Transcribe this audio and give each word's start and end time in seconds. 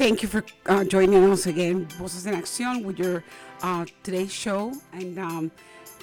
Thank 0.00 0.22
you 0.22 0.30
for 0.30 0.42
uh, 0.64 0.82
joining 0.84 1.30
us 1.30 1.44
again, 1.44 1.84
Voces 1.98 2.24
in 2.24 2.32
Action, 2.32 2.84
with 2.84 2.98
your 2.98 3.22
uh, 3.60 3.84
today's 4.02 4.32
show. 4.32 4.72
And 4.94 5.18
um, 5.18 5.50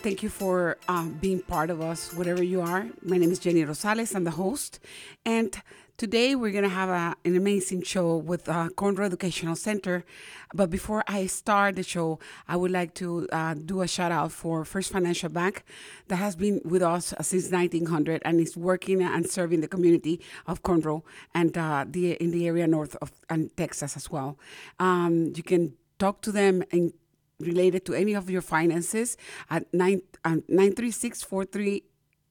thank 0.04 0.22
you 0.22 0.30
for 0.30 0.78
uh, 0.88 1.08
being 1.20 1.42
part 1.42 1.72
of 1.72 1.82
us, 1.82 2.14
whatever 2.14 2.44
you 2.44 2.62
are. 2.62 2.86
My 3.02 3.18
name 3.18 3.32
is 3.32 3.40
Jenny 3.40 3.66
Rosales. 3.66 4.16
I'm 4.16 4.24
the 4.24 4.30
host. 4.30 4.80
And 5.26 5.60
today 5.98 6.36
we're 6.36 6.52
going 6.52 6.64
to 6.64 6.70
have 6.70 6.90
a, 6.90 7.16
an 7.26 7.36
amazing 7.36 7.82
show 7.82 8.18
with 8.18 8.48
uh, 8.48 8.70
Conroe 8.70 9.06
Educational 9.06 9.56
Center. 9.56 10.06
But 10.54 10.70
before 10.70 11.04
I 11.08 11.26
start 11.26 11.76
the 11.76 11.84
show, 11.84 12.20
I 12.48 12.56
would 12.56 12.72
like 12.72 12.94
to 12.96 13.28
uh, 13.32 13.56
do 13.56 13.82
a 13.82 13.88
shout 13.88 14.12
out 14.12 14.32
for 14.32 14.64
First 14.64 14.92
Financial 14.92 15.30
Bank 15.30 15.64
that 16.08 16.18
has 16.18 16.36
been 16.36 16.62
with 16.64 16.84
us 16.84 17.14
since 17.22 17.52
1900 17.52 18.22
and 18.24 18.40
is 18.40 18.56
working 18.56 19.02
and 19.02 19.28
serving 19.28 19.62
the 19.62 19.68
community 19.68 20.22
of 20.46 20.62
Conroe 20.62 21.02
and 21.34 21.58
uh, 21.58 21.86
the 21.90 22.14
in 22.14 22.32
the 22.32 22.48
area 22.48 22.68
north 22.68 22.96
of 23.02 23.12
and 23.30 23.56
Texas 23.58 23.98
as 23.98 24.12
well. 24.12 24.38
Um, 24.80 25.34
you 25.36 25.44
can 25.44 25.74
talk 25.98 26.22
to 26.22 26.32
them 26.32 26.64
and 26.72 26.94
related 27.40 27.86
to 27.86 27.94
any 27.94 28.14
of 28.14 28.30
your 28.30 28.42
finances 28.42 29.18
at 29.50 29.72
9 29.74 30.02
um, 30.26 30.44
936 30.48 31.24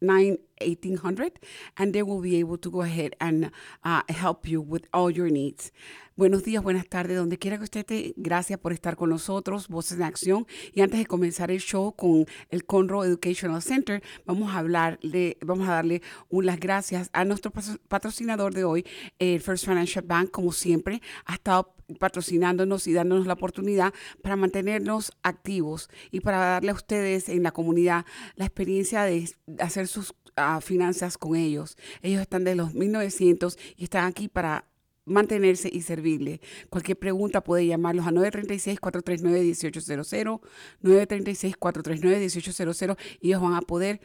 9 0.00 0.38
1800 0.60 1.38
and 1.76 1.92
they 1.92 2.02
will 2.02 2.20
be 2.20 2.36
able 2.36 2.58
to 2.58 2.70
go 2.70 2.82
ahead 2.82 3.14
and 3.20 3.50
uh, 3.84 4.02
help 4.08 4.48
you 4.48 4.60
with 4.60 4.86
all 4.92 5.10
your 5.10 5.30
needs. 5.30 5.72
Buenos 6.16 6.44
días, 6.44 6.62
buenas 6.62 6.88
tardes, 6.88 7.18
donde 7.18 7.38
quiera 7.38 7.58
que 7.58 7.64
usted 7.64 7.80
esté. 7.80 8.14
Gracias 8.16 8.58
por 8.58 8.72
estar 8.72 8.96
con 8.96 9.10
nosotros, 9.10 9.68
Voces 9.68 9.98
en 9.98 10.04
Acción. 10.04 10.46
Y 10.72 10.80
antes 10.80 10.98
de 10.98 11.04
comenzar 11.04 11.50
el 11.50 11.60
show 11.60 11.94
con 11.94 12.24
el 12.48 12.64
Conroe 12.64 13.06
Educational 13.06 13.60
Center, 13.60 14.02
vamos 14.24 14.54
a 14.54 14.58
hablar 14.58 14.98
de, 15.00 15.36
vamos 15.44 15.68
a 15.68 15.72
darle 15.72 16.00
unas 16.30 16.58
gracias 16.58 17.10
a 17.12 17.26
nuestro 17.26 17.52
patrocinador 17.88 18.54
de 18.54 18.64
hoy, 18.64 18.86
el 19.18 19.42
First 19.42 19.66
Financial 19.66 20.02
Bank, 20.06 20.30
como 20.30 20.52
siempre, 20.52 21.02
ha 21.26 21.34
estado 21.34 21.75
patrocinándonos 21.98 22.86
y 22.86 22.92
dándonos 22.92 23.26
la 23.26 23.34
oportunidad 23.34 23.92
para 24.22 24.36
mantenernos 24.36 25.12
activos 25.22 25.88
y 26.10 26.20
para 26.20 26.38
darle 26.38 26.70
a 26.70 26.74
ustedes 26.74 27.28
en 27.28 27.42
la 27.42 27.52
comunidad 27.52 28.04
la 28.34 28.46
experiencia 28.46 29.04
de 29.04 29.30
hacer 29.58 29.88
sus 29.88 30.10
uh, 30.10 30.60
finanzas 30.60 31.18
con 31.18 31.36
ellos. 31.36 31.76
Ellos 32.02 32.20
están 32.20 32.44
de 32.44 32.54
los 32.54 32.74
1900 32.74 33.58
y 33.76 33.84
están 33.84 34.06
aquí 34.06 34.28
para 34.28 34.66
mantenerse 35.06 35.70
y 35.72 35.80
servirle. 35.82 36.40
Cualquier 36.68 36.98
pregunta 36.98 37.42
puede 37.42 37.66
llamarlos 37.66 38.06
a 38.06 38.10
936-439-1800, 38.10 40.40
936-439-1800 40.82 42.98
y 43.20 43.28
ellos 43.28 43.40
van 43.40 43.54
a 43.54 43.62
poder 43.62 44.00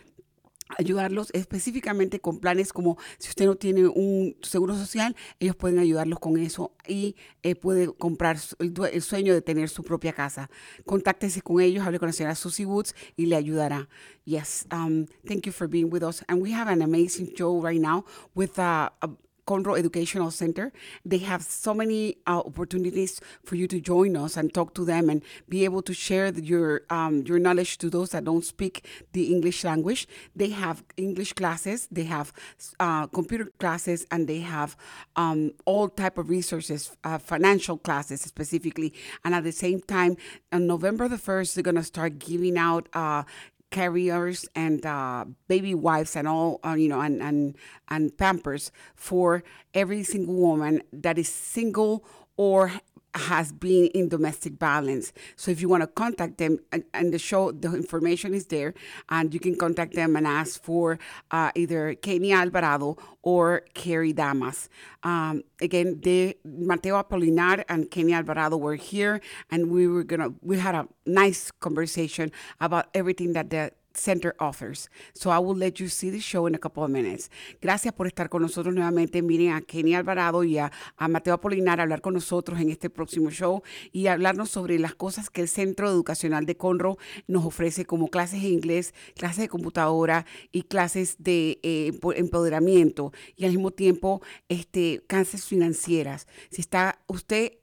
ayudarlos 0.77 1.29
específicamente 1.33 2.19
con 2.19 2.39
planes 2.39 2.73
como 2.73 2.97
si 3.17 3.29
usted 3.29 3.45
no 3.45 3.55
tiene 3.55 3.87
un 3.87 4.35
seguro 4.41 4.75
social, 4.75 5.15
ellos 5.39 5.55
pueden 5.55 5.79
ayudarlos 5.79 6.19
con 6.19 6.37
eso 6.37 6.73
y 6.87 7.15
eh, 7.43 7.55
puede 7.55 7.93
comprar 7.93 8.37
el, 8.59 9.01
sueño 9.01 9.33
de 9.33 9.41
tener 9.41 9.69
su 9.69 9.83
propia 9.83 10.13
casa. 10.13 10.49
Contáctese 10.85 11.41
con 11.41 11.61
ellos, 11.61 11.85
hable 11.85 11.99
con 11.99 12.07
la 12.07 12.13
señora 12.13 12.35
Susie 12.35 12.65
Woods 12.65 12.95
y 13.15 13.25
le 13.25 13.35
ayudará. 13.35 13.89
Yes, 14.25 14.65
um, 14.71 15.05
thank 15.27 15.45
you 15.45 15.51
for 15.51 15.67
being 15.67 15.91
with 15.91 16.03
us. 16.03 16.23
And 16.27 16.41
we 16.41 16.53
have 16.53 16.71
an 16.71 16.81
amazing 16.81 17.33
show 17.35 17.61
right 17.61 17.81
now 17.81 18.05
with 18.35 18.57
uh, 18.59 18.89
a 19.01 19.09
Conroe 19.51 19.77
Educational 19.77 20.31
Center. 20.31 20.71
They 21.03 21.17
have 21.31 21.41
so 21.43 21.73
many 21.73 22.15
uh, 22.25 22.41
opportunities 22.49 23.19
for 23.43 23.55
you 23.55 23.67
to 23.67 23.81
join 23.81 24.15
us 24.15 24.37
and 24.37 24.53
talk 24.53 24.73
to 24.75 24.85
them 24.85 25.09
and 25.09 25.21
be 25.49 25.65
able 25.65 25.81
to 25.89 25.93
share 25.93 26.27
your 26.29 26.83
um, 26.89 27.23
your 27.29 27.39
knowledge 27.45 27.77
to 27.79 27.89
those 27.89 28.09
that 28.11 28.23
don't 28.23 28.45
speak 28.45 28.75
the 29.11 29.25
English 29.35 29.59
language. 29.65 30.07
They 30.41 30.51
have 30.63 30.77
English 30.95 31.33
classes, 31.33 31.87
they 31.91 32.05
have 32.05 32.31
uh, 32.79 33.07
computer 33.07 33.47
classes, 33.59 33.99
and 34.11 34.21
they 34.31 34.39
have 34.39 34.77
um, 35.17 35.51
all 35.65 35.89
type 35.89 36.17
of 36.17 36.29
resources, 36.29 36.95
uh, 37.03 37.17
financial 37.17 37.77
classes 37.77 38.21
specifically. 38.21 38.93
And 39.25 39.35
at 39.35 39.43
the 39.43 39.51
same 39.65 39.81
time, 39.81 40.15
on 40.55 40.65
November 40.65 41.09
the 41.09 41.17
first, 41.17 41.55
they're 41.55 41.69
gonna 41.69 41.83
start 41.83 42.19
giving 42.19 42.57
out 42.57 42.87
uh, 42.93 43.23
carriers 43.71 44.45
and 44.55 44.85
uh, 44.85 45.25
baby 45.47 45.73
wipes 45.73 46.15
and 46.15 46.27
all 46.27 46.59
uh, 46.65 46.73
you 46.73 46.89
know 46.89 47.01
and, 47.01 47.21
and 47.21 47.55
and 47.89 48.17
pampers 48.17 48.71
for 48.95 49.43
every 49.73 50.03
single 50.03 50.35
woman 50.35 50.81
that 50.93 51.17
is 51.17 51.29
single 51.29 52.05
or 52.37 52.71
has 53.15 53.51
been 53.51 53.87
in 53.87 54.09
domestic 54.09 54.53
violence. 54.53 55.11
So 55.35 55.51
if 55.51 55.61
you 55.61 55.69
want 55.69 55.81
to 55.81 55.87
contact 55.87 56.37
them, 56.37 56.59
and, 56.71 56.83
and, 56.93 57.13
the 57.13 57.19
show, 57.19 57.51
the 57.51 57.75
information 57.75 58.33
is 58.33 58.45
there, 58.47 58.73
and 59.09 59.33
you 59.33 59.39
can 59.39 59.55
contact 59.55 59.93
them 59.93 60.15
and 60.15 60.25
ask 60.25 60.61
for 60.63 60.97
uh, 61.31 61.51
either 61.55 61.93
Kenny 61.95 62.31
Alvarado 62.31 62.97
or 63.21 63.63
Carrie 63.73 64.13
Damas. 64.13 64.69
Um, 65.03 65.43
again, 65.61 65.99
they, 66.01 66.35
Mateo 66.45 67.01
Apolinar 67.01 67.63
and 67.67 67.89
Kenny 67.91 68.13
Alvarado 68.13 68.57
were 68.57 68.75
here, 68.75 69.19
and 69.49 69.69
we 69.69 69.87
were 69.87 70.03
gonna 70.03 70.29
we 70.41 70.57
had 70.59 70.75
a 70.75 70.87
nice 71.05 71.51
conversation 71.51 72.31
about 72.59 72.87
everything 72.93 73.33
that 73.33 73.49
the 73.49 73.71
Center 73.93 74.35
Authors. 74.39 74.89
So 75.13 75.31
I 75.31 75.39
will 75.39 75.57
let 75.57 75.79
you 75.79 75.87
see 75.87 76.09
the 76.09 76.19
show 76.19 76.47
in 76.47 76.55
a 76.55 76.59
couple 76.59 76.83
of 76.83 76.89
minutes. 76.89 77.29
Gracias 77.61 77.93
por 77.93 78.07
estar 78.07 78.29
con 78.29 78.41
nosotros 78.41 78.73
nuevamente. 78.73 79.21
Miren 79.21 79.53
a 79.53 79.61
Kenny 79.61 79.95
Alvarado 79.95 80.43
y 80.43 80.57
a, 80.57 80.71
Mateo 81.09 81.33
Apolinar 81.33 81.79
a 81.79 81.83
hablar 81.83 82.01
con 82.01 82.13
nosotros 82.13 82.59
en 82.59 82.69
este 82.69 82.89
próximo 82.89 83.29
show 83.29 83.63
y 83.91 84.07
hablarnos 84.07 84.49
sobre 84.49 84.79
las 84.79 84.95
cosas 84.95 85.29
que 85.29 85.41
el 85.41 85.47
Centro 85.47 85.89
Educacional 85.89 86.45
de 86.45 86.57
Conro 86.57 86.97
nos 87.27 87.45
ofrece 87.45 87.85
como 87.85 88.09
clases 88.09 88.41
de 88.41 88.49
inglés, 88.49 88.93
clases 89.15 89.39
de 89.39 89.49
computadora 89.49 90.25
y 90.51 90.63
clases 90.63 91.15
de 91.19 91.59
eh, 91.63 91.91
empoderamiento 92.15 93.13
y 93.35 93.45
al 93.45 93.51
mismo 93.51 93.71
tiempo 93.71 94.21
este, 94.49 95.03
financieras. 95.45 96.27
Si 96.49 96.61
está 96.61 96.99
usted 97.07 97.53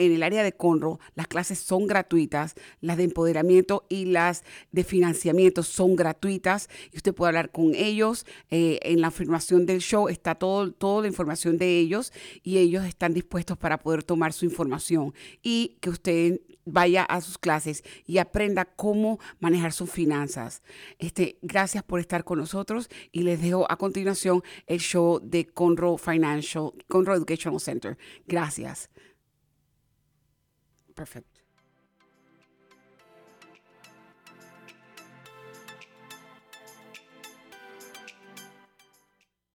en 0.00 0.12
el 0.12 0.22
área 0.22 0.42
de 0.42 0.52
Conro, 0.52 0.98
las 1.14 1.28
clases 1.28 1.58
son 1.58 1.86
gratuitas, 1.86 2.54
las 2.80 2.96
de 2.96 3.04
empoderamiento 3.04 3.84
y 3.88 4.06
las 4.06 4.44
de 4.72 4.82
financiamiento 4.82 5.62
son 5.62 5.94
gratuitas 5.94 6.68
y 6.90 6.96
usted 6.96 7.14
puede 7.14 7.28
hablar 7.28 7.50
con 7.50 7.74
ellos. 7.74 8.24
Eh, 8.50 8.78
en 8.82 9.02
la 9.02 9.08
afirmación 9.08 9.66
del 9.66 9.80
show 9.80 10.08
está 10.08 10.34
todo, 10.34 10.72
toda 10.72 11.02
la 11.02 11.08
información 11.08 11.58
de 11.58 11.78
ellos 11.78 12.12
y 12.42 12.58
ellos 12.58 12.84
están 12.86 13.12
dispuestos 13.12 13.58
para 13.58 13.78
poder 13.78 14.02
tomar 14.02 14.32
su 14.32 14.46
información 14.46 15.12
y 15.42 15.76
que 15.80 15.90
usted 15.90 16.40
vaya 16.64 17.04
a 17.04 17.20
sus 17.20 17.36
clases 17.38 17.84
y 18.06 18.18
aprenda 18.18 18.64
cómo 18.64 19.18
manejar 19.38 19.72
sus 19.72 19.90
finanzas. 19.90 20.62
Este, 20.98 21.38
gracias 21.42 21.82
por 21.82 22.00
estar 22.00 22.24
con 22.24 22.38
nosotros 22.38 22.88
y 23.12 23.22
les 23.22 23.42
dejo 23.42 23.70
a 23.70 23.76
continuación 23.76 24.42
el 24.66 24.80
show 24.80 25.20
de 25.22 25.46
Conro 25.46 25.98
Financial, 25.98 26.72
Conro 26.88 27.14
Educational 27.14 27.60
Center. 27.60 27.98
Gracias. 28.26 28.90
Perfect. 31.00 31.40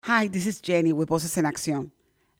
Hi, 0.02 0.28
this 0.28 0.46
is 0.46 0.60
Jenny 0.60 0.92
with 0.92 1.08
Voces 1.08 1.36
en 1.36 1.42
Acción. 1.46 1.90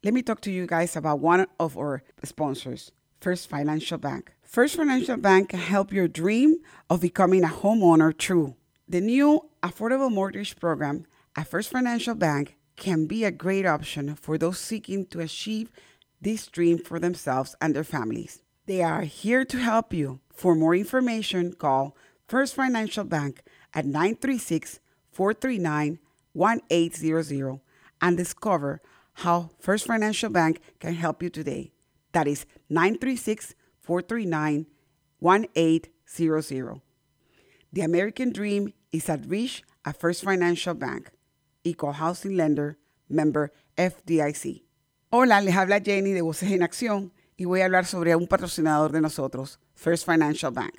Let 0.04 0.14
me 0.14 0.22
talk 0.22 0.40
to 0.42 0.52
you 0.52 0.68
guys 0.68 0.94
about 0.94 1.18
one 1.18 1.48
of 1.58 1.76
our 1.76 2.04
sponsors, 2.22 2.92
First 3.20 3.48
Financial 3.48 3.98
Bank. 3.98 4.30
First 4.44 4.76
Financial 4.76 5.16
Bank 5.16 5.48
can 5.48 5.58
help 5.58 5.92
your 5.92 6.06
dream 6.06 6.58
of 6.88 7.00
becoming 7.00 7.42
a 7.42 7.48
homeowner 7.48 8.16
true. 8.16 8.54
The 8.86 9.00
new 9.00 9.50
affordable 9.64 10.12
mortgage 10.12 10.54
program 10.60 11.06
at 11.34 11.48
First 11.48 11.72
Financial 11.72 12.14
Bank 12.14 12.54
can 12.76 13.06
be 13.06 13.24
a 13.24 13.32
great 13.32 13.66
option 13.66 14.14
for 14.14 14.38
those 14.38 14.60
seeking 14.60 15.06
to 15.06 15.18
achieve 15.18 15.72
this 16.20 16.46
dream 16.46 16.78
for 16.78 17.00
themselves 17.00 17.56
and 17.60 17.74
their 17.74 17.82
families. 17.82 18.42
They 18.72 18.80
are 18.80 19.02
here 19.02 19.44
to 19.44 19.58
help 19.58 19.92
you. 19.92 20.20
For 20.32 20.54
more 20.54 20.74
information, 20.74 21.52
call 21.52 21.94
First 22.26 22.54
Financial 22.54 23.04
Bank 23.04 23.42
at 23.74 23.84
936 23.84 24.80
439 25.10 25.98
1800 26.32 27.60
and 28.00 28.16
discover 28.16 28.80
how 29.12 29.50
First 29.60 29.86
Financial 29.86 30.30
Bank 30.30 30.62
can 30.80 30.94
help 30.94 31.22
you 31.22 31.28
today. 31.28 31.72
That 32.12 32.26
is 32.26 32.46
936 32.70 33.54
439 33.78 34.64
1800. 35.18 36.80
The 37.74 37.80
American 37.82 38.32
Dream 38.32 38.72
is 38.90 39.10
at 39.10 39.26
reach 39.26 39.62
at 39.84 40.00
First 40.00 40.24
Financial 40.24 40.72
Bank, 40.72 41.10
Equal 41.62 41.92
Housing 41.92 42.38
Lender, 42.38 42.78
member 43.06 43.52
FDIC. 43.76 44.62
Hola, 45.10 45.42
les 45.42 45.54
habla 45.54 45.78
Jenny 45.78 46.14
de 46.14 46.22
Voces 46.22 46.50
en 46.50 46.62
Acción 46.62 47.10
y 47.42 47.44
voy 47.44 47.60
a 47.60 47.64
hablar 47.64 47.86
sobre 47.86 48.14
un 48.14 48.28
patrocinador 48.28 48.92
de 48.92 49.00
nosotros, 49.00 49.58
First 49.74 50.08
Financial 50.08 50.52
Bank. 50.52 50.76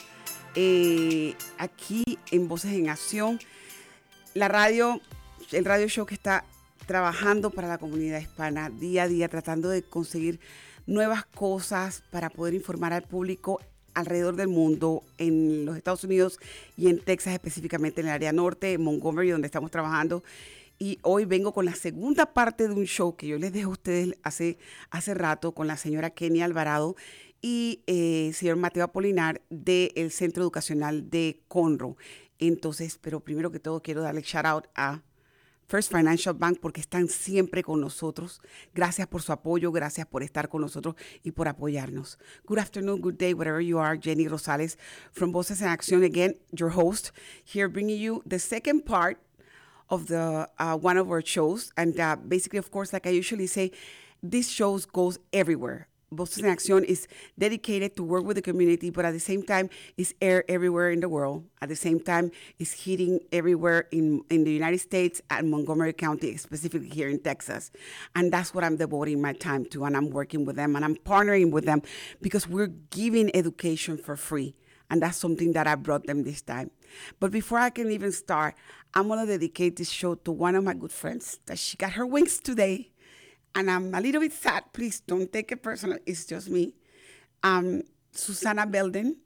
eh, 0.55 1.35
aquí 1.59 2.03
en 2.31 2.47
Voces 2.47 2.73
en 2.73 2.89
Acción. 2.89 3.39
La 4.33 4.47
radio, 4.47 4.99
el 5.51 5.65
radio 5.65 5.87
show 5.87 6.07
que 6.07 6.15
está 6.15 6.43
trabajando 6.87 7.51
para 7.51 7.67
la 7.67 7.77
comunidad 7.77 8.19
hispana 8.19 8.71
día 8.71 9.03
a 9.03 9.07
día, 9.07 9.29
tratando 9.29 9.69
de 9.69 9.83
conseguir 9.83 10.39
nuevas 10.87 11.25
cosas 11.25 12.03
para 12.09 12.31
poder 12.31 12.55
informar 12.55 12.91
al 12.91 13.03
público 13.03 13.61
alrededor 13.93 14.35
del 14.35 14.47
mundo, 14.47 15.03
en 15.19 15.65
los 15.65 15.77
Estados 15.77 16.03
Unidos 16.03 16.39
y 16.75 16.87
en 16.87 16.97
Texas, 16.97 17.35
específicamente 17.35 18.01
en 18.01 18.07
el 18.07 18.13
área 18.13 18.33
norte, 18.33 18.73
en 18.73 18.83
Montgomery, 18.83 19.29
donde 19.29 19.45
estamos 19.45 19.69
trabajando 19.69 20.23
y 20.81 20.97
hoy 21.03 21.25
vengo 21.25 21.53
con 21.53 21.65
la 21.65 21.75
segunda 21.75 22.25
parte 22.25 22.67
de 22.67 22.73
un 22.73 22.85
show 22.85 23.15
que 23.15 23.27
yo 23.27 23.37
les 23.37 23.53
dejo 23.53 23.69
a 23.69 23.73
ustedes 23.73 24.15
hace, 24.23 24.57
hace 24.89 25.13
rato 25.13 25.51
con 25.51 25.67
la 25.67 25.77
señora 25.77 26.09
Kenia 26.09 26.45
Alvarado 26.45 26.95
y 27.41 27.83
eh, 27.87 28.31
señor 28.33 28.57
Mateo 28.57 28.83
Apolinar 28.83 29.41
del 29.49 30.11
Centro 30.11 30.43
Educacional 30.43 31.09
de 31.09 31.41
Conro. 31.47 31.97
Entonces, 32.39 32.97
pero 33.01 33.19
primero 33.19 33.51
que 33.51 33.59
todo 33.59 33.81
quiero 33.81 34.01
darle 34.01 34.21
shout 34.21 34.45
out 34.45 34.67
a 34.75 35.01
First 35.71 35.89
Financial 35.89 36.33
Bank 36.33 36.57
porque 36.61 36.81
están 36.81 37.07
siempre 37.07 37.63
con 37.63 37.79
nosotros. 37.79 38.41
Gracias 38.75 39.07
por 39.07 39.21
su 39.21 39.31
apoyo, 39.31 39.71
gracias 39.71 40.05
por 40.05 40.21
estar 40.21 40.49
con 40.49 40.61
nosotros 40.61 40.95
y 41.23 41.31
por 41.31 41.47
apoyarnos. 41.47 42.19
Good 42.45 42.59
afternoon, 42.59 42.99
good 42.99 43.13
day, 43.13 43.33
wherever 43.33 43.61
you 43.61 43.79
are. 43.79 43.97
Jenny 43.97 44.27
Rosales 44.27 44.77
from 45.13 45.31
Voces 45.31 45.61
en 45.61 45.69
Acción 45.69 46.03
again, 46.03 46.35
your 46.51 46.71
host, 46.71 47.11
here 47.45 47.69
bringing 47.69 47.99
you 47.99 48.21
the 48.25 48.37
second 48.37 48.85
part 48.85 49.17
of 49.89 50.07
the 50.07 50.49
uh, 50.59 50.75
one 50.75 50.97
of 50.97 51.09
our 51.09 51.21
shows. 51.23 51.71
And 51.77 51.97
uh, 51.97 52.17
basically, 52.17 52.59
of 52.59 52.69
course, 52.69 52.91
like 52.91 53.07
I 53.07 53.11
usually 53.11 53.47
say, 53.47 53.71
this 54.21 54.49
shows 54.49 54.85
goes 54.85 55.19
everywhere. 55.31 55.87
En 56.11 56.49
Acción 56.49 56.83
is 56.83 57.07
dedicated 57.37 57.95
to 57.95 58.03
work 58.03 58.25
with 58.25 58.35
the 58.35 58.41
community, 58.41 58.89
but 58.89 59.05
at 59.05 59.13
the 59.13 59.19
same 59.19 59.43
time, 59.43 59.69
is 59.95 60.13
air 60.21 60.43
everywhere 60.49 60.91
in 60.91 60.99
the 60.99 61.07
world. 61.07 61.45
At 61.61 61.69
the 61.69 61.75
same 61.77 62.01
time, 62.01 62.31
is 62.59 62.73
hitting 62.73 63.21
everywhere 63.31 63.87
in, 63.93 64.21
in 64.29 64.43
the 64.43 64.51
United 64.51 64.79
States 64.79 65.21
and 65.29 65.49
Montgomery 65.49 65.93
County, 65.93 66.35
specifically 66.35 66.89
here 66.89 67.07
in 67.07 67.19
Texas. 67.19 67.71
And 68.13 68.29
that's 68.29 68.53
what 68.53 68.65
I'm 68.65 68.75
devoting 68.75 69.21
my 69.21 69.31
time 69.31 69.63
to. 69.67 69.85
And 69.85 69.95
I'm 69.95 70.09
working 70.09 70.43
with 70.43 70.57
them 70.57 70.75
and 70.75 70.83
I'm 70.83 70.97
partnering 70.97 71.49
with 71.49 71.63
them 71.63 71.81
because 72.21 72.45
we're 72.45 72.67
giving 72.89 73.33
education 73.33 73.97
for 73.97 74.17
free. 74.17 74.53
And 74.89 75.01
that's 75.01 75.15
something 75.15 75.53
that 75.53 75.65
I 75.65 75.75
brought 75.75 76.07
them 76.07 76.23
this 76.23 76.41
time. 76.41 76.71
But 77.21 77.31
before 77.31 77.59
I 77.59 77.69
can 77.69 77.89
even 77.89 78.11
start, 78.11 78.55
I'm 78.93 79.07
going 79.07 79.25
to 79.25 79.31
dedicate 79.31 79.77
this 79.77 79.89
show 79.89 80.15
to 80.15 80.31
one 80.33 80.55
of 80.55 80.65
my 80.65 80.73
good 80.73 80.91
friends 80.91 81.39
that 81.45 81.57
she 81.57 81.77
got 81.77 81.93
her 81.93 82.05
wings 82.05 82.41
today. 82.41 82.90
And 83.53 83.69
I'm 83.69 83.93
a 83.93 83.99
little 84.01 84.21
bit 84.21 84.33
sad. 84.33 84.63
Please 84.71 85.01
don't 85.01 85.31
take 85.31 85.51
it 85.51 85.61
personal. 85.61 85.99
It's 86.05 86.25
just 86.25 86.49
me. 86.49 86.73
Um, 87.43 87.83
Susanna 88.11 88.65
Belden. 88.65 89.17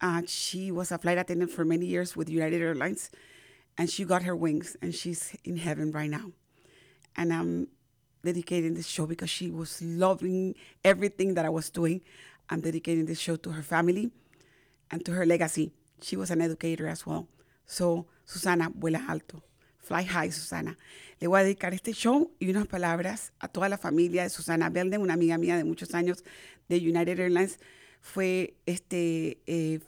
Uh, 0.00 0.22
she 0.26 0.72
was 0.72 0.90
a 0.90 0.98
flight 0.98 1.18
attendant 1.18 1.50
for 1.50 1.64
many 1.64 1.86
years 1.86 2.16
with 2.16 2.28
United 2.28 2.60
Airlines, 2.60 3.10
and 3.78 3.88
she 3.88 4.04
got 4.04 4.24
her 4.24 4.34
wings, 4.34 4.76
and 4.82 4.92
she's 4.92 5.36
in 5.44 5.56
heaven 5.56 5.92
right 5.92 6.10
now. 6.10 6.32
And 7.14 7.32
I'm 7.32 7.68
dedicating 8.24 8.74
this 8.74 8.88
show 8.88 9.06
because 9.06 9.30
she 9.30 9.48
was 9.50 9.80
loving 9.80 10.56
everything 10.84 11.34
that 11.34 11.44
I 11.44 11.50
was 11.50 11.70
doing. 11.70 12.00
I'm 12.50 12.60
dedicating 12.60 13.06
this 13.06 13.20
show 13.20 13.36
to 13.36 13.50
her 13.50 13.62
family 13.62 14.10
and 14.90 15.04
to 15.04 15.12
her 15.12 15.24
legacy. 15.24 15.72
She 16.00 16.16
was 16.16 16.30
an 16.32 16.40
educator 16.40 16.88
as 16.88 17.06
well. 17.06 17.28
So, 17.64 18.06
Susana, 18.26 18.70
vuela 18.70 19.08
alto. 19.08 19.42
Fly 19.82 20.04
high, 20.04 20.30
Susana. 20.30 20.78
Le 21.18 21.26
voy 21.26 21.40
a 21.40 21.44
dedicar 21.44 21.74
este 21.74 21.92
show 21.92 22.32
y 22.38 22.50
unas 22.50 22.66
palabras 22.66 23.32
a 23.40 23.48
toda 23.48 23.68
la 23.68 23.78
familia 23.78 24.22
de 24.22 24.30
Susana 24.30 24.70
Belden, 24.70 25.00
una 25.00 25.14
amiga 25.14 25.38
mía 25.38 25.56
de 25.56 25.64
muchos 25.64 25.94
años 25.94 26.24
de 26.68 26.76
United 26.78 27.18
Airlines. 27.18 27.58
Fue 28.00 28.54
este, 28.64 29.40
eh, 29.46 29.80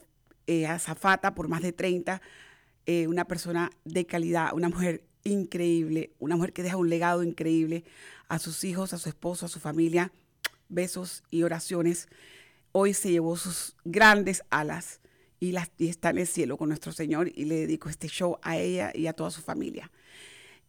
eh, 0.46 0.66
azafata 0.66 1.34
por 1.34 1.48
más 1.48 1.62
de 1.62 1.72
30, 1.72 2.20
eh, 2.86 3.06
una 3.06 3.24
persona 3.24 3.70
de 3.84 4.04
calidad, 4.04 4.52
una 4.52 4.68
mujer 4.68 5.04
increíble, 5.22 6.12
una 6.18 6.36
mujer 6.36 6.52
que 6.52 6.62
deja 6.62 6.76
un 6.76 6.90
legado 6.90 7.22
increíble 7.22 7.84
a 8.28 8.38
sus 8.38 8.64
hijos, 8.64 8.92
a 8.92 8.98
su 8.98 9.08
esposo, 9.08 9.46
a 9.46 9.48
su 9.48 9.60
familia. 9.60 10.12
Besos 10.68 11.22
y 11.30 11.44
oraciones. 11.44 12.08
Hoy 12.72 12.94
se 12.94 13.10
llevó 13.10 13.36
sus 13.36 13.76
grandes 13.84 14.42
alas 14.50 15.00
y, 15.44 15.88
está 15.88 16.10
en 16.10 16.18
el 16.18 16.26
cielo 16.26 16.56
con 16.56 16.68
nuestro 16.68 16.92
Señor 16.92 17.30
y 17.34 17.44
le 17.44 17.56
dedico 17.56 17.88
este 17.88 18.08
show 18.08 18.38
a 18.42 18.56
ella 18.56 18.90
y 18.94 19.06
a 19.06 19.12
toda 19.12 19.30
su 19.30 19.42
familia. 19.42 19.90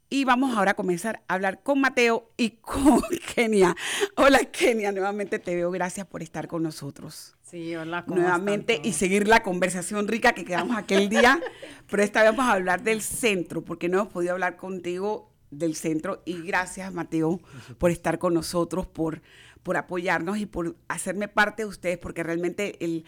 Y 0.07 0.23
vamos 0.23 0.55
ahora 0.55 0.71
a 0.71 0.73
comenzar 0.75 1.23
a 1.27 1.33
hablar 1.33 1.63
con 1.63 1.81
Mateo 1.81 2.31
y 2.37 2.51
con 2.61 3.01
Kenia. 3.33 3.75
Hola 4.15 4.39
Kenia, 4.45 4.91
nuevamente 4.91 5.39
te 5.39 5.55
veo. 5.55 5.71
Gracias 5.71 6.05
por 6.05 6.21
estar 6.21 6.47
con 6.47 6.63
nosotros. 6.63 7.35
Sí, 7.41 7.75
hola. 7.75 8.03
nuevamente 8.07 8.81
y 8.83 8.93
seguir 8.93 9.27
la 9.27 9.41
conversación 9.41 10.07
rica 10.07 10.33
que 10.33 10.45
quedamos 10.45 10.77
aquel 10.77 11.09
día. 11.09 11.41
Pero 11.89 12.03
esta 12.03 12.21
vez 12.21 12.31
vamos 12.31 12.45
a 12.45 12.53
hablar 12.53 12.83
del 12.83 13.01
centro, 13.01 13.63
porque 13.63 13.89
no 13.89 13.99
hemos 13.99 14.13
podido 14.13 14.33
hablar 14.33 14.57
contigo 14.57 15.31
del 15.51 15.75
centro. 15.75 16.21
Y 16.25 16.41
gracias 16.41 16.93
Mateo 16.93 17.39
por 17.77 17.91
estar 17.91 18.19
con 18.19 18.33
nosotros, 18.33 18.85
por, 18.87 19.21
por 19.63 19.77
apoyarnos 19.77 20.37
y 20.37 20.45
por 20.45 20.75
hacerme 20.87 21.27
parte 21.27 21.63
de 21.63 21.69
ustedes, 21.69 21.97
porque 21.97 22.23
realmente 22.23 22.83
el, 22.83 23.05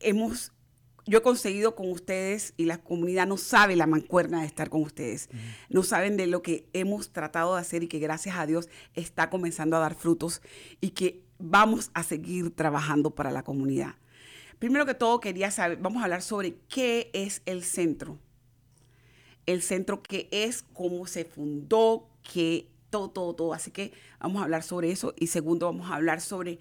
hemos 0.00 0.52
yo 1.06 1.18
he 1.18 1.22
conseguido 1.22 1.74
con 1.74 1.90
ustedes 1.90 2.54
y 2.56 2.66
la 2.66 2.78
comunidad 2.78 3.26
no 3.26 3.36
sabe 3.36 3.76
la 3.76 3.86
mancuerna 3.86 4.40
de 4.40 4.46
estar 4.46 4.70
con 4.70 4.82
ustedes. 4.82 5.28
No 5.68 5.82
saben 5.82 6.16
de 6.16 6.26
lo 6.26 6.42
que 6.42 6.68
hemos 6.72 7.12
tratado 7.12 7.54
de 7.54 7.60
hacer 7.60 7.82
y 7.82 7.88
que 7.88 7.98
gracias 7.98 8.36
a 8.36 8.46
Dios 8.46 8.68
está 8.94 9.30
comenzando 9.30 9.76
a 9.76 9.80
dar 9.80 9.94
frutos 9.94 10.42
y 10.80 10.90
que 10.90 11.22
vamos 11.38 11.90
a 11.94 12.02
seguir 12.02 12.54
trabajando 12.54 13.10
para 13.14 13.30
la 13.30 13.42
comunidad. 13.42 13.94
Primero 14.58 14.84
que 14.84 14.94
todo 14.94 15.20
quería 15.20 15.50
saber, 15.50 15.78
vamos 15.78 16.02
a 16.02 16.04
hablar 16.04 16.22
sobre 16.22 16.56
qué 16.68 17.10
es 17.14 17.42
el 17.46 17.64
centro. 17.64 18.18
El 19.46 19.62
centro 19.62 20.02
qué 20.02 20.28
es, 20.30 20.62
cómo 20.74 21.06
se 21.06 21.24
fundó, 21.24 22.08
qué 22.22 22.68
todo, 22.90 23.10
todo, 23.10 23.34
todo. 23.34 23.54
Así 23.54 23.70
que 23.70 23.92
vamos 24.20 24.40
a 24.40 24.44
hablar 24.44 24.62
sobre 24.62 24.90
eso. 24.90 25.14
Y 25.16 25.28
segundo, 25.28 25.66
vamos 25.66 25.90
a 25.90 25.94
hablar 25.94 26.20
sobre 26.20 26.58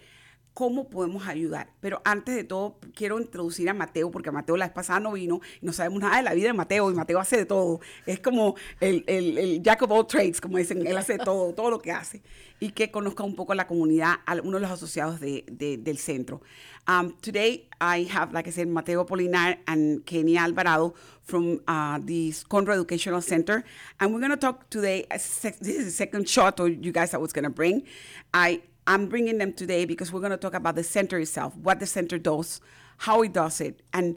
cómo 0.53 0.89
podemos 0.89 1.27
ayudar. 1.27 1.71
Pero 1.79 2.01
antes 2.03 2.35
de 2.35 2.43
todo, 2.43 2.79
quiero 2.93 3.19
introducir 3.19 3.69
a 3.69 3.73
Mateo, 3.73 4.11
porque 4.11 4.31
Mateo 4.31 4.57
la 4.57 4.65
vez 4.65 4.73
pasada 4.73 4.99
no 4.99 5.13
vino 5.13 5.39
y 5.61 5.65
no 5.65 5.73
sabemos 5.73 6.01
nada 6.01 6.17
de 6.17 6.23
la 6.23 6.33
vida 6.33 6.47
de 6.47 6.53
Mateo, 6.53 6.91
y 6.91 6.93
Mateo 6.93 7.19
hace 7.19 7.37
de 7.37 7.45
todo. 7.45 7.79
Es 8.05 8.19
como 8.19 8.55
el, 8.79 9.03
el, 9.07 9.37
el 9.37 9.61
jack 9.61 9.81
of 9.83 9.91
all 9.91 10.05
trades, 10.05 10.41
como 10.41 10.57
dicen, 10.57 10.85
él 10.85 10.97
hace 10.97 11.17
todo, 11.17 11.53
todo 11.53 11.69
lo 11.69 11.79
que 11.79 11.91
hace. 11.91 12.21
Y 12.59 12.71
que 12.71 12.91
conozca 12.91 13.23
un 13.23 13.35
poco 13.35 13.53
la 13.53 13.67
comunidad, 13.67 14.15
uno 14.43 14.57
de 14.57 14.61
los 14.61 14.71
asociados 14.71 15.19
de, 15.21 15.45
de, 15.49 15.77
del 15.77 15.97
centro. 15.97 16.41
Um, 16.87 17.13
today, 17.21 17.69
I 17.79 18.07
have, 18.11 18.33
like 18.33 18.47
I 18.47 18.51
said, 18.51 18.67
Mateo 18.67 19.05
Polinar 19.05 19.59
and 19.67 20.05
Kenny 20.05 20.37
Alvarado 20.37 20.95
from 21.21 21.61
uh, 21.67 21.99
the 22.03 22.31
Conroe 22.49 22.73
Educational 22.73 23.21
Center. 23.21 23.63
And 23.99 24.11
we're 24.11 24.19
going 24.19 24.31
to 24.31 24.37
talk 24.37 24.69
today, 24.69 25.05
this 25.09 25.45
is 25.45 25.85
the 25.85 25.91
second 25.91 26.27
shot, 26.27 26.59
or 26.59 26.67
you 26.67 26.91
guys 26.91 27.13
I 27.13 27.17
was 27.17 27.31
going 27.31 27.43
to 27.43 27.49
bring. 27.49 27.83
I 28.33 28.61
I'm 28.89 29.05
bringing 29.05 29.37
them 29.37 29.53
today 29.53 29.85
because 29.85 30.11
we're 30.11 30.19
going 30.19 30.31
to 30.31 30.37
talk 30.37 30.55
about 30.55 30.73
the 30.73 30.83
center 30.83 31.19
itself, 31.19 31.55
what 31.55 31.79
the 31.79 31.85
center 31.85 32.17
does, 32.17 32.59
how 32.97 33.21
it 33.21 33.33
does 33.33 33.61
it, 33.61 33.83
and 33.93 34.15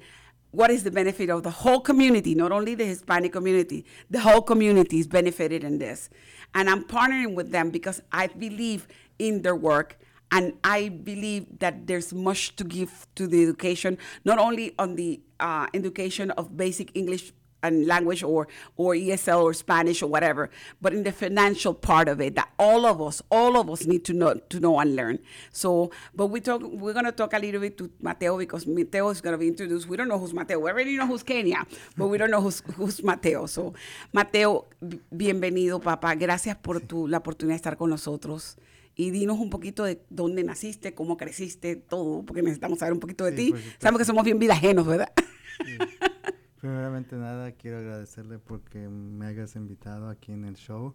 what 0.51 0.71
is 0.71 0.83
the 0.83 0.91
benefit 0.91 1.29
of 1.29 1.43
the 1.43 1.51
whole 1.51 1.79
community, 1.81 2.35
not 2.35 2.53
only 2.53 2.75
the 2.75 2.87
Hispanic 2.87 3.33
community, 3.33 3.85
the 4.09 4.21
whole 4.21 4.41
community 4.41 4.99
is 4.99 5.07
benefited 5.07 5.63
in 5.63 5.79
this. 5.79 6.09
And 6.55 6.71
I'm 6.71 6.85
partnering 6.85 7.35
with 7.35 7.51
them 7.51 7.69
because 7.69 8.01
I 8.13 8.29
believe 8.29 8.89
in 9.19 9.43
their 9.43 9.55
work 9.55 9.99
and 10.31 10.55
I 10.65 10.89
believe 10.89 11.59
that 11.59 11.87
there's 11.87 12.15
much 12.15 12.57
to 12.57 12.65
give 12.65 13.07
to 13.17 13.27
the 13.27 13.43
education, 13.43 13.99
not 14.25 14.39
only 14.39 14.75
on 14.79 14.97
the 14.97 15.21
uh, 15.39 15.67
education 15.75 16.31
of 16.31 16.57
basic 16.57 16.97
English 16.97 17.35
language 17.71 18.23
or 18.23 18.49
or 18.77 18.95
ESL 18.95 19.43
or 19.43 19.55
Spanish 19.55 20.03
or 20.03 20.09
whatever, 20.09 20.51
but 20.81 20.93
in 20.93 21.03
the 21.03 21.13
financial 21.13 21.75
part 21.75 22.09
of 22.09 22.21
it 22.21 22.35
that 22.35 22.49
all 22.59 22.87
of 22.87 23.01
us, 23.01 23.23
all 23.31 23.57
of 23.57 23.71
us 23.71 23.87
need 23.87 24.05
to 24.05 24.13
know 24.13 24.35
to 24.35 24.61
know 24.61 24.79
and 24.79 24.97
learn. 24.97 25.19
So, 25.51 25.91
but 26.15 26.27
we 26.27 26.41
talk 26.41 26.63
we're 26.63 26.93
gonna 26.93 27.13
talk 27.13 27.33
a 27.33 27.39
little 27.39 27.61
bit 27.61 27.79
to 27.79 27.91
Mateo 28.01 28.39
because 28.39 28.67
Mateo 28.67 29.11
is 29.11 29.21
gonna 29.21 29.39
be 29.39 29.49
introduced. 29.49 29.89
We 29.89 29.97
don't 29.97 30.09
know 30.09 30.19
who's 30.19 30.35
Mateo. 30.35 30.59
We 30.59 30.71
already 30.71 30.97
know 30.97 31.07
who's 31.07 31.23
Kenya, 31.23 31.67
but 31.97 32.09
we 32.09 32.19
don't 32.19 32.31
know 32.31 32.41
who's 32.41 32.63
who's 32.77 33.03
Mateo. 33.03 33.47
So, 33.47 33.75
Mateo, 34.13 34.67
bienvenido, 35.11 35.81
papá. 35.81 36.15
Gracias 36.15 36.57
por 36.57 36.81
tu 36.81 37.09
la 37.09 37.19
oportunidad 37.19 37.55
de 37.55 37.57
estar 37.57 37.77
con 37.77 37.91
nosotros. 37.91 38.57
y 38.95 39.11
dinos 39.11 39.39
un 39.39 39.51
poquito 39.51 39.85
de 39.85 40.03
dónde 40.11 40.45
naciste, 40.45 40.95
cómo 40.95 41.17
creciste, 41.17 41.77
todo, 41.77 42.25
porque 42.25 42.43
necesitamos 42.43 42.79
saber 42.79 42.93
un 42.93 43.01
poquito 43.01 43.25
de 43.25 43.37
sí, 43.37 43.53
ti. 43.53 43.59
Sabemos 43.79 44.01
que 44.01 44.05
somos 44.05 44.25
bien 44.25 44.39
vidajenos, 44.39 44.87
¿verdad? 44.87 45.13
Sí. 45.65 45.79
Primeramente 46.63 47.17
nada, 47.17 47.51
quiero 47.51 47.79
agradecerle 47.79 48.39
porque 48.39 48.89
me 48.89 49.27
hayas 49.27 49.57
invitado 49.57 50.09
aquí 50.09 50.31
en 50.31 50.45
el 50.45 50.55
show. 50.55 50.95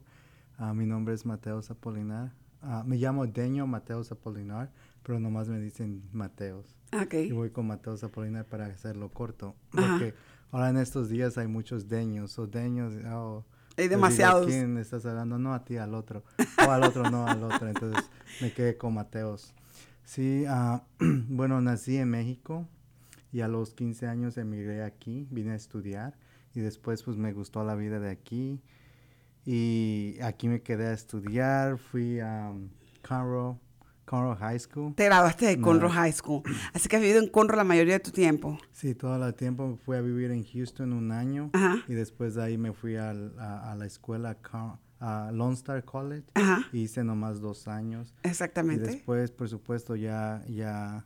Uh, 0.57 0.73
mi 0.73 0.85
nombre 0.85 1.13
es 1.13 1.25
Mateos 1.25 1.69
Apolinar. 1.69 2.31
Uh, 2.63 2.85
me 2.85 2.95
llamo 2.95 3.27
Deño 3.27 3.67
Mateos 3.67 4.09
Apolinar, 4.13 4.71
pero 5.03 5.19
nomás 5.19 5.49
me 5.49 5.59
dicen 5.59 6.07
Mateos. 6.13 6.73
Okay. 7.03 7.27
Y 7.27 7.31
voy 7.33 7.49
con 7.49 7.67
Mateos 7.67 8.01
Apolinar 8.05 8.45
para 8.45 8.67
hacerlo 8.67 9.09
corto. 9.09 9.57
Porque 9.71 10.13
ahora 10.53 10.69
en 10.69 10.77
estos 10.77 11.09
días 11.09 11.37
hay 11.37 11.47
muchos 11.47 11.89
deños 11.89 12.39
o 12.39 12.47
deños. 12.47 12.93
Oh, 13.05 13.43
hay 13.75 13.89
demasiados. 13.89 14.45
¿A 14.45 14.49
quién 14.49 14.77
estás 14.77 15.05
hablando? 15.05 15.37
No 15.37 15.53
a 15.53 15.65
ti, 15.65 15.75
al 15.75 15.95
otro. 15.95 16.23
O 16.65 16.71
al 16.71 16.83
otro, 16.83 17.11
no 17.11 17.27
al 17.27 17.43
otro. 17.43 17.67
Entonces 17.67 18.09
me 18.39 18.53
quedé 18.53 18.77
con 18.77 18.93
Mateos. 18.93 19.53
Sí, 20.05 20.45
uh, 20.47 20.79
bueno, 21.27 21.59
nací 21.59 21.97
en 21.97 22.09
México 22.09 22.69
y 23.37 23.41
a 23.41 23.47
los 23.47 23.75
15 23.75 24.07
años 24.07 24.35
emigré 24.39 24.83
aquí, 24.83 25.27
vine 25.29 25.51
a 25.51 25.55
estudiar 25.55 26.17
y 26.55 26.59
después 26.59 27.03
pues 27.03 27.17
me 27.17 27.33
gustó 27.33 27.63
la 27.63 27.75
vida 27.75 27.99
de 27.99 28.09
aquí 28.09 28.63
y 29.45 30.17
aquí 30.23 30.47
me 30.47 30.63
quedé 30.63 30.87
a 30.87 30.93
estudiar, 30.93 31.77
fui 31.77 32.19
a 32.19 32.49
um, 32.49 32.67
Conroe, 33.07 33.59
Conroe 34.05 34.35
High 34.37 34.59
School. 34.59 34.95
Te 34.95 35.05
graduaste 35.05 35.45
de 35.45 35.61
Conroe 35.61 35.91
High 35.91 36.13
School, 36.13 36.41
así 36.73 36.89
que 36.89 36.95
has 36.95 37.01
vivido 37.03 37.19
en 37.19 37.29
Conroe 37.29 37.57
la 37.57 37.63
mayoría 37.63 37.93
de 37.93 37.99
tu 37.99 38.09
tiempo. 38.09 38.57
Sí, 38.71 38.95
todo 38.95 39.23
el 39.23 39.35
tiempo 39.35 39.77
fui 39.85 39.97
a 39.97 40.01
vivir 40.01 40.31
en 40.31 40.43
Houston 40.43 40.91
un 40.91 41.11
año 41.11 41.51
y 41.87 41.93
después 41.93 42.33
de 42.33 42.43
ahí 42.43 42.57
me 42.57 42.73
fui 42.73 42.95
a, 42.95 43.11
a, 43.11 43.75
la 43.75 43.85
escuela 43.85 44.35
a 44.99 45.29
Lone 45.31 45.53
Star 45.53 45.85
College 45.85 46.25
y 46.73 46.79
hice 46.79 47.03
nomás 47.03 47.39
dos 47.39 47.67
años. 47.67 48.15
Exactamente. 48.23 48.85
Y 48.85 48.93
después, 48.95 49.29
por 49.29 49.47
supuesto, 49.47 49.95
ya, 49.95 50.43
ya 50.47 51.05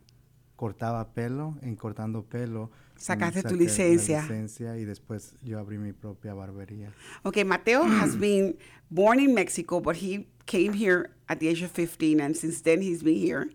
cortaba 0.62 1.12
pelo, 1.12 1.56
en 1.62 1.74
cortando 1.74 2.22
pelo. 2.22 2.70
Sacaste 2.96 3.42
tu 3.42 3.56
licencia. 3.56 4.22
licencia. 4.22 4.78
y 4.78 4.84
después 4.84 5.34
yo 5.42 5.58
abrí 5.58 5.76
mi 5.76 5.92
propia 5.92 6.34
barbería. 6.34 6.92
Okay, 7.24 7.42
Mateo 7.42 7.82
has 7.82 8.14
been 8.20 8.56
born 8.88 9.18
in 9.18 9.34
Mexico, 9.34 9.80
but 9.80 9.96
he 9.96 10.28
came 10.46 10.72
here 10.72 11.10
at 11.28 11.40
the 11.40 11.48
age 11.48 11.62
of 11.62 11.72
15, 11.72 12.20
and 12.20 12.36
since 12.36 12.62
then 12.62 12.80
he's 12.80 13.02
been 13.02 13.16
here. 13.16 13.50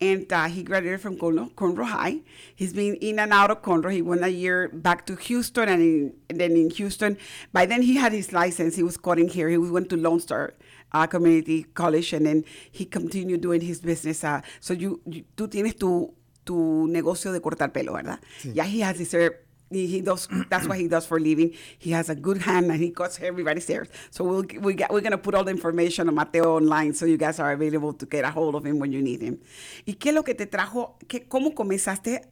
And 0.00 0.32
uh, 0.32 0.46
he 0.46 0.62
graduated 0.62 1.00
from 1.00 1.16
Conroe, 1.16 1.52
Conroe 1.54 1.86
High. 1.86 2.20
He's 2.54 2.72
been 2.72 2.94
in 3.00 3.18
and 3.18 3.32
out 3.32 3.50
of 3.50 3.60
Conroe. 3.60 3.90
He 3.90 4.02
went 4.02 4.22
a 4.22 4.28
year 4.28 4.68
back 4.68 5.06
to 5.06 5.16
Houston, 5.16 5.68
and, 5.68 5.82
in, 5.82 6.14
and, 6.30 6.40
then 6.40 6.52
in 6.52 6.70
Houston, 6.70 7.16
by 7.52 7.66
then 7.66 7.82
he 7.82 7.96
had 7.96 8.12
his 8.12 8.32
license. 8.32 8.76
He 8.76 8.84
was 8.84 8.96
cutting 8.96 9.28
here. 9.28 9.48
He 9.48 9.58
went 9.58 9.90
to 9.90 9.96
Lone 9.96 10.20
Star 10.20 10.54
uh, 10.92 11.08
Community 11.08 11.64
College, 11.74 12.12
and 12.12 12.26
then 12.26 12.44
he 12.70 12.84
continued 12.84 13.40
doing 13.40 13.60
his 13.60 13.80
business. 13.80 14.22
Uh, 14.22 14.40
so 14.60 14.72
you, 14.72 15.00
you, 15.04 15.24
tú 15.36 15.48
tienes 15.48 15.76
tu 15.76 16.14
tu 16.44 16.86
negocio 16.88 17.32
de 17.32 17.40
cortar 17.40 17.72
pelo, 17.72 17.94
¿verdad? 17.94 18.20
Sí. 18.40 18.52
Yeah, 18.52 18.66
he 18.66 18.82
has 18.82 18.98
his 18.98 19.12
hair. 19.12 19.40
He, 19.70 19.86
he 19.86 20.02
does. 20.02 20.28
That's 20.50 20.68
what 20.68 20.78
he 20.78 20.88
does 20.88 21.06
for 21.06 21.16
a 21.16 21.20
living. 21.20 21.52
He 21.78 21.90
has 21.92 22.08
a 22.10 22.14
good 22.14 22.38
hand 22.38 22.70
and 22.70 22.80
he 22.80 22.90
cuts 22.90 23.18
everybody's 23.20 23.66
hair. 23.66 23.88
So 24.10 24.22
we'll 24.24 24.44
we 24.60 24.74
got, 24.74 24.92
we're 24.92 25.00
gonna 25.00 25.18
put 25.18 25.34
all 25.34 25.42
the 25.42 25.50
information 25.50 26.06
on 26.08 26.14
Mateo 26.14 26.56
online, 26.56 26.94
so 26.94 27.06
you 27.06 27.16
guys 27.16 27.40
are 27.40 27.52
available 27.52 27.92
to 27.94 28.06
get 28.06 28.24
a 28.24 28.30
hold 28.30 28.54
of 28.54 28.64
him 28.64 28.78
when 28.78 28.92
you 28.92 29.02
need 29.02 29.20
him. 29.20 29.40
¿Y 29.86 29.94
qué 29.94 30.10
es 30.10 30.14
lo 30.14 30.22
que 30.22 30.34
te 30.34 30.46
trajo? 30.46 30.96
¿Qué, 31.08 31.26
¿Cómo 31.26 31.54
comenzaste? 31.54 32.22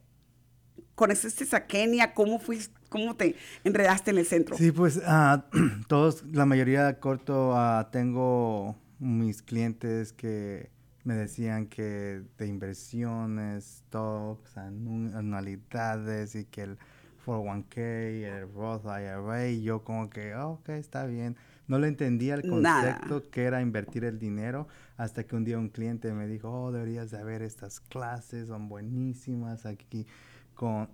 ¿Conociste 0.95 1.45
a 1.57 1.67
Kenia? 1.67 2.13
¿Cómo 2.15 2.39
fuiste? 2.39 2.75
¿Cómo 2.91 3.17
te 3.17 3.35
enredaste 3.65 4.11
en 4.11 4.19
el 4.19 4.27
centro? 4.27 4.57
Sí, 4.57 4.71
pues 4.71 4.99
uh, 4.99 5.41
todos, 5.89 6.23
la 6.31 6.45
mayoría 6.45 7.01
corto, 7.01 7.55
uh, 7.55 7.91
tengo 7.91 8.77
mis 8.99 9.43
clientes 9.43 10.13
que 10.13 10.71
me 11.05 11.15
decían 11.15 11.67
que 11.67 12.23
de 12.39 12.47
inversiones, 12.47 13.83
stocks, 13.87 14.57
anualidades 14.57 16.35
y 16.35 16.45
que 16.45 16.63
el 16.63 16.79
401k, 17.27 17.79
el 17.79 18.53
Roth 18.53 18.85
IRA, 18.85 19.49
y 19.49 19.63
yo 19.63 19.85
como 19.85 20.11
que, 20.11 20.35
oh, 20.35 20.53
ok, 20.53 20.71
está 20.71 21.07
bien. 21.07 21.37
No 21.69 21.79
le 21.79 21.89
entendía 21.89 22.35
el 22.35 22.49
concepto 22.49 23.31
que 23.31 23.45
era 23.45 23.63
invertir 23.63 24.05
el 24.05 24.19
dinero 24.19 24.69
hasta 24.97 25.25
que 25.25 25.37
un 25.37 25.45
día 25.45 25.59
un 25.59 25.69
cliente 25.69 26.13
me 26.13 26.27
dijo, 26.27 26.51
oh, 26.51 26.73
deberías 26.73 27.11
de 27.11 27.23
ver 27.25 27.43
estas 27.43 27.81
clases, 27.81 28.49
son 28.49 28.69
buenísimas 28.69 29.65
aquí 29.65 30.07
con, 30.55 30.89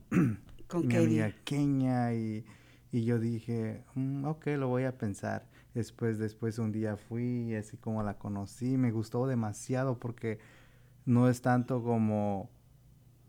con 0.68 0.86
mi 0.86 0.96
amiga 0.96 1.32
Kenia 1.44 2.14
y, 2.14 2.44
y 2.92 3.04
yo 3.04 3.18
dije, 3.18 3.82
mm, 3.94 4.24
ok, 4.26 4.46
lo 4.58 4.68
voy 4.68 4.84
a 4.84 4.96
pensar. 4.96 5.46
Después, 5.78 6.18
después 6.18 6.58
un 6.58 6.72
día 6.72 6.96
fui, 6.96 7.54
así 7.54 7.76
como 7.76 8.02
la 8.02 8.18
conocí, 8.18 8.76
me 8.76 8.90
gustó 8.90 9.28
demasiado 9.28 10.00
porque 10.00 10.40
no 11.06 11.28
es 11.28 11.40
tanto 11.40 11.84
como 11.84 12.50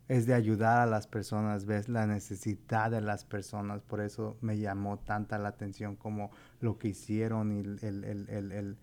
es 0.08 0.26
de 0.26 0.34
ayudar 0.34 0.80
a 0.80 0.86
las 0.86 1.06
personas, 1.06 1.64
ves 1.64 1.88
la 1.88 2.08
necesidad 2.08 2.90
de 2.90 3.02
las 3.02 3.24
personas, 3.24 3.82
por 3.82 4.00
eso 4.00 4.36
me 4.40 4.58
llamó 4.58 4.98
tanta 4.98 5.38
la 5.38 5.50
atención 5.50 5.94
como 5.94 6.32
lo 6.58 6.76
que 6.76 6.88
hicieron 6.88 7.52
y 7.52 7.60
el, 7.60 7.78
el, 7.82 8.02
el, 8.02 8.50
el, 8.50 8.76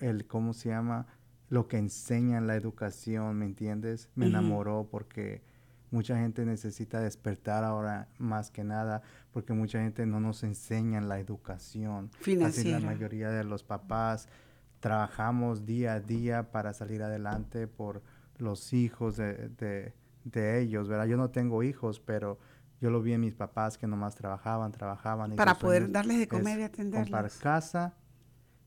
el 0.00 0.26
¿cómo 0.26 0.52
se 0.52 0.68
llama? 0.68 1.06
Lo 1.48 1.66
que 1.66 1.78
enseñan 1.78 2.46
la 2.46 2.56
educación, 2.56 3.38
¿me 3.38 3.46
entiendes? 3.46 4.10
Me 4.16 4.26
enamoró 4.26 4.86
porque 4.90 5.40
Mucha 5.90 6.18
gente 6.18 6.44
necesita 6.44 7.00
despertar 7.00 7.64
ahora 7.64 8.08
más 8.18 8.50
que 8.50 8.62
nada 8.62 9.02
porque 9.32 9.54
mucha 9.54 9.80
gente 9.80 10.04
no 10.04 10.20
nos 10.20 10.42
enseña 10.42 11.00
la 11.00 11.18
educación. 11.18 12.10
Financiera. 12.20 12.76
Así 12.76 12.84
la 12.84 12.92
mayoría 12.92 13.30
de 13.30 13.44
los 13.44 13.62
papás 13.62 14.28
trabajamos 14.80 15.64
día 15.64 15.94
a 15.94 16.00
día 16.00 16.50
para 16.50 16.72
salir 16.72 17.02
adelante 17.02 17.66
por 17.66 18.02
los 18.36 18.72
hijos 18.72 19.16
de, 19.16 19.92
de, 20.24 20.60
ellos, 20.60 20.88
¿verdad? 20.88 21.06
Yo 21.06 21.16
no 21.16 21.30
tengo 21.30 21.62
hijos, 21.62 22.00
pero 22.00 22.38
yo 22.80 22.90
lo 22.90 23.02
vi 23.02 23.12
en 23.12 23.20
mis 23.20 23.34
papás 23.34 23.76
que 23.78 23.86
nomás 23.86 24.14
trabajaban, 24.14 24.70
trabajaban. 24.70 25.34
para 25.36 25.54
poder 25.54 25.90
darles 25.90 26.18
de 26.18 26.28
comer 26.28 26.60
y 26.60 26.62
atenderlos. 26.62 27.10
Comprar 27.10 27.30
casa 27.40 27.94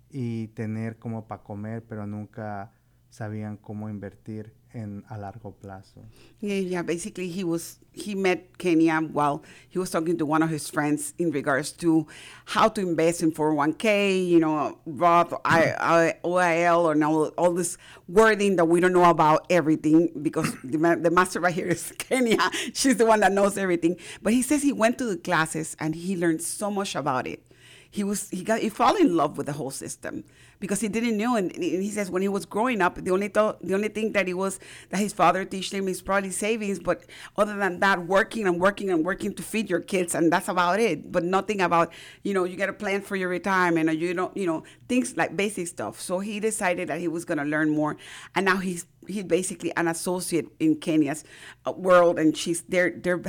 y 0.10 0.50
tener 0.50 0.98
como 0.98 1.28
para 1.28 1.44
comer, 1.44 1.86
pero 1.86 2.06
nunca 2.06 2.72
sabían 3.10 3.58
cómo 3.58 3.90
invertir 3.90 4.54
en 4.74 5.04
a 5.10 5.18
largo 5.18 5.54
plazo. 5.62 6.06
Yeah, 6.40 6.56
yeah. 6.56 6.82
Basically, 6.82 7.28
he 7.28 7.44
was 7.44 7.78
he 7.94 8.16
met 8.16 8.58
Kenya 8.58 9.00
while 9.00 9.44
he 9.70 9.78
was 9.78 9.90
talking 9.90 10.18
to 10.18 10.26
one 10.26 10.42
of 10.42 10.50
his 10.50 10.70
friends 10.70 11.14
in 11.18 11.32
regards 11.32 11.72
to 11.74 12.08
how 12.46 12.70
to 12.70 12.82
invest 12.82 13.22
in 13.22 13.32
401k, 13.32 14.28
you 14.28 14.40
know, 14.40 14.78
Roth, 14.86 15.34
I, 15.44 16.16
OIL, 16.24 16.84
or 16.86 17.04
all, 17.04 17.28
all 17.38 17.54
this 17.54 17.78
wording 18.08 18.56
that 18.56 18.66
we 18.66 18.80
don't 18.80 18.94
know 18.94 19.10
about 19.10 19.46
everything 19.50 20.10
because 20.22 20.54
the, 20.64 20.78
the 21.02 21.12
master 21.12 21.42
right 21.42 21.54
here 21.54 21.68
is 21.68 21.92
Kenya. 21.98 22.40
She's 22.74 22.96
the 22.96 23.06
one 23.06 23.20
that 23.20 23.34
knows 23.34 23.58
everything. 23.58 23.98
But 24.22 24.34
he 24.34 24.42
says 24.42 24.64
he 24.64 24.72
went 24.72 24.98
to 25.00 25.06
the 25.06 25.18
classes 25.18 25.76
and 25.80 25.94
he 25.94 26.16
learned 26.16 26.42
so 26.42 26.72
much 26.72 26.96
about 26.96 27.28
it 27.28 27.44
he 27.92 28.04
was 28.04 28.30
he 28.30 28.44
got 28.44 28.62
he 28.62 28.70
fell 28.70 28.96
in 28.96 29.16
love 29.16 29.38
with 29.38 29.48
the 29.48 29.54
whole 29.54 29.70
system 29.70 30.24
because 30.62 30.80
he 30.80 30.88
didn't 30.88 31.18
know. 31.18 31.36
And, 31.36 31.52
he 31.52 31.90
says 31.90 32.10
when 32.10 32.22
he 32.22 32.30
was 32.30 32.46
growing 32.46 32.82
up 32.82 32.96
the 32.96 33.12
only 33.12 33.28
th- 33.28 33.56
the 33.62 33.74
only 33.74 33.90
thing 33.90 34.14
that 34.14 34.28
he 34.28 34.34
was 34.34 34.60
that 34.90 34.98
his 34.98 35.12
father 35.12 35.44
teach 35.44 35.74
him 35.74 35.90
is 35.90 36.02
probably 36.02 36.32
savings. 36.32 36.80
But 36.80 37.04
other 37.36 37.58
than 37.58 37.82
that 37.82 38.08
working 38.08 38.48
and 38.48 38.62
working 38.62 38.90
and 38.90 39.04
working 39.04 39.34
to 39.34 39.44
feed 39.44 39.70
your 39.70 39.82
kids. 39.82 40.16
And 40.16 40.32
that's 40.32 40.48
about 40.48 40.80
it. 40.80 41.12
But 41.12 41.26
nothing 41.26 41.60
about 41.60 41.92
you 42.24 42.34
know 42.34 42.46
you 42.46 42.56
got 42.56 42.70
a 42.70 42.74
plan 42.74 43.02
for 43.02 43.18
your 43.18 43.28
retirement 43.28 43.90
or 43.90 43.94
you 43.94 44.14
don't 44.14 44.36
you 44.38 44.46
know 44.46 44.64
things 44.88 45.18
like 45.18 45.36
basic 45.36 45.68
stuff. 45.68 46.00
So 46.00 46.20
he 46.20 46.40
decided 46.40 46.88
that 46.88 47.00
he 47.00 47.10
was 47.10 47.26
going 47.26 47.40
to 47.40 47.44
learn 47.44 47.70
more. 47.72 47.98
And 48.36 48.46
now 48.46 48.58
he's 48.58 48.86
he's 49.06 49.26
basically 49.26 49.76
an 49.76 49.90
associate 49.90 50.48
in 50.60 50.78
Kenya's 50.78 51.26
uh, 51.66 51.74
world. 51.74 52.18
And 52.18 52.38
she's 52.38 52.62
they're 52.62 52.92
they're 52.92 53.22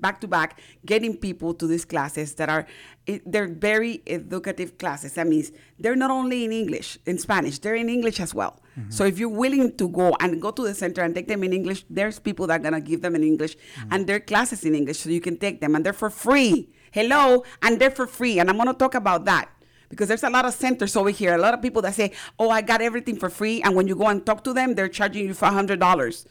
back 0.00 0.20
to 0.20 0.28
back 0.28 0.60
getting 0.84 1.16
people 1.16 1.54
to 1.54 1.66
these 1.66 1.84
classes 1.84 2.34
that 2.34 2.48
are 2.48 2.66
eh, 3.08 3.18
they're 3.26 3.48
very 3.48 4.02
educative 4.06 4.78
classes. 4.78 5.14
That 5.14 5.26
means 5.26 5.52
they're 5.78 5.96
not 5.96 6.10
only 6.10 6.44
in 6.44 6.52
english 6.52 6.98
in 7.06 7.18
spanish 7.18 7.58
they're 7.58 7.74
in 7.74 7.88
english 7.88 8.20
as 8.20 8.34
well. 8.34 8.60
Mm-hmm. 8.78 8.90
So 8.90 9.04
if 9.04 9.18
you're 9.18 9.28
willing 9.28 9.76
to 9.76 9.88
go 9.88 10.16
and 10.20 10.40
go 10.40 10.50
to 10.50 10.62
the 10.62 10.74
center 10.74 11.02
and 11.02 11.14
take 11.14 11.28
them 11.28 11.42
in 11.42 11.52
english 11.52 11.84
there's 11.90 12.18
people 12.18 12.46
that 12.48 12.60
are 12.60 12.70
going 12.70 12.74
to 12.74 12.80
give 12.80 13.02
them 13.02 13.14
in 13.14 13.24
english 13.24 13.56
mm-hmm. 13.56 13.92
and 13.92 14.06
their 14.06 14.20
classes 14.20 14.64
in 14.64 14.74
english 14.74 15.00
so 15.00 15.10
you 15.10 15.20
can 15.20 15.36
take 15.36 15.60
them 15.60 15.74
and 15.74 15.84
they're 15.84 15.92
for 15.92 16.10
free. 16.10 16.68
Hello 16.92 17.44
and 17.62 17.78
they're 17.78 17.90
for 17.90 18.06
free 18.06 18.38
and 18.38 18.48
i'm 18.48 18.56
going 18.56 18.68
to 18.68 18.72
talk 18.72 18.94
about 18.94 19.26
that 19.26 19.50
because 19.90 20.08
there's 20.08 20.22
a 20.22 20.30
lot 20.30 20.44
of 20.44 20.54
centers 20.54 20.96
over 20.96 21.10
here 21.10 21.34
a 21.34 21.38
lot 21.38 21.52
of 21.52 21.60
people 21.60 21.82
that 21.82 21.94
say 21.94 22.12
oh 22.38 22.48
i 22.48 22.60
got 22.62 22.80
everything 22.80 23.16
for 23.16 23.28
free 23.28 23.60
and 23.62 23.74
when 23.74 23.86
you 23.86 23.94
go 23.94 24.06
and 24.06 24.24
talk 24.24 24.42
to 24.42 24.52
them 24.52 24.74
they're 24.74 24.88
charging 24.88 25.26
you 25.26 25.34
$500 25.34 26.26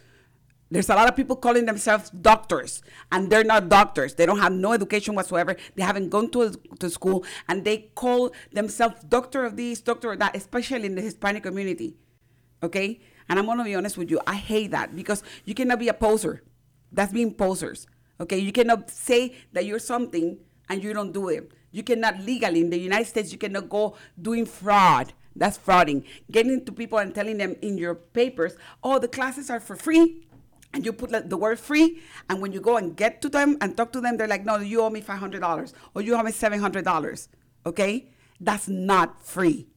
there's 0.72 0.90
a 0.90 0.96
lot 0.96 1.08
of 1.08 1.16
people 1.16 1.36
calling 1.36 1.66
themselves 1.66 2.10
doctors, 2.10 2.82
and 3.12 3.30
they're 3.30 3.44
not 3.44 3.70
doctors. 3.70 4.16
They 4.16 4.26
don't 4.26 4.40
have 4.40 4.52
no 4.52 4.74
education 4.74 5.14
whatsoever. 5.16 5.56
They 5.76 5.84
haven't 5.84 6.10
gone 6.10 6.30
to, 6.32 6.54
to 6.80 6.90
school, 6.90 7.24
and 7.48 7.64
they 7.64 7.92
call 7.94 8.32
themselves 8.52 9.04
doctor 9.04 9.46
of 9.46 9.58
this, 9.58 9.82
doctor 9.82 10.14
of 10.14 10.20
that, 10.20 10.36
especially 10.36 10.88
in 10.88 10.96
the 10.96 11.02
Hispanic 11.02 11.44
community. 11.44 11.96
Okay? 12.64 13.00
And 13.30 13.40
I'm 13.40 13.46
to 13.46 13.64
be 13.64 13.76
honest 13.76 13.98
with 13.98 14.10
you. 14.10 14.20
I 14.26 14.36
hate 14.36 14.72
that 14.72 14.96
because 14.96 15.24
you 15.46 15.54
cannot 15.54 15.80
be 15.80 15.88
a 15.88 15.94
poser. 15.94 16.44
That's 16.92 17.14
being 17.14 17.34
posers. 17.34 17.88
Okay? 18.20 18.38
You 18.38 18.52
cannot 18.52 18.90
say 18.90 19.36
that 19.54 19.66
you're 19.66 19.80
something 19.80 20.40
and 20.70 20.84
you 20.84 20.94
don't 20.94 21.12
do 21.12 21.30
it. 21.30 21.52
You 21.72 21.84
cannot 21.84 22.22
legally, 22.22 22.62
in 22.62 22.70
the 22.70 22.80
United 22.80 23.06
States, 23.06 23.32
you 23.32 23.38
cannot 23.38 23.70
go 23.70 23.96
doing 24.20 24.46
fraud. 24.46 25.14
That's 25.36 25.58
frauding. 25.58 26.06
Getting 26.32 26.64
to 26.66 26.72
people 26.72 26.98
and 27.00 27.14
telling 27.14 27.38
them 27.38 27.56
in 27.62 27.78
your 27.78 27.96
papers, 27.96 28.56
oh, 28.82 29.00
the 29.00 29.10
classes 29.10 29.50
are 29.50 29.60
for 29.60 29.76
free 29.76 30.25
and 30.76 30.86
you 30.86 30.92
put 30.94 31.10
like, 31.10 31.30
the 31.30 31.38
word 31.38 31.58
free 31.58 32.00
and 32.30 32.42
when 32.42 32.52
you 32.52 32.60
go 32.60 32.76
and 32.78 32.96
get 32.98 33.22
to 33.22 33.30
them 33.30 33.58
and 33.62 33.76
talk 33.78 33.92
to 33.94 34.02
them 34.02 34.18
they're 34.18 34.28
like 34.28 34.46
no 34.46 34.58
you 34.58 34.82
owe 34.82 34.90
me 34.90 35.02
$500 35.02 35.74
or 35.96 36.02
you 36.02 36.14
owe 36.16 36.22
me 36.22 36.32
$700 36.32 37.28
okay? 37.66 38.10
That's 38.40 38.68
not 38.68 39.26
free. 39.26 39.68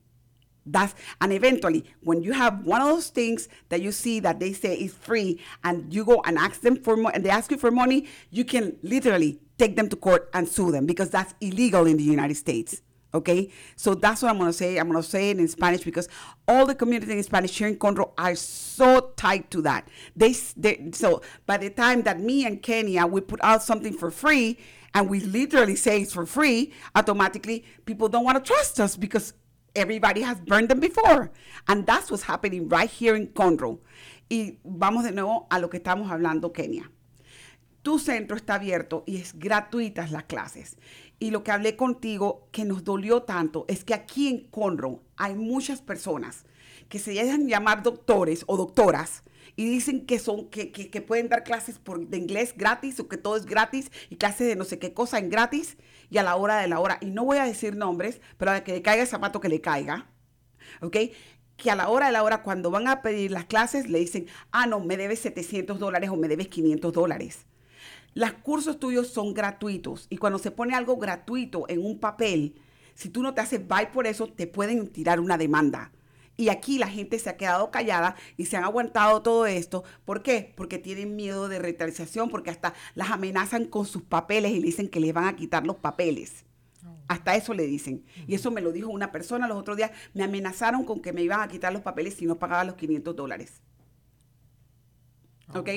That's 0.66 0.94
and 1.20 1.32
eventually 1.32 1.84
when 2.02 2.22
you 2.22 2.32
have 2.32 2.66
one 2.66 2.82
of 2.82 2.88
those 2.88 3.08
things 3.08 3.48
that 3.70 3.80
you 3.80 3.92
see 3.92 4.20
that 4.20 4.38
they 4.38 4.52
say 4.52 4.74
is 4.74 4.92
free 4.92 5.40
and 5.64 5.94
you 5.94 6.04
go 6.04 6.20
and 6.26 6.36
ask 6.36 6.60
them 6.60 6.76
for 6.76 6.96
money 6.96 7.14
and 7.14 7.24
they 7.24 7.30
ask 7.30 7.50
you 7.50 7.56
for 7.56 7.70
money 7.70 8.06
you 8.30 8.44
can 8.44 8.76
literally 8.82 9.40
take 9.56 9.76
them 9.76 9.88
to 9.88 9.96
court 9.96 10.28
and 10.34 10.46
sue 10.46 10.70
them 10.70 10.84
because 10.84 11.08
that's 11.08 11.32
illegal 11.40 11.86
in 11.86 11.96
the 11.96 12.02
united 12.02 12.34
states 12.34 12.82
Okay, 13.14 13.50
so 13.74 13.94
that's 13.94 14.20
what 14.20 14.30
I'm 14.30 14.38
gonna 14.38 14.52
say. 14.52 14.76
I'm 14.76 14.88
gonna 14.88 15.02
say 15.02 15.30
it 15.30 15.38
in 15.38 15.48
Spanish 15.48 15.82
because 15.82 16.08
all 16.46 16.66
the 16.66 16.74
community 16.74 17.12
in 17.12 17.22
Spanish 17.22 17.56
here 17.56 17.66
in 17.66 17.76
Conroe 17.76 18.12
are 18.18 18.34
so 18.34 19.12
tied 19.16 19.50
to 19.50 19.62
that. 19.62 19.88
They, 20.14 20.36
they 20.56 20.90
so 20.92 21.22
by 21.46 21.56
the 21.56 21.70
time 21.70 22.02
that 22.02 22.20
me 22.20 22.44
and 22.44 22.62
Kenya 22.62 23.04
uh, 23.04 23.06
we 23.06 23.22
put 23.22 23.40
out 23.42 23.62
something 23.62 23.94
for 23.94 24.10
free 24.10 24.58
and 24.92 25.08
we 25.08 25.20
literally 25.20 25.74
say 25.74 26.02
it's 26.02 26.12
for 26.12 26.26
free, 26.26 26.74
automatically 26.94 27.64
people 27.86 28.10
don't 28.10 28.24
want 28.24 28.44
to 28.44 28.46
trust 28.46 28.78
us 28.78 28.94
because 28.94 29.32
everybody 29.74 30.20
has 30.20 30.38
burned 30.40 30.68
them 30.68 30.80
before, 30.80 31.30
and 31.66 31.86
that's 31.86 32.10
what's 32.10 32.24
happening 32.24 32.68
right 32.68 32.90
here 32.90 33.16
in 33.16 33.28
Conroe. 33.28 33.78
Y 34.30 34.58
vamos 34.66 35.04
de 35.04 35.12
nuevo 35.12 35.46
a 35.50 35.58
lo 35.58 35.68
que 35.68 35.80
estamos 35.80 36.10
hablando, 36.10 36.52
Kenia 36.52 36.90
tu 37.88 37.98
centro 37.98 38.36
está 38.36 38.56
abierto 38.56 39.02
y 39.06 39.16
es 39.16 39.38
gratuitas 39.38 40.10
las 40.10 40.24
clases. 40.24 40.76
Y 41.18 41.30
lo 41.30 41.42
que 41.42 41.50
hablé 41.50 41.74
contigo 41.76 42.48
que 42.52 42.64
nos 42.64 42.84
dolió 42.84 43.22
tanto 43.22 43.64
es 43.68 43.84
que 43.84 43.94
aquí 43.94 44.28
en 44.28 44.44
Conroe 44.50 45.00
hay 45.16 45.34
muchas 45.34 45.82
personas 45.82 46.44
que 46.88 46.98
se 46.98 47.12
dejan 47.12 47.48
llamar 47.48 47.82
doctores 47.82 48.44
o 48.46 48.56
doctoras 48.56 49.24
y 49.56 49.68
dicen 49.68 50.06
que 50.06 50.20
son 50.20 50.48
que, 50.48 50.70
que- 50.70 50.90
que 50.90 51.02
pueden 51.02 51.28
dar 51.28 51.42
clases 51.42 51.78
por, 51.80 52.06
de 52.06 52.16
inglés 52.18 52.54
gratis 52.56 53.00
o 53.00 53.08
que 53.08 53.16
todo 53.16 53.36
es 53.36 53.46
gratis 53.46 53.90
y 54.10 54.16
clases 54.16 54.46
de 54.46 54.54
no 54.56 54.64
sé 54.64 54.78
qué 54.78 54.94
cosa 54.94 55.18
en 55.18 55.28
gratis 55.28 55.76
y 56.08 56.18
a 56.18 56.22
la 56.22 56.36
hora 56.36 56.58
de 56.60 56.68
la 56.68 56.78
hora. 56.78 56.98
Y 57.00 57.06
no 57.10 57.24
voy 57.24 57.38
a 57.38 57.44
decir 57.44 57.74
nombres, 57.76 58.20
pero 58.36 58.52
a 58.52 58.60
que 58.62 58.72
le 58.72 58.82
caiga 58.82 59.02
el 59.02 59.08
zapato 59.08 59.40
que 59.40 59.48
le 59.48 59.60
caiga. 59.60 60.10
¿ok? 60.82 60.96
Que 61.56 61.70
a 61.72 61.74
la 61.76 61.88
hora 61.88 62.06
de 62.06 62.12
la 62.12 62.22
hora, 62.22 62.42
cuando 62.44 62.70
van 62.70 62.86
a 62.86 63.02
pedir 63.02 63.32
las 63.32 63.46
clases, 63.46 63.88
le 63.90 63.98
dicen, 63.98 64.26
ah, 64.52 64.66
no, 64.66 64.78
me 64.80 64.96
debes 64.96 65.18
700 65.18 65.78
dólares 65.80 66.10
o 66.10 66.16
me 66.16 66.28
debes 66.28 66.46
500 66.48 66.92
dólares. 66.92 67.46
Los 68.14 68.32
cursos 68.32 68.78
tuyos 68.78 69.08
son 69.08 69.34
gratuitos 69.34 70.06
y 70.10 70.16
cuando 70.16 70.38
se 70.38 70.50
pone 70.50 70.74
algo 70.74 70.96
gratuito 70.96 71.66
en 71.68 71.84
un 71.84 71.98
papel, 71.98 72.56
si 72.94 73.10
tú 73.10 73.22
no 73.22 73.34
te 73.34 73.40
haces 73.40 73.66
bye 73.66 73.86
por 73.92 74.06
eso, 74.06 74.26
te 74.26 74.46
pueden 74.46 74.88
tirar 74.88 75.20
una 75.20 75.38
demanda. 75.38 75.92
Y 76.36 76.50
aquí 76.50 76.78
la 76.78 76.86
gente 76.86 77.18
se 77.18 77.28
ha 77.30 77.36
quedado 77.36 77.70
callada 77.72 78.14
y 78.36 78.46
se 78.46 78.56
han 78.56 78.64
aguantado 78.64 79.22
todo 79.22 79.46
esto. 79.46 79.82
¿Por 80.04 80.22
qué? 80.22 80.52
Porque 80.56 80.78
tienen 80.78 81.16
miedo 81.16 81.48
de 81.48 81.58
retaliación, 81.58 82.30
porque 82.30 82.50
hasta 82.50 82.74
las 82.94 83.10
amenazan 83.10 83.64
con 83.66 83.86
sus 83.86 84.02
papeles 84.02 84.52
y 84.52 84.60
le 84.60 84.66
dicen 84.66 84.88
que 84.88 85.00
les 85.00 85.12
van 85.12 85.24
a 85.24 85.34
quitar 85.34 85.66
los 85.66 85.76
papeles. 85.76 86.44
Hasta 87.08 87.34
eso 87.34 87.54
le 87.54 87.66
dicen. 87.66 88.04
Y 88.26 88.34
eso 88.34 88.50
me 88.52 88.60
lo 88.60 88.70
dijo 88.70 88.88
una 88.88 89.10
persona 89.10 89.48
los 89.48 89.58
otros 89.58 89.76
días. 89.76 89.90
Me 90.14 90.22
amenazaron 90.22 90.84
con 90.84 91.00
que 91.00 91.12
me 91.12 91.22
iban 91.22 91.40
a 91.40 91.48
quitar 91.48 91.72
los 91.72 91.82
papeles 91.82 92.14
si 92.14 92.26
no 92.26 92.38
pagaba 92.38 92.64
los 92.64 92.76
500 92.76 93.16
dólares. 93.16 93.60
¿Ok? 95.54 95.68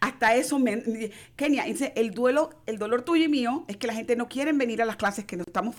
Hasta 0.00 0.34
eso 0.36 0.58
me... 0.58 1.10
Kenia, 1.36 1.64
dice, 1.64 1.92
el 1.96 2.12
duelo, 2.12 2.50
el 2.66 2.78
dolor 2.78 3.02
tuyo 3.02 3.24
y 3.24 3.28
mío 3.28 3.64
es 3.68 3.76
que 3.76 3.86
la 3.86 3.94
gente 3.94 4.16
no 4.16 4.28
quiere 4.28 4.52
venir 4.52 4.80
a 4.82 4.84
las 4.84 4.96
clases 4.96 5.24
que, 5.24 5.36
estamos, 5.36 5.74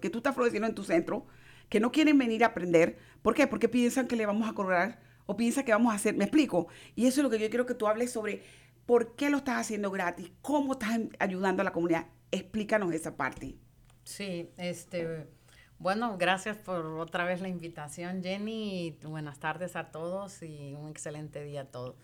que 0.00 0.10
tú 0.10 0.18
estás 0.18 0.36
ofreciendo 0.36 0.66
en 0.66 0.74
tu 0.74 0.82
centro, 0.82 1.26
que 1.68 1.80
no 1.80 1.92
quieren 1.92 2.18
venir 2.18 2.42
a 2.42 2.48
aprender. 2.48 2.98
¿Por 3.22 3.34
qué? 3.34 3.46
Porque 3.46 3.68
piensan 3.68 4.08
que 4.08 4.16
le 4.16 4.26
vamos 4.26 4.48
a 4.48 4.54
cobrar 4.54 5.00
o 5.26 5.36
piensan 5.36 5.64
que 5.64 5.72
vamos 5.72 5.92
a 5.92 5.96
hacer... 5.96 6.16
¿Me 6.16 6.24
explico? 6.24 6.68
Y 6.96 7.06
eso 7.06 7.20
es 7.20 7.24
lo 7.24 7.30
que 7.30 7.38
yo 7.38 7.48
quiero 7.48 7.66
que 7.66 7.74
tú 7.74 7.86
hables 7.86 8.12
sobre 8.12 8.42
por 8.86 9.14
qué 9.14 9.30
lo 9.30 9.36
estás 9.36 9.58
haciendo 9.58 9.90
gratis, 9.92 10.32
cómo 10.42 10.72
estás 10.72 10.98
ayudando 11.20 11.60
a 11.60 11.64
la 11.64 11.72
comunidad. 11.72 12.06
Explícanos 12.32 12.92
esa 12.92 13.16
parte. 13.16 13.56
Sí, 14.02 14.50
este, 14.56 15.28
bueno, 15.78 16.18
gracias 16.18 16.56
por 16.56 16.84
otra 16.84 17.24
vez 17.24 17.40
la 17.40 17.48
invitación, 17.48 18.22
Jenny. 18.22 18.98
Buenas 19.02 19.38
tardes 19.38 19.76
a 19.76 19.92
todos 19.92 20.42
y 20.42 20.74
un 20.74 20.88
excelente 20.88 21.44
día 21.44 21.62
a 21.62 21.64
todos. 21.66 21.94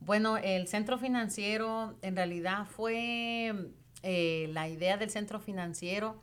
Bueno, 0.00 0.36
el 0.36 0.68
centro 0.68 0.98
financiero 0.98 1.96
en 2.02 2.16
realidad 2.16 2.66
fue 2.66 3.72
eh, 4.02 4.48
la 4.52 4.68
idea 4.68 4.96
del 4.96 5.10
centro 5.10 5.40
financiero. 5.40 6.22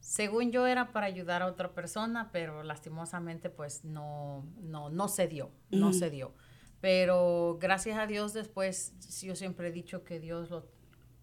Según 0.00 0.52
yo 0.52 0.66
era 0.66 0.92
para 0.92 1.06
ayudar 1.06 1.42
a 1.42 1.46
otra 1.46 1.74
persona, 1.74 2.30
pero 2.32 2.62
lastimosamente 2.62 3.50
pues 3.50 3.84
no, 3.84 4.46
no, 4.60 4.90
no 4.90 5.08
se 5.08 5.26
dio, 5.26 5.50
no 5.70 5.92
se 5.92 6.10
dio. 6.10 6.34
Pero 6.80 7.58
gracias 7.60 7.98
a 7.98 8.06
Dios 8.06 8.32
después, 8.32 8.94
yo 9.22 9.34
siempre 9.34 9.68
he 9.68 9.72
dicho 9.72 10.04
que 10.04 10.20
Dios 10.20 10.50
lo, 10.50 10.68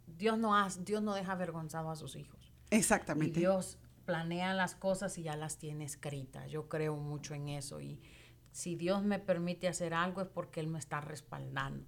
Dios 0.05 0.37
no 0.37 0.55
hace, 0.55 0.83
Dios 0.83 1.01
no 1.01 1.13
deja 1.13 1.31
avergonzado 1.31 1.89
a 1.89 1.95
sus 1.95 2.15
hijos. 2.15 2.51
Y 2.69 2.75
Exactamente. 2.75 3.39
Dios 3.39 3.77
planea 4.05 4.53
las 4.53 4.75
cosas 4.75 5.17
y 5.17 5.23
ya 5.23 5.35
las 5.35 5.57
tiene 5.57 5.85
escritas. 5.85 6.49
Yo 6.51 6.67
creo 6.67 6.95
mucho 6.95 7.33
en 7.33 7.49
eso. 7.49 7.79
Y 7.81 7.99
si 8.55 8.77
Dios 8.77 9.03
me 9.03 9.19
permite 9.19 9.67
hacer 9.67 9.93
algo 9.93 10.21
es 10.21 10.29
porque 10.29 10.61
Él 10.61 10.67
me 10.67 10.79
está 10.79 11.01
respaldando. 11.01 11.85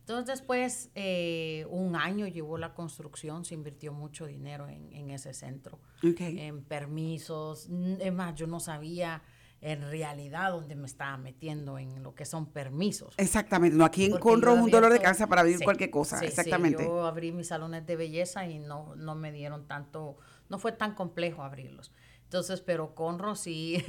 Entonces 0.00 0.26
después, 0.26 0.90
eh, 0.94 1.64
un 1.70 1.96
año 1.96 2.26
llevó 2.26 2.58
la 2.58 2.74
construcción, 2.74 3.46
se 3.46 3.54
invirtió 3.54 3.94
mucho 3.94 4.26
dinero 4.26 4.68
en, 4.68 4.92
en 4.92 5.10
ese 5.10 5.32
centro, 5.32 5.78
Ok. 6.06 6.20
en 6.20 6.64
permisos. 6.64 7.70
Es 7.98 8.12
más, 8.12 8.34
yo 8.34 8.46
no 8.46 8.60
sabía 8.60 9.22
en 9.62 9.80
realidad 9.80 10.50
dónde 10.50 10.74
me 10.74 10.86
estaba 10.86 11.16
metiendo 11.16 11.78
en 11.78 12.02
lo 12.02 12.14
que 12.14 12.26
son 12.26 12.44
permisos. 12.44 13.14
Exactamente. 13.16 13.74
No, 13.74 13.86
aquí 13.86 14.04
en 14.06 14.16
es 14.16 14.20
un 14.22 14.70
dolor 14.70 14.92
de 14.92 15.00
cabeza 15.00 15.28
para 15.28 15.40
abrir 15.40 15.56
sí, 15.58 15.64
cualquier 15.64 15.88
cosa. 15.88 16.18
sí, 16.18 16.26
sí, 16.26 16.30
Exactamente. 16.30 16.84
yo 16.84 17.06
abrí 17.06 17.32
mis 17.32 17.46
salones 17.46 17.86
de 17.86 17.96
belleza 17.96 18.46
y 18.46 18.58
no, 18.58 18.94
no 18.96 19.14
me 19.14 19.32
dieron 19.32 19.66
tanto, 19.66 20.18
no 20.50 20.58
fue 20.58 20.72
tan 20.72 20.94
complejo 20.94 21.42
abrirlos. 21.42 21.90
Entonces, 22.32 22.62
pero 22.62 22.94
Conro 22.94 23.34
sí. 23.34 23.84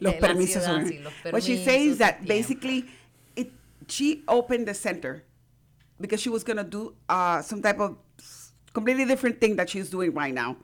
los 0.00 0.14
permisos. 0.20 0.64
ciudad 0.64 0.84
sí, 0.84 0.98
los 0.98 1.14
What 1.32 1.42
she 1.42 1.56
says 1.56 1.96
permisos, 1.96 1.98
that 1.98 2.26
basically 2.26 2.84
it, 3.36 3.50
she 3.88 4.22
opened 4.28 4.68
the 4.68 4.74
center 4.74 5.24
because 5.98 6.20
she 6.20 6.28
was 6.28 6.44
going 6.44 6.58
to 6.58 6.64
do 6.64 6.94
uh, 7.08 7.40
some 7.40 7.62
type 7.62 7.80
of 7.80 7.96
completely 8.74 9.06
different 9.06 9.40
thing 9.40 9.56
that 9.56 9.70
she's 9.70 9.88
doing 9.88 10.12
right 10.12 10.34
now. 10.34 10.58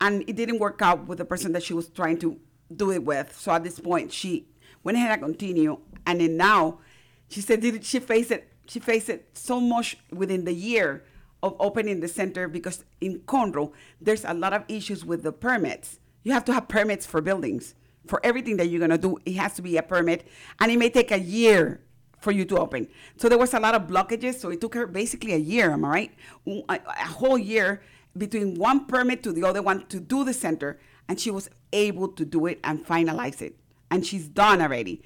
And 0.00 0.24
it 0.28 0.34
didn't 0.34 0.58
work 0.58 0.82
out 0.82 1.06
with 1.06 1.18
the 1.18 1.24
person 1.24 1.52
that 1.52 1.62
she 1.62 1.72
was 1.72 1.88
trying 1.88 2.18
to 2.18 2.36
do 2.74 2.90
it 2.90 3.04
with. 3.04 3.32
So 3.38 3.52
at 3.52 3.62
this 3.62 3.78
point, 3.78 4.12
she 4.12 4.48
went 4.82 4.98
ahead 4.98 5.12
and 5.12 5.22
continued. 5.22 5.78
And 6.04 6.20
then 6.20 6.36
now, 6.36 6.80
she 7.28 7.42
said 7.42 7.60
did 7.60 7.84
she 7.84 8.00
faced 8.00 8.32
it. 8.32 8.52
She 8.66 8.80
faced 8.80 9.08
it 9.08 9.28
so 9.34 9.60
much 9.60 9.98
within 10.10 10.44
the 10.46 10.54
year 10.54 11.04
of 11.44 11.54
opening 11.60 12.00
the 12.00 12.08
center 12.08 12.48
because 12.48 12.84
in 13.00 13.20
Conroe, 13.20 13.70
there's 14.00 14.24
a 14.24 14.34
lot 14.34 14.52
of 14.52 14.64
issues 14.66 15.04
with 15.04 15.22
the 15.22 15.32
permits. 15.32 16.00
You 16.22 16.32
have 16.32 16.44
to 16.46 16.52
have 16.52 16.68
permits 16.68 17.06
for 17.06 17.20
buildings. 17.20 17.74
For 18.06 18.20
everything 18.24 18.56
that 18.56 18.66
you're 18.66 18.80
gonna 18.80 18.98
do, 18.98 19.18
it 19.24 19.34
has 19.34 19.54
to 19.54 19.62
be 19.62 19.76
a 19.76 19.82
permit, 19.82 20.26
and 20.58 20.72
it 20.72 20.78
may 20.78 20.90
take 20.90 21.10
a 21.10 21.18
year 21.18 21.80
for 22.20 22.32
you 22.32 22.44
to 22.46 22.58
open. 22.58 22.88
So 23.16 23.28
there 23.28 23.38
was 23.38 23.54
a 23.54 23.60
lot 23.60 23.74
of 23.74 23.82
blockages. 23.82 24.34
So 24.34 24.50
it 24.50 24.60
took 24.60 24.74
her 24.74 24.86
basically 24.86 25.32
a 25.32 25.38
year. 25.38 25.70
Am 25.70 25.84
I 25.84 25.88
right? 25.88 26.14
A, 26.46 26.80
a 26.86 27.06
whole 27.06 27.38
year 27.38 27.82
between 28.16 28.54
one 28.54 28.86
permit 28.86 29.22
to 29.22 29.32
the 29.32 29.44
other 29.44 29.62
one 29.62 29.86
to 29.86 30.00
do 30.00 30.24
the 30.24 30.32
center, 30.32 30.78
and 31.08 31.20
she 31.20 31.30
was 31.30 31.48
able 31.72 32.08
to 32.08 32.24
do 32.24 32.46
it 32.46 32.58
and 32.64 32.84
finalize 32.84 33.40
it, 33.40 33.56
and 33.90 34.04
she's 34.04 34.28
done 34.28 34.60
already. 34.60 35.02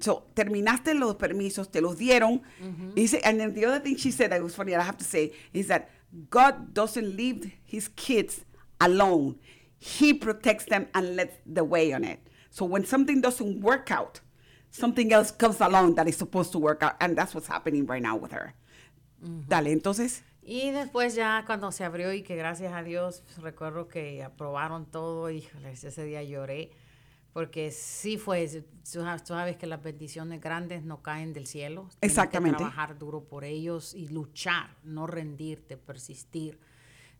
So 0.00 0.24
terminaste 0.34 0.98
los 0.98 1.14
permisos, 1.14 1.70
te 1.70 1.80
los 1.80 1.96
dieron. 1.96 2.40
Mm-hmm. 2.62 2.94
Dice, 2.94 3.14
and 3.24 3.40
then 3.40 3.52
the 3.52 3.64
other 3.64 3.80
thing 3.80 3.96
she 3.96 4.10
said 4.10 4.30
that 4.32 4.42
was 4.42 4.54
funny, 4.54 4.72
that 4.72 4.80
I 4.80 4.84
have 4.84 4.98
to 4.98 5.04
say, 5.04 5.32
is 5.52 5.66
that 5.68 5.90
God 6.30 6.72
doesn't 6.72 7.16
leave 7.16 7.52
his 7.64 7.88
kids 7.88 8.44
alone. 8.80 9.38
He 9.78 10.12
protects 10.14 10.64
them 10.64 10.88
and 10.94 11.16
lets 11.16 11.36
the 11.46 11.64
way 11.64 11.92
on 11.92 12.04
it. 12.04 12.20
So 12.50 12.64
when 12.64 12.84
something 12.84 13.20
doesn't 13.20 13.60
work 13.60 13.90
out, 13.90 14.20
something 14.70 15.12
else 15.12 15.30
comes 15.30 15.60
along 15.60 15.94
that 15.96 16.08
is 16.08 16.16
supposed 16.16 16.52
to 16.52 16.58
work 16.58 16.82
out. 16.82 16.96
And 17.00 17.16
that's 17.16 17.34
what's 17.34 17.46
happening 17.46 17.86
right 17.86 18.02
now 18.02 18.16
with 18.16 18.32
her. 18.32 18.54
Dale, 19.20 19.70
entonces. 19.72 20.22
Y 20.42 20.70
después 20.70 21.14
ya 21.14 21.44
cuando 21.46 21.70
se 21.72 21.84
abrió 21.84 22.12
y 22.12 22.22
que 22.22 22.34
gracias 22.34 22.72
a 22.72 22.82
Dios 22.82 23.22
recuerdo 23.36 23.86
que 23.86 24.22
aprobaron 24.22 24.86
todo, 24.86 25.30
híjoles, 25.30 25.84
ese 25.84 26.04
día 26.04 26.22
lloré 26.22 26.70
porque 27.38 27.70
sí 27.70 28.18
fue, 28.18 28.48
tú 28.48 29.04
sabes, 29.24 29.56
que 29.56 29.66
las 29.66 29.80
bendiciones 29.80 30.40
grandes 30.40 30.82
no 30.82 31.02
caen 31.02 31.32
del 31.32 31.46
cielo. 31.46 31.82
Tienes 31.82 31.98
Exactamente. 32.00 32.56
Que 32.56 32.64
trabajar 32.64 32.98
duro 32.98 33.24
por 33.24 33.44
ellos 33.44 33.94
y 33.94 34.08
luchar, 34.08 34.74
no 34.82 35.06
rendirte, 35.06 35.76
persistir. 35.76 36.58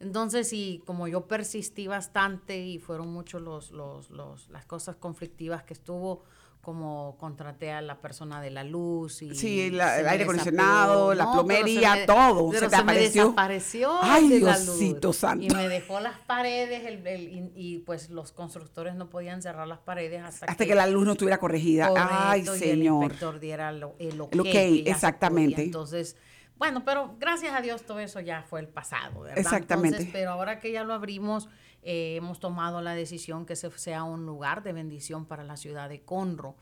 Entonces, 0.01 0.53
y 0.53 0.83
como 0.87 1.09
yo 1.09 1.27
persistí 1.27 1.87
bastante 1.89 2.59
y 2.59 2.79
fueron 2.79 3.09
muchos 3.09 3.43
los, 3.43 3.71
los, 3.73 4.11
los, 4.11 4.49
las 4.51 4.65
cosas 4.65 4.97
conflictivas 4.97 5.65
que 5.65 5.75
estuvo, 5.75 6.23
como 6.61 7.17
contraté 7.19 7.71
a 7.73 7.81
la 7.81 8.01
persona 8.01 8.43
de 8.43 8.51
la 8.51 8.63
luz 8.63 9.23
y 9.23 9.35
Sí, 9.35 9.71
la- 9.71 10.01
el 10.01 10.09
aire 10.09 10.25
acondicionado, 10.25 11.15
la 11.15 11.25
No, 11.25 11.31
pero 11.47 11.57
se 11.57 11.63
plomería, 11.65 11.95
me- 11.95 12.05
todo, 12.07 12.51
pero 12.51 12.61
se 12.61 12.67
te 12.69 12.77
se 12.77 12.77
me 12.77 12.93
apareció. 12.93 13.23
desapareció 13.25 13.99
Ay, 14.03 14.29
de 14.29 14.41
la 14.41 14.59
luz. 14.59 14.79
Diosito 14.79 15.13
santo. 15.13 15.45
Y 15.47 15.51
me 15.51 15.69
dejó 15.69 16.01
las 16.01 16.19
paredes 16.19 16.85
el- 16.85 17.07
el- 17.07 17.29
y, 17.33 17.53
y, 17.55 17.79
pues 17.79 18.11
los 18.11 18.33
constructores 18.33 18.97
no 18.97 19.09
podían 19.09 19.41
cerrar 19.41 19.67
las 19.67 19.79
paredes 19.79 20.23
hasta, 20.23 20.47
Hasta 20.47 20.67
que 20.67 20.75
la 20.75 20.87
luz 20.87 21.07
no 21.07 21.13
estuviera 21.13 21.39
corregida. 21.39 21.91
Ay, 21.97 22.43
y 22.45 22.49
el 22.49 22.59
señor. 22.59 23.03
inspector 23.05 23.41
diera 23.41 23.73
lo- 23.73 23.95
el 23.99 24.21
ok. 24.21 24.35
El 24.35 24.41
ok, 24.41 24.49
exactamente. 24.87 25.63
Entonces, 25.63 26.17
bueno, 26.59 26.85
pero 26.85 27.17
gracias 27.19 27.55
a 27.55 27.61
Dios 27.61 27.83
todo 27.87 28.01
eso 28.01 28.21
ya 28.21 28.43
fue 28.43 28.61
el 28.61 28.69
pasado, 28.69 29.21
¿verdad? 29.21 29.39
Exactamente. 29.39 29.97
Entonces, 29.99 30.13
pero 30.13 30.31
ahora 30.33 30.59
que 30.61 30.73
ya 30.73 30.85
lo 30.85 30.93
abrimos, 30.95 31.49
eh, 31.83 32.17
hemos 32.17 32.41
tomado 32.41 32.81
la 32.83 32.95
decisión 32.95 33.47
que 33.47 33.57
se 33.57 33.71
sea 33.79 34.03
un 34.03 34.27
lugar 34.27 34.63
de 34.63 34.73
bendición 34.73 35.25
para 35.27 35.45
la 35.45 35.57
ciudad 35.57 35.89
de 35.89 36.01
Conroe. 36.03 36.55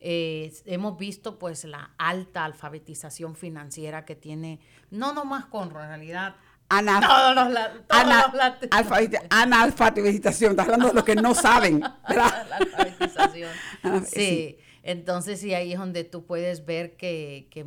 Eh, 0.00 0.52
hemos 0.66 0.98
visto 0.98 1.38
pues 1.38 1.64
la 1.64 1.92
alta 1.96 2.44
alfabetización 2.44 3.36
financiera 3.36 4.04
que 4.04 4.14
tiene, 4.16 4.60
no 4.90 5.14
nomás 5.14 5.46
Conroe, 5.46 5.82
en 5.84 5.88
realidad 5.88 6.34
Ana- 6.68 7.00
todos 7.00 7.34
los, 7.36 7.50
la- 7.52 7.72
todos 7.72 8.02
ana- 8.02 8.26
los 8.26 8.34
latinos. 8.34 8.76
alfabeti- 8.76 9.26
analfabetización. 9.30 10.50
Estás 10.52 10.64
hablando 10.66 10.88
de 10.88 10.94
los 10.94 11.04
que 11.04 11.14
no 11.14 11.34
saben. 11.34 11.80
¿verdad? 12.08 12.46
la 12.50 12.56
alfabetización. 12.56 13.50
Ah, 13.82 14.00
sí. 14.04 14.10
sí. 14.14 14.58
entonces 14.82 15.40
sí, 15.40 15.54
ahí 15.54 15.72
es 15.72 15.78
donde 15.78 16.04
tú 16.04 16.26
puedes 16.26 16.64
ver 16.66 16.96
que, 16.96 17.48
que 17.50 17.64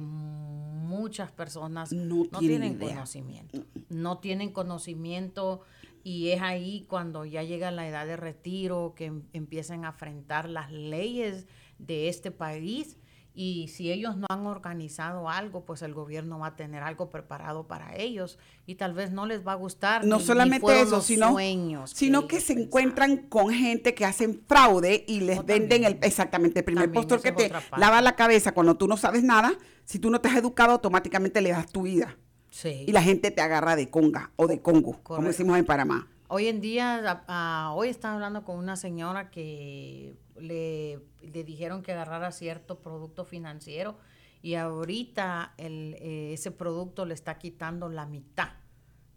muchas 0.98 1.32
personas 1.32 1.92
No 1.94 2.26
no, 2.32 2.40
tienen 2.40 2.74
idea. 2.74 2.90
conocimiento. 2.90 3.64
No 3.90 4.18
tienen 4.20 4.52
conocimiento 4.52 5.62
y 6.04 6.30
es 6.30 6.42
ahí 6.42 6.86
cuando 6.88 7.26
ya 7.26 7.44
llega 7.44 7.70
la 7.72 7.88
edad 7.88 8.06
de 8.06 8.18
retiro 8.18 8.94
que 8.96 9.06
em- 9.06 9.24
empiezan 9.34 9.86
a 9.86 9.90
enfrentar 9.90 10.50
las 10.50 10.72
leyes 10.72 11.48
de 11.80 12.08
este 12.10 12.32
país. 12.32 12.98
Y 13.40 13.68
si 13.68 13.92
ellos 13.92 14.18
no 14.18 14.26
han 14.30 14.48
organizado 14.48 15.30
algo, 15.30 15.64
pues 15.64 15.84
el 15.84 15.94
gobierno 15.94 16.40
va 16.40 16.48
a 16.48 16.56
tener 16.56 16.82
algo 16.82 17.12
preparado 17.12 17.68
para 17.68 17.96
ellos 17.96 18.40
y 18.66 18.76
tal 18.76 18.94
vez 18.96 19.12
no 19.12 19.28
les 19.28 19.46
va 19.46 19.52
a 19.52 19.56
gustar. 19.56 20.04
No 20.06 20.18
ni- 20.18 20.24
solamente 20.24 20.82
eso, 20.82 21.02
sino, 21.02 21.34
sueños 21.34 21.92
sino 21.92 22.28
que 22.28 22.38
se 22.42 22.56
pensaban. 22.56 22.64
encuentran 22.64 23.18
con 23.30 23.52
gente 23.54 23.94
que 23.94 24.06
hacen 24.06 24.42
fraude 24.48 25.06
y 25.08 25.20
les 25.20 25.46
venden 25.46 25.84
el, 25.84 26.00
exactamente 26.02 26.60
el 26.62 26.66
primer 26.66 26.92
postor 26.92 27.22
que 27.22 27.32
te 27.32 27.52
lava 27.78 28.02
la 28.02 28.16
cabeza 28.16 28.54
cuando 28.54 28.76
tú 28.76 28.88
no 28.88 28.98
sabes 28.98 29.22
nada. 29.22 29.54
Si 29.86 30.00
tú 30.00 30.10
no 30.10 30.20
te 30.20 30.30
has 30.30 30.36
educado, 30.38 30.72
automáticamente 30.72 31.40
le 31.40 31.52
das 31.52 31.72
tu 31.72 31.84
vida. 31.84 32.18
Sí. 32.50 32.86
Y 32.88 32.92
la 32.92 33.04
gente 33.04 33.30
te 33.30 33.42
agarra 33.42 33.76
de 33.76 33.92
conga 33.92 34.32
o 34.36 34.48
de 34.48 34.62
congo, 34.64 35.00
como 35.04 35.28
decimos 35.28 35.60
en 35.60 35.66
Panamá. 35.66 36.08
Hoy 36.30 36.48
en 36.48 36.60
día, 36.60 36.96
a- 37.28 37.68
a- 37.68 37.74
hoy 37.74 37.88
estaba 37.90 38.16
hablando 38.16 38.44
con 38.44 38.58
una 38.58 38.76
señora 38.76 39.30
que 39.32 40.18
le, 40.38 41.00
le 41.22 41.44
dijeron 41.44 41.82
que 41.84 41.94
agarrara 41.94 42.32
cierto 42.32 42.80
producto 42.82 43.24
financiero 43.24 43.98
y 44.42 44.56
ahorita 44.56 45.54
el, 45.58 45.96
eh, 46.00 46.34
ese 46.34 46.52
producto 46.52 47.06
le 47.06 47.14
está 47.14 47.38
quitando 47.40 47.88
la 47.88 48.06
mitad 48.06 48.50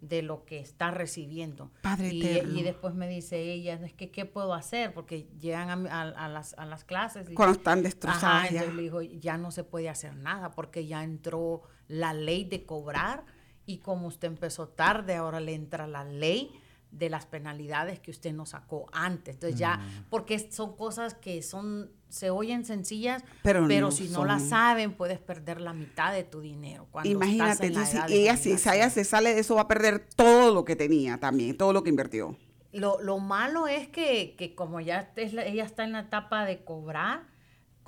de 0.00 0.22
lo 0.22 0.44
que 0.46 0.60
está 0.60 0.92
recibiendo. 0.92 1.70
Padre 1.82 2.14
y, 2.14 2.22
y 2.58 2.62
después 2.62 2.94
me 2.94 3.06
dice 3.08 3.38
ella, 3.52 3.74
es 3.74 3.92
que 3.92 4.10
¿qué 4.10 4.24
puedo 4.24 4.54
hacer? 4.54 4.94
Porque 4.94 5.28
llegan 5.40 5.88
a, 5.88 6.00
a- 6.02 6.24
a 6.26 6.28
las, 6.28 6.54
a 6.54 6.64
las 6.64 6.84
clases. 6.84 7.28
y- 7.28 7.34
Cuando 7.34 7.58
están 7.58 7.80
Ajá, 7.80 7.82
destrozadas 7.82 8.42
ya. 8.44 8.48
entonces 8.60 8.74
le 8.76 8.82
dijo, 8.82 9.02
ya 9.02 9.36
no 9.36 9.50
se 9.50 9.64
puede 9.64 9.88
hacer 9.88 10.14
nada 10.16 10.52
porque 10.52 10.86
ya 10.86 11.02
entró 11.02 11.62
la 11.88 12.14
ley 12.14 12.44
de 12.44 12.64
cobrar 12.64 13.24
y 13.66 13.78
como 13.78 14.06
usted 14.06 14.28
empezó 14.28 14.68
tarde, 14.68 15.16
ahora 15.16 15.40
le 15.40 15.54
entra 15.54 15.86
la 15.86 16.04
ley 16.04 16.50
de 16.90 17.08
las 17.08 17.26
penalidades 17.26 18.00
que 18.00 18.10
usted 18.10 18.32
no 18.32 18.46
sacó 18.46 18.86
antes. 18.92 19.34
Entonces 19.36 19.58
ya, 19.58 19.76
Mm. 19.76 20.04
porque 20.10 20.38
son 20.50 20.76
cosas 20.76 21.14
que 21.14 21.42
son, 21.42 21.90
se 22.08 22.30
oyen 22.30 22.64
sencillas, 22.64 23.22
Pero 23.42 23.66
pero, 23.68 23.86
no 23.86 23.90
si 23.92 24.08
no 24.08 24.24
las 24.24 24.48
saben, 24.48 24.92
puedes 24.94 25.18
perder 25.20 25.60
la 25.60 25.72
mitad 25.72 26.12
de 26.12 26.24
tu 26.24 26.40
dinero. 26.40 26.88
Cuando 26.90 27.08
Imagínate, 27.10 27.68
entonces, 27.68 28.00
si 28.08 28.14
ella, 28.14 28.36
si 28.36 28.50
ella 28.52 28.90
se 28.90 29.04
sale 29.04 29.34
de 29.34 29.40
eso, 29.40 29.54
va 29.54 29.62
a 29.62 29.68
perder 29.68 30.00
todo 30.16 30.52
lo 30.52 30.64
que 30.64 30.74
tenía 30.76 31.18
también, 31.18 31.56
todo 31.56 31.72
lo 31.72 31.82
que 31.84 31.90
invirtió. 31.90 32.36
Lo, 32.72 33.00
lo 33.02 33.18
malo 33.18 33.66
es 33.68 33.88
que, 33.88 34.34
que 34.36 34.54
como 34.54 34.80
ya 34.80 35.12
es 35.16 35.32
la- 35.32 35.44
ella 35.44 35.64
está 35.64 35.84
en 35.84 35.92
la 35.92 36.00
etapa 36.00 36.44
de 36.44 36.62
cobrar, 36.64 37.26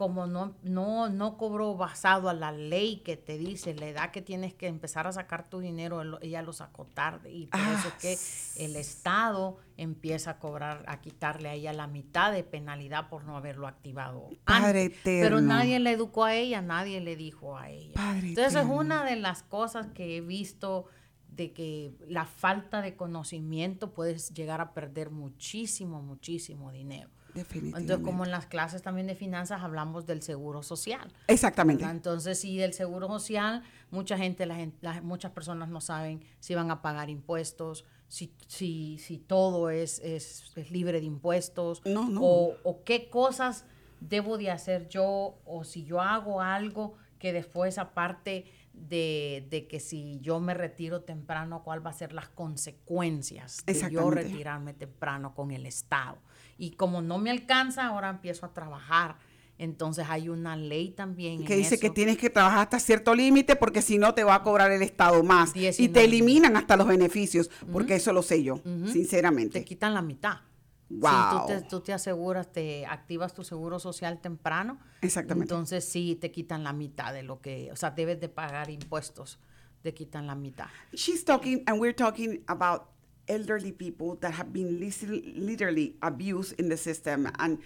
como 0.03 0.27
no, 0.27 0.57
no, 0.65 1.09
no 1.11 1.37
cobró 1.37 1.77
basado 1.77 2.29
a 2.29 2.35
la 2.35 2.51
ley 2.51 2.97
que 3.05 3.17
te 3.17 3.39
dice 3.39 3.73
la 3.73 3.87
edad 3.87 4.11
que 4.11 4.21
tienes 4.21 4.53
que 4.53 4.67
empezar 4.67 5.07
a 5.07 5.13
sacar 5.13 5.49
tu 5.49 5.61
dinero, 5.61 6.19
ella 6.21 6.43
lo 6.43 6.53
sacó 6.53 6.87
tarde. 6.87 7.31
Y 7.31 7.47
por 7.47 7.61
eso 7.61 7.89
Ah, 7.89 7.95
es 8.01 8.57
que 8.57 8.65
el 8.65 8.75
Estado 8.75 9.59
empieza 9.77 10.33
a 10.33 10.39
cobrar, 10.41 10.83
a 10.89 11.01
quitarle 11.01 11.51
a 11.51 11.55
ella 11.55 11.73
la 11.73 11.87
mitad 11.87 12.33
de 12.33 12.43
penalidad 12.43 13.09
por 13.11 13.23
no 13.23 13.37
haberlo 13.37 13.69
activado. 13.69 14.29
Padre 14.45 14.87
antes. 14.87 15.03
Pero 15.05 15.41
nadie 15.41 15.79
le 15.79 15.93
educó 15.93 16.25
a 16.25 16.35
ella, 16.35 16.61
nadie 16.63 17.01
le 17.01 17.15
dijo 17.15 17.57
a 17.57 17.71
ella. 17.71 17.95
Padre 17.95 18.31
Entonces 18.31 18.57
es 18.57 18.69
una 18.69 19.05
de 19.05 19.15
las 19.15 19.45
cosas 19.45 19.87
que 19.95 20.17
he 20.17 20.21
visto 20.21 20.87
de 21.29 21.53
que 21.53 21.93
la 22.09 22.27
falta 22.27 22.83
de 22.83 22.97
conocimiento 22.97 23.95
puedes 23.95 24.35
llegar 24.35 24.61
a 24.61 24.75
perder 24.75 25.11
muchísimo, 25.11 26.03
muchísimo 26.03 26.73
dinero. 26.73 27.09
Definitivamente. 27.35 27.93
Entonces, 27.93 28.05
como 28.05 28.25
en 28.25 28.31
las 28.31 28.47
clases 28.47 28.83
también 28.83 29.07
de 29.07 29.15
finanzas 29.15 29.63
hablamos 29.63 30.07
del 30.07 30.23
seguro 30.23 30.63
social. 30.63 31.13
Exactamente. 31.29 31.83
¿verdad? 31.83 31.97
Entonces, 31.97 32.39
sí, 32.39 32.59
del 32.59 32.75
seguro 32.75 33.09
social, 33.09 33.63
mucha 33.91 34.19
gente, 34.19 34.47
la 34.47 35.01
muchas 35.03 35.33
personas 35.33 35.69
no 35.69 35.81
saben 35.81 36.25
si 36.41 36.55
van 36.55 36.71
a 36.71 36.83
pagar 36.83 37.11
impuestos, 37.11 37.85
si, 38.09 38.35
si, 38.47 38.99
si 38.99 39.19
todo 39.19 39.71
es, 39.71 39.99
es, 40.01 40.53
es 40.57 40.71
libre 40.71 41.01
de 41.01 41.07
impuestos, 41.07 41.83
No, 41.87 42.09
no. 42.09 42.21
O, 42.23 42.57
o 42.63 42.85
qué 42.85 43.09
cosas 43.09 43.65
debo 44.01 44.37
de 44.37 44.51
hacer 44.51 44.89
yo, 44.89 45.39
o 45.45 45.65
si 45.65 45.85
yo 45.85 46.01
hago 46.01 46.41
algo 46.41 46.95
que 47.19 47.33
después, 47.33 47.79
aparte 47.79 48.47
de, 48.73 49.47
de 49.49 49.69
que 49.69 49.81
si 49.81 50.19
yo 50.21 50.41
me 50.41 50.55
retiro 50.55 51.03
temprano, 51.03 51.63
cuál 51.63 51.85
va 51.85 51.91
a 51.91 51.95
ser 51.95 52.13
las 52.13 52.29
consecuencias 52.29 53.65
de 53.65 53.91
yo 53.91 54.11
retirarme 54.11 54.75
temprano 54.75 55.35
con 55.35 55.51
el 55.51 55.67
Estado. 55.67 56.19
Y 56.59 56.73
como 56.73 57.03
no 57.03 57.19
me 57.19 57.31
alcanza, 57.31 57.87
ahora 57.87 58.11
empiezo 58.11 58.47
a 58.47 58.53
trabajar. 58.53 59.17
Entonces 59.59 60.07
hay 60.09 60.29
una 60.29 60.57
ley 60.57 60.91
también. 60.91 61.45
que 61.45 61.53
en 61.55 61.61
dice 61.61 61.79
que 61.79 61.87
eso. 61.87 61.95
tienes 61.95 62.19
que 62.19 62.31
trabajar 62.31 62.61
hasta 62.61 62.81
cierto 62.81 63.15
límite 63.15 63.55
porque 63.55 63.81
si 63.83 63.99
no 63.99 64.13
te 64.15 64.25
va 64.25 64.37
a 64.37 64.43
cobrar 64.43 64.71
el 64.73 64.83
Estado 64.83 65.23
más. 65.23 65.53
Diez 65.55 65.79
y 65.79 65.85
y 65.85 65.89
te 65.89 66.05
eliminan 66.05 66.57
hasta 66.57 66.77
los 66.77 66.87
beneficios, 66.89 67.49
porque 67.71 67.95
eso 67.97 68.13
lo 68.13 68.23
sé 68.23 68.43
yo, 68.43 68.55
Ujú. 68.55 68.89
sinceramente. 68.89 69.61
Te 69.61 69.65
quitan 69.65 69.95
la 69.95 70.03
mitad. 70.03 70.39
Wow. 70.89 71.11
Si 71.11 71.39
tú 71.39 71.47
te, 71.47 71.61
tú 71.69 71.81
te 71.81 71.93
aseguras, 71.93 72.51
te 72.53 72.85
activas 72.87 73.33
tu 73.35 73.45
seguro 73.45 73.79
social 73.79 74.21
temprano, 74.21 74.79
Exactamente. 75.01 75.53
entonces 75.55 75.85
sí 75.89 76.17
te 76.21 76.31
quitan 76.31 76.65
la 76.65 76.73
mitad 76.75 77.15
de 77.15 77.23
lo 77.23 77.41
que, 77.41 77.71
o 77.73 77.77
sea, 77.77 77.91
debes 77.93 78.21
de 78.21 78.29
pagar 78.29 78.69
impuestos, 78.69 79.39
te 79.83 79.95
quitan 79.95 80.27
la 80.27 80.35
mitad. 80.35 80.67
She's 80.93 81.25
talking, 81.25 81.63
and 81.67 81.81
we're 81.81 81.95
talking 81.95 82.43
about 82.47 82.83
elderly 83.29 83.73
people 83.73 84.17
that 84.17 84.33
have 84.33 84.53
been 84.53 84.81
literally 84.81 85.97
abused 86.03 86.59
in 86.59 86.69
the 86.69 86.77
system, 86.77 87.31
and 87.39 87.59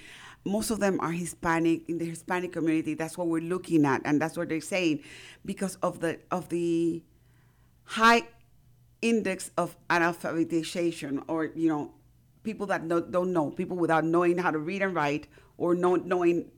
most 0.45 0.71
of 0.71 0.81
them 0.81 1.01
are 1.01 1.11
Hispanic 1.11 1.89
in 1.89 1.99
the 1.99 2.05
Hispanic 2.05 2.53
community. 2.53 2.95
That's 2.95 3.19
what 3.19 3.27
we're 3.27 3.43
looking 3.43 3.85
at, 3.85 4.03
and 4.05 4.21
that's 4.21 4.37
what 4.37 4.49
they're 4.49 4.61
saying 4.61 5.03
because 5.45 5.77
of 5.77 6.01
the 6.01 6.21
of 6.31 6.49
the 6.49 7.03
high 7.85 8.23
index 9.03 9.51
of 9.57 9.77
analphabetization, 9.89 11.25
or 11.29 11.47
you 11.55 11.69
know, 11.69 11.93
people 12.43 12.67
that 12.67 12.85
no, 12.85 13.01
don't 13.01 13.33
know, 13.33 13.51
people 13.51 13.77
without 13.77 14.05
knowing 14.05 14.39
how 14.39 14.51
to 14.51 14.59
read 14.59 14.83
and 14.83 14.95
write 14.95 15.29
or 15.59 15.75
know, 15.75 15.97
knowing 15.97 16.51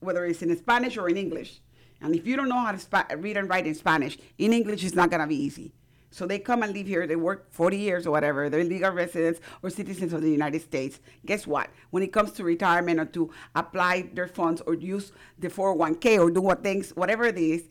whether 0.00 0.24
it's 0.24 0.42
in 0.42 0.56
Spanish 0.56 0.96
or 0.96 1.08
in 1.08 1.16
English. 1.16 1.60
And 2.00 2.14
if 2.14 2.26
you 2.26 2.36
don't 2.36 2.48
know 2.48 2.58
how 2.58 2.72
to 2.72 3.16
read 3.16 3.36
and 3.36 3.48
write 3.48 3.66
in 3.66 3.74
Spanish, 3.74 4.18
in 4.38 4.52
English 4.52 4.84
it's 4.84 4.94
not 4.94 5.10
going 5.10 5.20
to 5.20 5.26
be 5.26 5.36
easy. 5.36 5.72
So 6.10 6.26
they 6.26 6.38
come 6.38 6.62
and 6.62 6.72
live 6.72 6.86
here, 6.86 7.06
they 7.06 7.16
work 7.16 7.52
40 7.52 7.76
years 7.76 8.06
or 8.06 8.10
whatever, 8.10 8.48
they're 8.48 8.64
legal 8.64 8.92
residents 8.92 9.40
or 9.62 9.70
citizens 9.70 10.12
of 10.12 10.22
the 10.22 10.30
United 10.30 10.62
States. 10.62 11.00
Guess 11.26 11.46
what? 11.46 11.70
When 11.90 12.02
it 12.02 12.12
comes 12.12 12.32
to 12.32 12.44
retirement 12.44 12.98
or 12.98 13.04
to 13.06 13.30
apply 13.54 14.10
their 14.14 14.28
funds 14.28 14.62
or 14.62 14.74
use 14.74 15.12
the 15.38 15.48
401k 15.48 16.18
or 16.18 16.30
do 16.30 16.40
what 16.40 16.62
things, 16.62 16.90
whatever 16.96 17.24
it 17.24 17.38
is, 17.38 17.64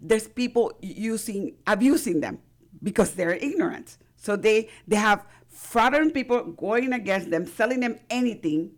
there's 0.00 0.26
people 0.26 0.72
using, 0.80 1.56
abusing 1.66 2.20
them 2.20 2.38
because 2.82 3.14
they're 3.14 3.34
ignorant. 3.34 3.98
So 4.16 4.36
they, 4.36 4.70
they 4.88 4.96
have 4.96 5.26
fraudulent 5.48 6.14
people 6.14 6.42
going 6.52 6.92
against 6.92 7.30
them, 7.30 7.46
selling 7.46 7.80
them 7.80 7.98
anything 8.08 8.72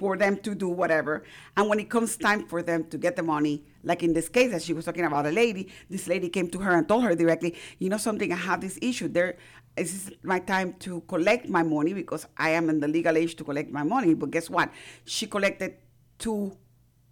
for 0.00 0.16
them 0.16 0.38
to 0.38 0.54
do 0.54 0.68
whatever. 0.80 1.22
And 1.56 1.68
when 1.68 1.78
it 1.78 1.90
comes 1.90 2.16
time 2.16 2.46
for 2.46 2.62
them 2.62 2.84
to 2.92 2.96
get 2.96 3.16
the 3.16 3.22
money, 3.22 3.62
like 3.84 4.02
in 4.02 4.12
this 4.14 4.28
case 4.30 4.50
that 4.52 4.62
she 4.62 4.72
was 4.72 4.86
talking 4.86 5.04
about 5.04 5.26
a 5.26 5.30
lady, 5.42 5.68
this 5.90 6.08
lady 6.08 6.28
came 6.30 6.48
to 6.54 6.58
her 6.58 6.72
and 6.78 6.88
told 6.88 7.04
her 7.04 7.14
directly, 7.14 7.54
you 7.78 7.90
know 7.90 7.98
something, 7.98 8.32
I 8.32 8.36
have 8.36 8.60
this 8.62 8.78
issue. 8.80 9.08
There, 9.08 9.36
There 9.76 9.84
is 9.84 10.10
my 10.22 10.40
time 10.40 10.74
to 10.80 11.02
collect 11.02 11.48
my 11.48 11.62
money 11.62 11.92
because 11.92 12.26
I 12.36 12.50
am 12.58 12.70
in 12.70 12.80
the 12.80 12.88
legal 12.88 13.16
age 13.22 13.36
to 13.36 13.44
collect 13.44 13.70
my 13.70 13.82
money. 13.82 14.14
But 14.14 14.30
guess 14.30 14.48
what? 14.48 14.70
She 15.04 15.26
collected 15.26 15.74
too 16.18 16.56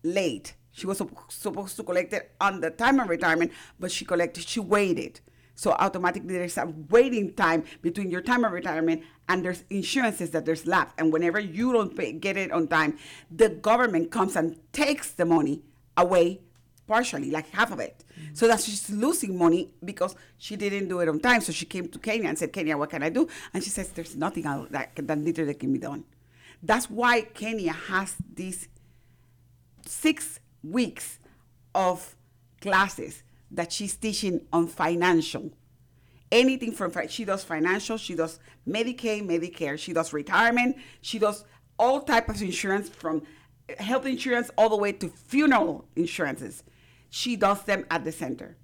late. 0.02 0.54
She 0.72 0.86
was 0.86 1.02
supposed 1.28 1.76
to 1.76 1.82
collect 1.82 2.12
it 2.12 2.24
on 2.40 2.60
the 2.60 2.70
time 2.70 3.00
of 3.00 3.08
retirement, 3.08 3.52
but 3.78 3.90
she 3.90 4.04
collected, 4.04 4.48
she 4.48 4.60
waited. 4.60 5.20
So 5.58 5.72
automatically 5.72 6.34
there's 6.34 6.56
a 6.56 6.72
waiting 6.88 7.32
time 7.32 7.64
between 7.82 8.12
your 8.12 8.20
time 8.20 8.44
of 8.44 8.52
retirement 8.52 9.02
and 9.28 9.44
there's 9.44 9.64
insurances 9.70 10.30
that 10.30 10.44
there's 10.46 10.68
left. 10.68 10.94
And 11.00 11.12
whenever 11.12 11.40
you 11.40 11.72
don't 11.72 11.96
pay, 11.96 12.12
get 12.12 12.36
it 12.36 12.52
on 12.52 12.68
time, 12.68 12.96
the 13.28 13.48
government 13.48 14.12
comes 14.12 14.36
and 14.36 14.56
takes 14.72 15.10
the 15.10 15.24
money 15.24 15.62
away 15.96 16.42
partially, 16.86 17.32
like 17.32 17.50
half 17.50 17.72
of 17.72 17.80
it. 17.80 18.04
Mm-hmm. 18.12 18.34
So 18.34 18.46
that 18.46 18.60
she's 18.60 18.88
losing 18.88 19.36
money 19.36 19.72
because 19.84 20.14
she 20.36 20.54
didn't 20.54 20.86
do 20.86 21.00
it 21.00 21.08
on 21.08 21.18
time. 21.18 21.40
So 21.40 21.50
she 21.50 21.66
came 21.66 21.88
to 21.88 21.98
Kenya 21.98 22.28
and 22.28 22.38
said, 22.38 22.52
Kenya, 22.52 22.78
what 22.78 22.90
can 22.90 23.02
I 23.02 23.08
do? 23.08 23.26
And 23.52 23.64
she 23.64 23.70
says, 23.70 23.88
there's 23.88 24.14
nothing 24.14 24.46
else 24.46 24.68
that, 24.70 24.92
that 24.94 25.18
literally 25.18 25.54
can 25.54 25.72
be 25.72 25.80
done. 25.80 26.04
That's 26.62 26.88
why 26.88 27.22
Kenya 27.22 27.72
has 27.72 28.14
these 28.32 28.68
six 29.84 30.38
weeks 30.62 31.18
of 31.74 32.14
classes 32.60 33.24
that 33.50 33.72
she's 33.72 33.96
teaching 33.96 34.40
on 34.52 34.66
financial. 34.66 35.50
Anything 36.30 36.72
from 36.72 36.92
she 37.08 37.24
does 37.24 37.42
financial, 37.42 37.96
she 37.96 38.14
does 38.14 38.38
Medicaid, 38.66 39.26
Medicare, 39.26 39.78
she 39.78 39.92
does 39.92 40.12
retirement, 40.12 40.76
she 41.00 41.18
does 41.18 41.44
all 41.78 42.02
type 42.02 42.28
of 42.28 42.40
insurance 42.42 42.88
from 42.88 43.22
health 43.78 44.06
insurance 44.06 44.50
all 44.56 44.68
the 44.68 44.76
way 44.76 44.92
to 44.92 45.08
funeral 45.08 45.86
insurances. 45.96 46.64
She 47.10 47.36
does 47.36 47.62
them 47.62 47.86
at 47.90 48.04
the 48.04 48.12
center. 48.12 48.56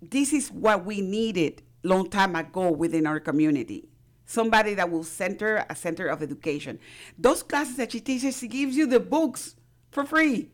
This 0.00 0.32
is 0.32 0.50
what 0.50 0.84
we 0.84 1.00
needed 1.00 1.62
long 1.82 2.08
time 2.08 2.36
ago 2.36 2.70
within 2.70 3.06
our 3.06 3.18
community. 3.18 3.88
Somebody 4.26 4.74
that 4.74 4.90
will 4.90 5.04
center 5.04 5.64
a 5.70 5.74
center 5.74 6.06
of 6.06 6.22
education. 6.22 6.78
Those 7.18 7.42
classes 7.42 7.76
that 7.76 7.92
she 7.92 8.00
teaches, 8.00 8.38
she 8.38 8.46
gives 8.46 8.76
you 8.76 8.86
the 8.86 9.00
books 9.00 9.56
for 9.90 10.04
free, 10.04 10.50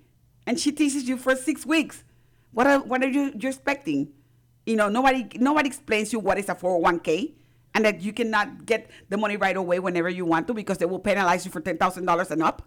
and 0.46 0.58
she 0.58 0.70
teaches 0.70 1.08
you 1.08 1.16
for 1.16 1.34
six 1.34 1.66
weeks. 1.66 2.03
What 2.54 2.66
are, 2.66 2.78
what 2.78 3.02
are 3.02 3.08
you 3.08 3.32
you're 3.36 3.50
expecting? 3.50 4.14
You 4.64 4.76
know, 4.76 4.88
nobody 4.88 5.26
nobody 5.36 5.68
explains 5.68 6.12
you 6.12 6.20
what 6.20 6.38
is 6.38 6.48
a 6.48 6.54
401k 6.54 7.34
and 7.74 7.84
that 7.84 8.00
you 8.00 8.12
cannot 8.12 8.64
get 8.64 8.88
the 9.10 9.18
money 9.18 9.36
right 9.36 9.56
away 9.56 9.80
whenever 9.80 10.08
you 10.08 10.24
want 10.24 10.46
to 10.46 10.54
because 10.54 10.78
they 10.78 10.86
will 10.86 11.00
penalize 11.00 11.44
you 11.44 11.50
for 11.50 11.60
ten 11.60 11.76
thousand 11.76 12.06
dollars 12.06 12.30
and 12.30 12.42
up. 12.42 12.62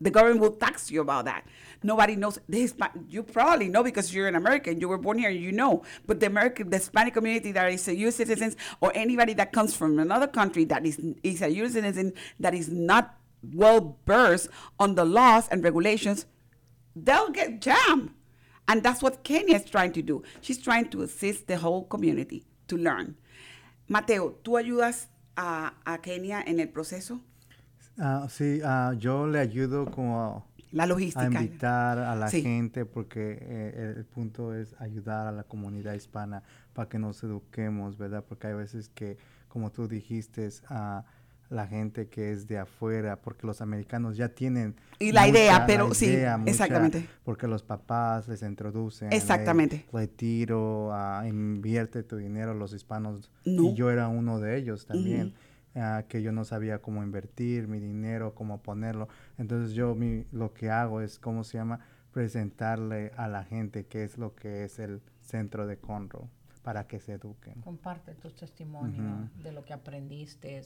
The 0.00 0.10
government 0.10 0.40
will 0.40 0.52
tax 0.52 0.90
you 0.90 1.00
about 1.00 1.24
that. 1.24 1.44
Nobody 1.82 2.14
knows 2.14 2.38
this. 2.48 2.72
You 3.08 3.24
probably 3.24 3.68
know 3.68 3.82
because 3.82 4.14
you're 4.14 4.28
an 4.28 4.36
American. 4.36 4.80
You 4.80 4.88
were 4.88 4.98
born 4.98 5.18
here. 5.18 5.30
You 5.30 5.52
know. 5.52 5.82
But 6.06 6.20
the 6.20 6.26
American, 6.26 6.70
the 6.70 6.78
Hispanic 6.78 7.14
community 7.14 7.52
that 7.52 7.70
is 7.72 7.86
a 7.88 7.96
U.S. 7.96 8.14
citizen, 8.14 8.54
or 8.80 8.92
anybody 8.94 9.34
that 9.34 9.52
comes 9.52 9.74
from 9.74 9.98
another 9.98 10.28
country 10.28 10.64
that 10.66 10.86
is 10.86 11.00
is 11.22 11.42
a 11.42 11.50
U.S. 11.50 11.72
citizen 11.72 12.14
that 12.40 12.54
is 12.54 12.70
not 12.70 13.16
well 13.42 13.98
versed 14.06 14.48
on 14.78 14.94
the 14.94 15.04
laws 15.04 15.48
and 15.48 15.62
regulations, 15.62 16.26
they'll 16.94 17.30
get 17.30 17.60
jammed. 17.60 18.14
And 18.68 18.82
that's 18.82 19.02
what 19.02 19.22
Kenya 19.24 19.56
is 19.56 19.64
trying 19.64 19.92
to 19.92 20.02
do. 20.02 20.22
She's 20.42 20.58
trying 20.62 20.90
to 20.90 21.02
assist 21.02 21.46
the 21.46 21.56
whole 21.56 21.84
community 21.88 22.44
to 22.68 22.76
learn. 22.76 23.16
Mateo, 23.88 24.38
¿tú 24.42 24.56
ayudas 24.58 25.08
a, 25.36 25.72
a 25.86 25.98
Kenia 25.98 26.42
en 26.46 26.60
el 26.60 26.68
proceso? 26.68 27.20
Ah, 27.98 28.26
sí, 28.28 28.60
ah, 28.62 28.92
yo 28.98 29.26
le 29.26 29.38
ayudo 29.40 29.86
como 29.90 30.46
La 30.72 30.84
a 30.84 30.86
logística. 30.86 31.24
invitar 31.26 31.98
a 31.98 32.14
la 32.14 32.28
Sí. 32.28 32.42
gente 32.42 32.84
porque 32.84 33.38
eh, 33.40 33.94
el 33.96 34.04
punto 34.04 34.54
es 34.54 34.74
ayudar 34.78 35.26
a 35.26 35.32
la 35.32 35.44
comunidad 35.44 35.94
hispana 35.94 36.42
para 36.74 36.88
que 36.90 36.98
nos 36.98 37.22
eduquemos, 37.24 37.96
¿verdad? 37.96 38.22
Porque 38.28 38.48
hay 38.48 38.54
veces 38.54 38.90
que, 38.90 39.16
como 39.48 39.72
tú 39.72 39.88
dijiste, 39.88 40.46
a 40.68 41.04
la 41.50 41.66
gente 41.66 42.08
que 42.08 42.32
es 42.32 42.46
de 42.46 42.58
afuera, 42.58 43.16
porque 43.22 43.46
los 43.46 43.60
americanos 43.62 44.16
ya 44.16 44.28
tienen 44.28 44.74
Y 44.98 45.12
la 45.12 45.26
idea, 45.28 45.60
la 45.60 45.66
pero 45.66 45.94
sí, 45.94 46.06
mucha- 46.08 46.42
exactamente. 46.46 47.08
porque 47.24 47.46
los 47.46 47.62
papás 47.62 48.28
les 48.28 48.42
introducen, 48.42 49.12
Exactamente. 49.12 49.86
le- 49.92 49.98
retiro, 50.00 50.90
ah, 50.92 51.24
invierte 51.26 52.02
tu 52.02 52.16
dinero, 52.16 52.52
los 52.54 52.72
hispanos, 52.74 53.30
No. 53.46 53.62
y 53.64 53.74
yo 53.74 53.90
era 53.90 54.08
uno 54.08 54.38
de 54.40 54.56
ellos 54.58 54.86
también 54.86 55.34
ah, 55.74 56.04
que 56.08 56.22
yo 56.22 56.32
no 56.32 56.44
sabía 56.44 56.80
cómo 56.82 57.02
invertir 57.04 57.68
mi 57.68 57.78
dinero, 57.78 58.34
cómo 58.34 58.60
ponerlo. 58.62 59.06
Entonces 59.36 59.74
yo 59.74 59.94
mi, 59.94 60.24
lo 60.32 60.52
que 60.52 60.70
hago 60.70 61.00
es, 61.02 61.18
¿cómo 61.20 61.44
se 61.44 61.56
llama? 61.58 61.78
Presentarle 62.12 63.12
a 63.16 63.28
la 63.28 63.44
gente 63.44 63.86
qué 63.86 64.02
es 64.02 64.18
lo 64.18 64.34
que 64.34 64.64
es 64.64 64.78
el 64.80 65.00
centro 65.20 65.66
de 65.66 65.78
Conroe 65.78 66.26
para 66.62 66.86
que 66.88 66.98
se 67.00 67.12
eduquen. 67.12 67.60
Comparte 67.62 68.14
tus 68.16 68.34
testimonios 68.34 69.30
de 69.42 69.52
lo 69.52 69.64
que 69.64 69.72
aprendiste. 69.72 70.62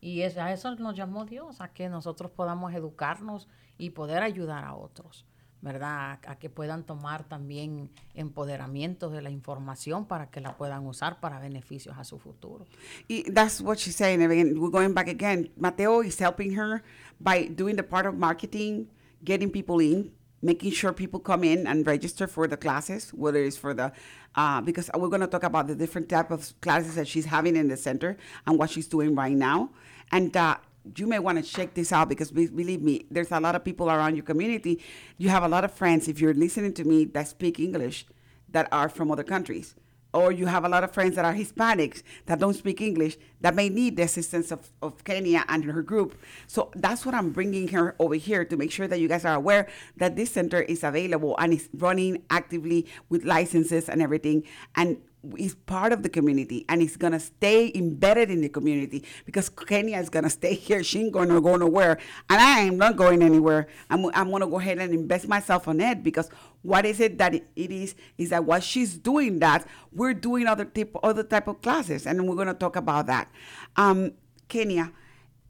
Y 0.00 0.22
es, 0.22 0.36
a 0.36 0.52
eso 0.52 0.74
nos 0.76 0.96
llamó 0.96 1.24
Dios, 1.24 1.60
a 1.60 1.72
que 1.72 1.88
nosotros 1.88 2.30
podamos 2.30 2.72
educarnos 2.74 3.48
y 3.78 3.90
poder 3.90 4.22
ayudar 4.22 4.64
a 4.64 4.74
otros, 4.74 5.26
¿verdad? 5.60 6.20
A, 6.26 6.38
que 6.38 6.50
puedan 6.50 6.84
tomar 6.84 7.24
también 7.24 7.90
empoderamiento 8.14 9.10
de 9.10 9.22
la 9.22 9.30
información 9.30 10.06
para 10.06 10.30
que 10.30 10.40
la 10.40 10.56
puedan 10.56 10.86
usar 10.86 11.20
para 11.20 11.40
beneficios 11.40 11.96
a 11.98 12.04
su 12.04 12.18
futuro. 12.18 12.66
Y 13.08 13.24
that's 13.32 13.60
what 13.60 13.76
she's 13.76 13.96
saying. 13.96 14.22
Again, 14.22 14.58
we're 14.58 14.70
going 14.70 14.94
back 14.94 15.08
again. 15.08 15.50
Mateo 15.56 16.02
is 16.02 16.18
helping 16.20 16.56
her 16.56 16.82
by 17.18 17.48
doing 17.48 17.76
the 17.76 17.82
part 17.82 18.06
of 18.06 18.14
marketing, 18.14 18.88
getting 19.24 19.50
people 19.50 19.80
in, 19.80 20.12
making 20.42 20.70
sure 20.72 20.92
people 20.92 21.20
come 21.20 21.44
in 21.44 21.66
and 21.66 21.86
register 21.86 22.26
for 22.26 22.46
the 22.46 22.56
classes, 22.56 23.10
whether 23.10 23.42
it's 23.42 23.56
for 23.56 23.74
the, 23.74 23.92
uh, 24.34 24.60
because 24.60 24.90
we're 24.94 25.08
going 25.08 25.20
to 25.20 25.26
talk 25.26 25.42
about 25.42 25.66
the 25.66 25.74
different 25.74 26.08
type 26.08 26.30
of 26.30 26.52
classes 26.60 26.94
that 26.94 27.08
she's 27.08 27.26
having 27.26 27.56
in 27.56 27.68
the 27.68 27.76
center 27.76 28.16
and 28.46 28.58
what 28.58 28.70
she's 28.70 28.86
doing 28.86 29.14
right 29.14 29.32
now. 29.32 29.70
And 30.12 30.36
uh, 30.36 30.56
you 30.96 31.06
may 31.06 31.18
want 31.18 31.44
to 31.44 31.50
check 31.50 31.74
this 31.74 31.92
out 31.92 32.08
because 32.08 32.30
be- 32.30 32.46
believe 32.46 32.82
me, 32.82 33.06
there's 33.10 33.32
a 33.32 33.40
lot 33.40 33.54
of 33.54 33.64
people 33.64 33.90
around 33.90 34.14
your 34.14 34.24
community. 34.24 34.82
You 35.16 35.28
have 35.28 35.42
a 35.42 35.48
lot 35.48 35.64
of 35.64 35.72
friends, 35.72 36.08
if 36.08 36.20
you're 36.20 36.34
listening 36.34 36.72
to 36.74 36.84
me, 36.84 37.04
that 37.06 37.28
speak 37.28 37.58
English 37.58 38.06
that 38.50 38.68
are 38.72 38.88
from 38.88 39.10
other 39.10 39.24
countries 39.24 39.74
or 40.12 40.32
you 40.32 40.46
have 40.46 40.64
a 40.64 40.68
lot 40.68 40.84
of 40.84 40.92
friends 40.92 41.16
that 41.16 41.24
are 41.24 41.34
Hispanics 41.34 42.02
that 42.26 42.38
don't 42.38 42.54
speak 42.54 42.80
English 42.80 43.18
that 43.40 43.54
may 43.54 43.68
need 43.68 43.96
the 43.96 44.02
assistance 44.02 44.50
of, 44.50 44.70
of 44.82 45.04
Kenya 45.04 45.44
and 45.48 45.64
her 45.64 45.82
group. 45.82 46.18
So 46.46 46.70
that's 46.74 47.06
what 47.06 47.14
I'm 47.14 47.30
bringing 47.30 47.68
her 47.68 47.94
over 47.98 48.14
here 48.14 48.44
to 48.44 48.56
make 48.56 48.70
sure 48.70 48.86
that 48.88 49.00
you 49.00 49.08
guys 49.08 49.24
are 49.24 49.34
aware 49.34 49.68
that 49.96 50.16
this 50.16 50.32
center 50.32 50.62
is 50.62 50.84
available 50.84 51.36
and 51.38 51.52
is 51.52 51.68
running 51.74 52.22
actively 52.30 52.86
with 53.08 53.24
licenses 53.24 53.88
and 53.88 54.02
everything. 54.02 54.44
And 54.74 54.98
is 55.36 55.54
part 55.54 55.92
of 55.92 56.02
the 56.02 56.08
community 56.08 56.64
and 56.68 56.80
it's 56.80 56.96
gonna 56.96 57.18
stay 57.18 57.72
embedded 57.74 58.30
in 58.30 58.40
the 58.40 58.48
community 58.48 59.04
because 59.26 59.48
Kenya 59.48 59.98
is 59.98 60.08
gonna 60.08 60.30
stay 60.30 60.54
here. 60.54 60.82
She 60.82 61.00
ain't 61.00 61.12
gonna 61.12 61.40
go 61.40 61.56
nowhere, 61.56 61.98
and 62.30 62.40
I 62.40 62.60
am 62.60 62.78
not 62.78 62.96
going 62.96 63.22
anywhere. 63.22 63.66
I'm, 63.90 64.06
I'm 64.14 64.30
gonna 64.30 64.46
go 64.46 64.58
ahead 64.58 64.78
and 64.78 64.92
invest 64.92 65.28
myself 65.28 65.66
on 65.66 65.80
it 65.80 66.02
because 66.02 66.30
what 66.62 66.86
is 66.86 67.00
it 67.00 67.18
that 67.18 67.34
it, 67.34 67.48
it 67.56 67.70
is 67.70 67.94
is 68.16 68.30
that 68.30 68.44
while 68.44 68.60
she's 68.60 68.96
doing 68.96 69.40
that, 69.40 69.66
we're 69.92 70.14
doing 70.14 70.46
other 70.46 70.64
type 70.64 70.94
other 71.02 71.24
type 71.24 71.48
of 71.48 71.60
classes, 71.62 72.06
and 72.06 72.28
we're 72.28 72.36
gonna 72.36 72.54
talk 72.54 72.76
about 72.76 73.06
that. 73.06 73.27
Um, 73.76 74.10
Kenia, 74.46 74.92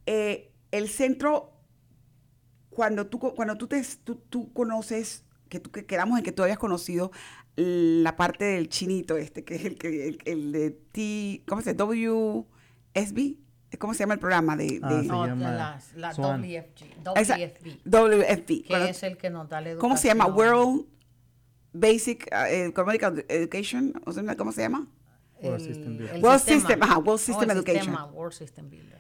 eh, 0.07 0.53
el 0.71 0.89
centro 0.89 1.53
cuando 2.71 3.07
tú, 3.07 3.19
co- 3.19 3.35
cuando 3.35 3.57
tú, 3.57 3.67
te, 3.67 3.83
tú, 4.05 4.17
tú 4.29 4.53
conoces, 4.53 5.25
que, 5.49 5.61
tú, 5.61 5.71
que 5.71 5.85
quedamos 5.87 6.19
en 6.19 6.25
que 6.25 6.33
tú 6.33 6.43
habías 6.43 6.59
conocido 6.59 7.11
la 7.57 8.17
parte 8.17 8.45
del 8.45 8.69
chinito 8.69 9.17
este, 9.17 9.45
que 9.45 9.57
es 9.57 9.65
el, 9.65 9.77
que, 9.77 10.09
el, 10.09 10.19
el 10.27 10.53
de 10.53 10.71
T, 10.71 11.43
¿cómo 11.49 11.61
se 11.63 11.75
llama? 11.75 11.93
WSB, 11.93 13.37
¿cómo 13.79 13.95
se 13.95 14.01
llama 14.01 14.15
el 14.15 14.21
programa 14.21 14.57
de...? 14.57 14.79
Ah, 14.83 14.95
de- 14.95 15.03
se 15.03 15.09
No, 15.09 15.27
la 15.97 16.15
Swan. 16.15 16.41
WFG, 16.43 17.17
Esa- 17.17 17.37
WFB, 17.37 17.81
WFB. 17.85 18.63
que 18.65 18.89
es 18.91 19.03
el 19.03 19.17
que 19.17 19.31
nos 19.31 19.49
da 19.49 19.61
la 19.61 19.71
educación. 19.71 19.81
¿Cómo 19.81 19.97
se 19.97 20.09
llama? 20.09 20.27
World 20.27 20.87
Basic 21.73 22.29
uh, 22.33 22.45
Economic 22.69 23.03
Education, 23.29 23.93
o 24.07 24.13
sea, 24.13 24.37
¿cómo 24.37 24.53
se 24.53 24.63
llama? 24.63 24.87
World 25.43 25.61
System 25.65 25.97
Builder. 25.99 26.21
World 26.23 26.41
System, 26.43 26.83
ajá, 26.83 26.99
World 26.99 27.21
System 27.21 27.51
el 27.51 27.57
Education. 27.59 27.81
sistema, 27.85 28.05
World 28.07 28.33
System 28.35 28.71
Builder. 28.71 28.99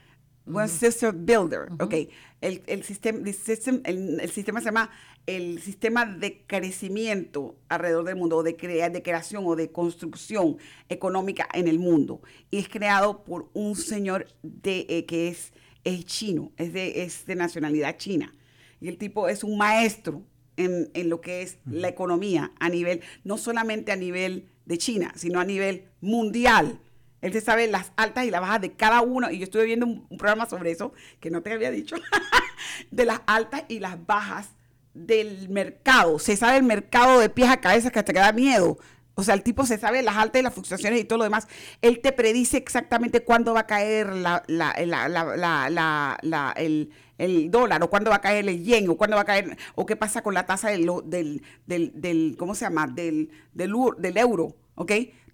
One 0.51 0.69
System 0.69 1.27
Builder. 1.27 1.69
Ok. 1.79 1.95
El, 2.41 2.63
el, 2.67 2.83
sistema, 2.83 3.19
el, 3.19 3.35
system- 3.35 3.83
el- 3.85 4.19
el 4.21 4.31
sistema 4.31 4.61
se 4.61 4.65
llama 4.67 4.91
el 5.27 5.61
sistema 5.61 6.07
de 6.07 6.43
crecimiento 6.47 7.59
alrededor 7.69 8.05
del 8.05 8.17
mundo, 8.17 8.39
o 8.39 8.43
de, 8.43 8.57
crea- 8.57 8.89
de 8.89 9.03
creación 9.03 9.45
o 9.47 9.57
de 9.57 9.71
construcción 9.71 10.57
económica 10.89 11.47
en 11.53 11.69
el 11.69 11.79
mundo. 11.79 12.23
Y 12.51 12.59
es 12.59 12.69
creado 12.71 13.25
por 13.25 13.51
un 13.53 13.77
señor 13.77 14.27
de, 14.43 14.87
eh, 14.89 15.05
que 15.05 15.29
es, 15.29 15.53
es 15.85 16.07
chino, 16.07 16.51
es 16.57 16.73
de, 16.73 17.03
es 17.03 17.27
de 17.27 17.35
nacionalidad 17.35 17.99
china. 17.99 18.33
Y 18.81 18.89
el 18.89 18.97
tipo 18.97 19.29
es 19.29 19.45
un 19.45 19.59
maestro 19.59 20.23
en, 20.57 20.91
en 20.95 21.11
lo 21.11 21.21
que 21.21 21.43
es 21.43 21.59
la 21.67 21.89
economía 21.89 22.53
a 22.59 22.71
nivel, 22.71 23.03
no 23.23 23.37
solamente 23.37 23.93
a 23.93 23.97
nivel 23.97 24.49
de 24.69 24.77
China, 24.77 25.13
sino 25.17 25.41
a 25.41 25.45
nivel 25.45 25.89
mundial. 26.03 26.79
Él 27.23 27.33
se 27.33 27.41
sabe 27.41 27.67
las 27.67 27.91
altas 27.97 28.27
y 28.27 28.31
las 28.31 28.43
bajas 28.43 28.61
de 28.61 28.73
cada 28.75 29.01
uno. 29.01 29.31
Y 29.31 29.39
yo 29.39 29.45
estuve 29.45 29.65
viendo 29.65 29.87
un, 29.87 30.07
programa 30.19 30.47
sobre 30.47 30.71
eso, 30.71 30.93
que 31.21 31.31
no 31.31 31.43
te 31.43 31.53
había 31.53 31.71
dicho, 31.71 31.97
de 32.91 33.05
las 33.07 33.23
altas 33.27 33.65
y 33.69 33.81
las 33.81 34.07
bajas 34.07 34.51
del 34.93 35.49
mercado. 35.49 36.19
Se 36.19 36.37
sabe 36.37 36.59
el 36.59 36.65
mercado 36.65 37.19
de 37.19 37.31
pies 37.31 37.49
a 37.49 37.61
cabeza 37.61 37.91
que 37.91 37.99
hasta 37.99 38.13
te 38.13 38.19
da 38.19 38.31
miedo. 38.33 38.79
O 39.19 39.25
sea, 39.25 39.35
el 39.35 39.43
tipo 39.43 39.67
se 39.67 39.79
sabe 39.79 40.01
las 40.03 40.17
altas 40.17 40.39
y 40.39 40.43
las 40.45 40.55
fluctuaciones 40.55 41.01
y 41.01 41.05
todo 41.05 41.19
lo 41.19 41.25
demás. 41.25 41.49
Él 41.83 41.99
te 42.01 42.13
predice 42.13 42.57
exactamente 42.57 43.25
cuándo 43.25 43.53
va 43.53 43.61
a 43.61 43.67
caer 43.67 44.13
la, 44.15 44.45
la- 44.47 46.19
la- 46.23 46.53
el, 46.57 46.91
el 47.19 47.51
dólar, 47.51 47.83
o 47.83 47.91
cuándo 47.91 48.11
va 48.11 48.17
a 48.17 48.21
caer 48.21 48.49
el 48.49 48.63
yen, 48.63 48.89
o 48.89 48.97
cuándo 48.97 49.17
va 49.17 49.23
a 49.23 49.25
caer, 49.25 49.57
o 49.75 49.87
qué 49.87 49.97
pasa 49.97 50.23
con 50.23 50.35
la 50.35 50.47
tasa 50.47 50.69
del, 50.71 50.89
del, 51.07 51.43
del, 51.67 51.93
del- 52.01 52.37
¿cómo 52.39 52.55
se 52.55 52.65
llama? 52.65 52.87
Del, 52.87 53.31
del, 53.53 53.73
ur- 53.75 53.97
del 53.97 54.17
euro, 54.19 54.55
¿ok? 54.77 54.93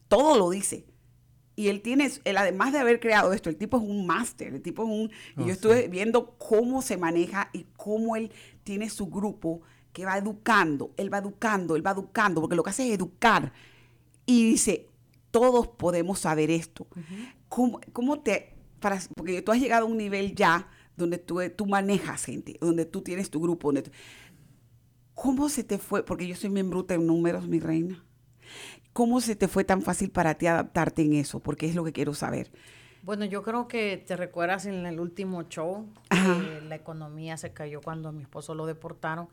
Todo 0.09 0.39
lo 0.39 0.49
dice. 0.51 0.87
Y 1.57 1.69
él 1.69 1.83
tiene, 1.83 2.11
él 2.25 2.37
además 2.39 2.73
de 2.73 2.79
haber 2.79 2.99
creado 3.01 3.33
esto, 3.35 3.51
el 3.51 3.57
tipo 3.57 3.77
es 3.77 3.83
un 3.83 4.07
máster, 4.07 4.55
el 4.55 4.63
tipo 4.63 4.83
es 4.83 4.89
un... 4.89 5.11
Y 5.37 5.43
Oh, 5.43 5.47
yo 5.47 5.53
estuve 5.53 5.89
viendo 5.89 6.37
cómo 6.39 6.81
se 6.83 6.97
maneja 6.97 7.51
y 7.53 7.67
cómo 7.77 8.17
él 8.17 8.33
tiene 8.65 8.89
su 8.91 9.07
grupo 9.07 9.61
que 9.93 10.05
va 10.05 10.19
educando, 10.19 10.93
él 10.97 11.13
va 11.13 11.19
educando, 11.19 11.77
él 11.77 11.87
va 11.87 11.93
educando, 11.93 12.41
porque 12.41 12.57
lo 12.57 12.65
que 12.65 12.71
hace 12.71 12.89
es 12.89 12.95
educar. 12.95 13.53
Y 14.27 14.51
dice, 14.51 14.89
todos 15.31 15.69
podemos 15.69 16.19
saber 16.21 16.51
esto. 16.51 16.87
¿Cómo, 17.49 17.81
cómo 17.93 18.21
te... 18.21 18.55
Para, 18.81 19.01
porque 19.17 19.41
tú 19.43 19.53
has 19.53 19.61
llegado 19.61 19.87
a 19.87 19.89
un 19.89 19.97
nivel 19.97 20.35
ya 20.35 20.69
donde 20.97 21.19
tú, 21.19 21.41
tú 21.57 21.67
manejas 21.67 22.25
gente, 22.25 22.57
donde 22.61 22.85
tú 22.85 23.03
tienes 23.03 23.31
tu 23.31 23.41
grupo. 23.41 23.69
Donde 23.69 23.83
tú- 23.83 23.91
¿Cómo 25.15 25.49
se 25.49 25.65
te 25.65 25.79
fue? 25.79 26.05
Porque 26.05 26.27
yo 26.27 26.35
soy 26.37 26.51
bien 26.51 26.71
bruta 26.71 26.95
en 26.95 27.07
números, 27.07 27.47
mi 27.47 27.61
reina. 27.61 28.05
¿Cómo 28.93 29.21
se 29.21 29.37
te 29.37 29.49
fue 29.49 29.65
tan 29.65 29.83
fácil 29.83 30.11
para 30.11 30.35
ti 30.35 30.47
adaptarte 30.47 31.03
en 31.03 31.15
eso? 31.15 31.41
Porque 31.41 31.67
es 31.67 31.75
lo 31.75 31.85
que 31.85 31.93
quiero 31.93 32.15
saber. 32.15 32.51
Bueno, 33.03 33.25
yo 33.25 33.43
creo 33.43 33.69
que 33.69 33.97
te 34.07 34.17
recuerdas 34.17 34.67
en 34.67 34.87
el 34.87 34.99
último 35.01 35.43
show 35.49 35.89
que 36.11 36.61
la 36.63 36.75
economía 36.77 37.37
se 37.37 37.53
cayó 37.53 37.81
cuando 37.81 38.09
a 38.09 38.13
mi 38.13 38.23
esposo 38.23 38.55
lo 38.55 38.67
deportaron. 38.67 39.29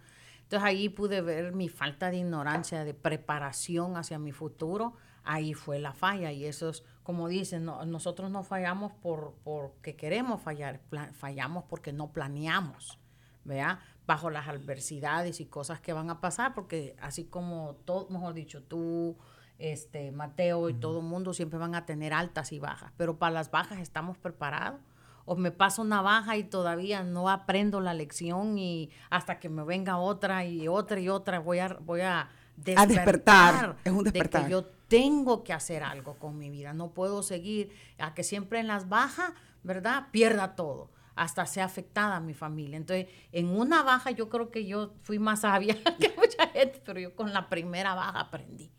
Entonces 0.52 0.68
ahí 0.68 0.90
pude 0.90 1.22
ver 1.22 1.54
mi 1.54 1.70
falta 1.70 2.10
de 2.12 2.18
ignorancia, 2.18 2.84
de 2.84 2.94
preparación 2.94 3.96
hacia 3.96 4.20
mi 4.20 4.34
futuro. 4.34 4.96
Ahí 5.24 5.54
fue 5.54 5.80
la 5.80 5.94
falla 5.94 6.34
y 6.34 6.44
eso 6.44 6.68
es, 6.68 6.84
como 7.04 7.30
dicen, 7.30 7.64
no- 7.64 7.86
nosotros 7.86 8.30
no 8.30 8.44
fallamos 8.44 8.92
por 8.92 9.36
porque 9.46 9.96
queremos 9.96 10.42
fallar, 10.42 10.82
fallamos 11.14 11.64
porque 11.70 11.94
no 11.94 12.12
planeamos, 12.12 13.00
¿vea? 13.46 13.80
Bajo 14.06 14.30
las 14.30 14.50
adversidades 14.50 15.40
y 15.40 15.46
cosas 15.46 15.80
que 15.80 15.94
van 15.94 16.10
a 16.10 16.20
pasar, 16.20 16.54
porque 16.54 16.98
así 17.02 17.24
como 17.24 17.78
todo, 17.86 18.10
mejor 18.10 18.34
dicho, 18.34 18.62
tú, 18.62 19.16
este, 19.58 20.12
Mateo 20.12 20.68
y 20.68 20.74
todo 20.74 21.00
el 21.00 21.06
mundo 21.06 21.34
siempre 21.34 21.60
van 21.60 21.76
a 21.76 21.86
tener 21.86 22.12
altas 22.12 22.52
y 22.52 22.60
bajas, 22.60 22.92
pero 22.98 23.18
para 23.18 23.32
las 23.36 23.52
bajas 23.52 23.80
estamos 23.80 24.18
preparados. 24.18 24.82
O 25.26 25.36
me 25.36 25.52
paso 25.52 25.82
una 25.82 26.02
baja 26.02 26.38
y 26.38 26.44
todavía 26.44 27.04
no 27.04 27.30
aprendo 27.30 27.80
la 27.80 27.94
lección 27.94 28.58
y 28.58 28.90
hasta 29.10 29.40
que 29.40 29.50
me 29.50 29.64
venga 29.64 29.98
otra 29.98 30.46
y 30.46 30.68
otra 30.68 31.00
y 31.00 31.10
otra 31.10 31.40
voy 31.40 31.60
a, 31.60 31.78
voy 31.82 32.02
a 32.02 32.30
A 32.76 32.86
despertar, 32.86 33.78
es 33.84 33.92
un 33.92 34.04
de 34.04 34.12
que 34.12 34.20
despertar. 34.20 34.50
yo 34.50 34.66
tengo 34.88 35.44
que 35.44 35.54
hacer 35.54 35.84
algo 35.84 36.16
con 36.16 36.38
mi 36.38 36.50
vida. 36.50 36.74
No 36.74 36.90
puedo 36.92 37.24
seguir 37.24 37.72
a 37.98 38.14
que 38.14 38.24
siempre 38.24 38.60
en 38.60 38.68
las 38.68 38.90
bajas, 38.90 39.32
¿verdad? 39.64 40.08
Pierda 40.12 40.56
todo. 40.56 40.90
Hasta 41.16 41.46
sea 41.46 41.66
afectada 41.66 42.20
mi 42.20 42.34
familia. 42.34 42.78
Entonces, 42.78 43.08
en 43.32 43.48
una 43.50 43.84
baja 43.84 44.12
yo 44.12 44.28
creo 44.30 44.50
que 44.50 44.66
yo 44.66 44.94
fui 45.04 45.20
más 45.20 45.42
sabia 45.42 45.76
que 46.00 46.14
mucha 46.18 46.48
gente, 46.50 46.82
pero 46.86 47.00
yo 47.00 47.16
con 47.16 47.32
la 47.32 47.48
primera 47.48 47.94
baja 47.96 48.20
aprendí. 48.20 48.72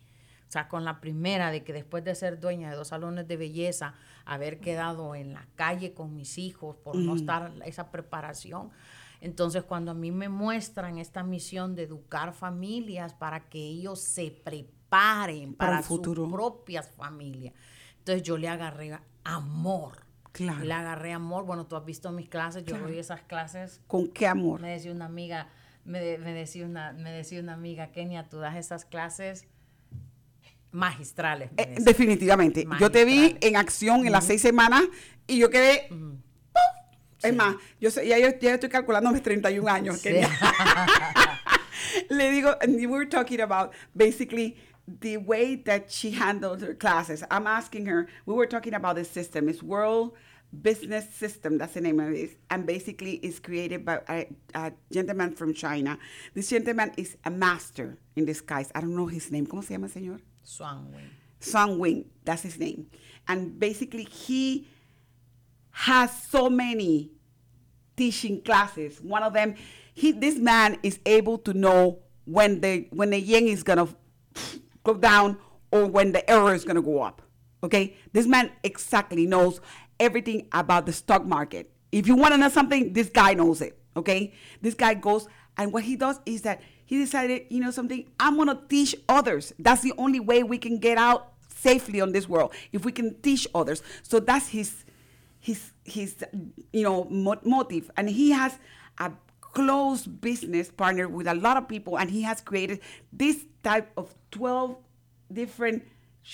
O 0.48 0.52
sea, 0.52 0.68
con 0.68 0.84
la 0.84 1.00
primera 1.00 1.50
de 1.50 1.64
que 1.64 1.72
después 1.72 2.04
de 2.04 2.14
ser 2.14 2.38
dueña 2.38 2.68
de 2.68 2.76
dos 2.76 2.88
salones 2.88 3.26
de 3.26 3.38
belleza, 3.38 3.94
haber 4.24 4.60
quedado 4.60 5.14
en 5.14 5.32
la 5.32 5.46
calle 5.54 5.94
con 5.94 6.14
mis 6.14 6.38
hijos 6.38 6.76
por 6.76 6.96
no 6.96 7.14
estar 7.16 7.52
esa 7.64 7.90
preparación. 7.90 8.70
Entonces, 9.20 9.62
cuando 9.62 9.92
a 9.92 9.94
mí 9.94 10.10
me 10.10 10.28
muestran 10.28 10.98
esta 10.98 11.22
misión 11.22 11.74
de 11.76 11.84
educar 11.84 12.32
familias 12.32 13.14
para 13.14 13.48
que 13.48 13.58
ellos 13.60 14.00
se 14.00 14.30
preparen 14.32 15.54
Para 15.54 15.72
para, 15.72 15.82
futuro. 15.82 16.24
sus 16.24 16.32
propias 16.32 16.90
familias, 16.90 17.54
entonces 17.98 18.22
yo 18.22 18.36
le 18.36 18.48
agarré 18.48 18.98
amor. 19.24 20.04
Claro. 20.32 20.64
Le 20.64 20.72
agarré 20.72 21.12
amor. 21.12 21.44
Bueno, 21.44 21.66
tú 21.66 21.76
has 21.76 21.84
visto 21.84 22.10
mis 22.10 22.28
clases, 22.28 22.64
yo 22.64 22.78
doy 22.78 22.98
esas 22.98 23.20
clases 23.22 23.82
¿Con 23.86 24.08
qué 24.08 24.26
amor? 24.26 24.60
me 24.60 24.70
decía 24.70 24.90
una 24.90 25.04
amiga, 25.04 25.48
me, 25.84 26.00
de- 26.00 26.16
me 26.18 26.32
decía 26.32 26.64
una, 26.64 26.92
me 26.92 27.10
decía 27.12 27.38
una 27.40 27.52
amiga, 27.52 27.92
Kenia, 27.92 28.28
tú 28.30 28.38
das 28.38 28.56
esas 28.56 28.84
clases 28.86 29.46
magistrales. 30.72 31.50
Eh, 31.56 31.76
definitivamente. 31.78 32.66
Yo 32.80 32.90
te 32.90 33.04
vi 33.04 33.36
en 33.40 33.56
acción 33.56 34.06
en 34.06 34.12
las 34.12 34.24
seis 34.26 34.40
semanas 34.42 34.82
y 35.26 35.38
yo 35.38 35.50
quedé... 35.50 35.88
Es 37.22 37.32
más, 37.36 37.54
yo 37.80 37.88
sé- 37.90 38.04
ya, 38.08 38.18
yo 38.18 38.28
ya 38.40 38.54
estoy 38.54 38.68
calculando 38.68 39.12
mis 39.12 39.22
31 39.22 39.68
años. 39.70 39.98
Sí. 40.00 40.08
que- 40.08 40.26
Le 42.10 42.30
digo, 42.32 42.56
and 42.60 42.74
we 42.76 42.86
were 42.86 43.06
talking 43.06 43.40
about 43.40 43.72
basically 43.94 44.56
the 45.00 45.18
way 45.18 45.54
that 45.54 45.88
she 45.90 46.10
handles 46.10 46.62
her 46.62 46.74
classes. 46.74 47.22
I'm 47.30 47.46
asking 47.46 47.86
her, 47.86 48.08
we 48.26 48.34
were 48.34 48.46
talking 48.48 48.74
about 48.74 48.96
the 48.96 49.04
system. 49.04 49.48
It's 49.48 49.62
World 49.62 50.14
Business 50.62 51.06
System, 51.14 51.58
that's 51.58 51.74
the 51.74 51.80
name 51.80 52.00
of 52.00 52.12
it. 52.12 52.38
And 52.50 52.66
basically 52.66 53.14
it's 53.22 53.38
created 53.38 53.84
by 53.84 54.00
a, 54.08 54.26
a 54.54 54.72
gentleman 54.90 55.32
from 55.32 55.54
China. 55.54 55.98
This 56.34 56.50
gentleman 56.50 56.92
is 56.96 57.16
a 57.24 57.30
master 57.30 57.98
in 58.16 58.24
disguise. 58.24 58.70
I 58.74 58.80
don't 58.80 58.96
know 58.96 59.06
his 59.06 59.30
name. 59.30 59.46
¿Cómo 59.46 59.62
se 59.62 59.74
llama, 59.74 59.88
señor? 59.88 60.20
Swanwin. 60.44 61.08
Song 61.40 61.78
Wing, 61.78 62.04
that's 62.24 62.42
his 62.42 62.58
name. 62.58 62.86
And 63.28 63.58
basically, 63.58 64.04
he 64.04 64.68
has 65.70 66.10
so 66.24 66.48
many 66.48 67.10
teaching 67.96 68.42
classes. 68.42 69.00
One 69.00 69.22
of 69.22 69.32
them, 69.32 69.54
he 69.94 70.12
this 70.12 70.36
man 70.36 70.78
is 70.82 70.98
able 71.04 71.38
to 71.38 71.54
know 71.54 71.98
when 72.24 72.60
the 72.60 72.86
when 72.90 73.10
the 73.10 73.20
yen 73.20 73.44
is 73.44 73.62
gonna 73.62 73.88
go 74.84 74.94
down 74.94 75.38
or 75.70 75.86
when 75.86 76.12
the 76.12 76.28
error 76.30 76.54
is 76.54 76.64
gonna 76.64 76.82
go 76.82 77.02
up. 77.02 77.22
Okay, 77.64 77.96
this 78.12 78.26
man 78.26 78.50
exactly 78.62 79.26
knows 79.26 79.60
everything 80.00 80.48
about 80.52 80.86
the 80.86 80.92
stock 80.92 81.24
market. 81.24 81.70
If 81.92 82.06
you 82.06 82.16
want 82.16 82.32
to 82.32 82.38
know 82.38 82.48
something, 82.48 82.92
this 82.92 83.08
guy 83.08 83.34
knows 83.34 83.60
it. 83.60 83.78
Okay, 83.96 84.32
this 84.60 84.74
guy 84.74 84.94
goes 84.94 85.28
and 85.56 85.72
what 85.72 85.84
he 85.84 85.96
does 85.96 86.20
is 86.24 86.42
that 86.42 86.62
he 86.84 86.98
decided, 86.98 87.46
you 87.48 87.60
know, 87.60 87.70
something. 87.70 88.06
I'm 88.18 88.36
gonna 88.36 88.60
teach 88.68 88.94
others. 89.08 89.52
That's 89.58 89.82
the 89.82 89.94
only 89.98 90.20
way 90.20 90.42
we 90.42 90.58
can 90.58 90.78
get 90.78 90.98
out 90.98 91.32
safely 91.48 92.00
on 92.00 92.12
this 92.12 92.28
world 92.28 92.52
if 92.72 92.84
we 92.84 92.92
can 92.92 93.14
teach 93.22 93.46
others. 93.54 93.82
So 94.02 94.20
that's 94.20 94.48
his 94.48 94.84
his 95.42 95.72
his 95.84 96.24
you 96.72 96.84
know 96.84 97.04
mo- 97.10 97.40
motive 97.44 97.90
and 97.96 98.08
he 98.08 98.30
has 98.30 98.58
a 98.98 99.10
close 99.40 100.06
business 100.06 100.70
partner 100.70 101.08
with 101.08 101.26
a 101.26 101.34
lot 101.34 101.56
of 101.56 101.68
people 101.68 101.98
and 101.98 102.10
he 102.10 102.22
has 102.22 102.40
created 102.40 102.80
this 103.12 103.44
type 103.62 103.90
of 103.96 104.14
12 104.30 104.76
different 105.32 105.82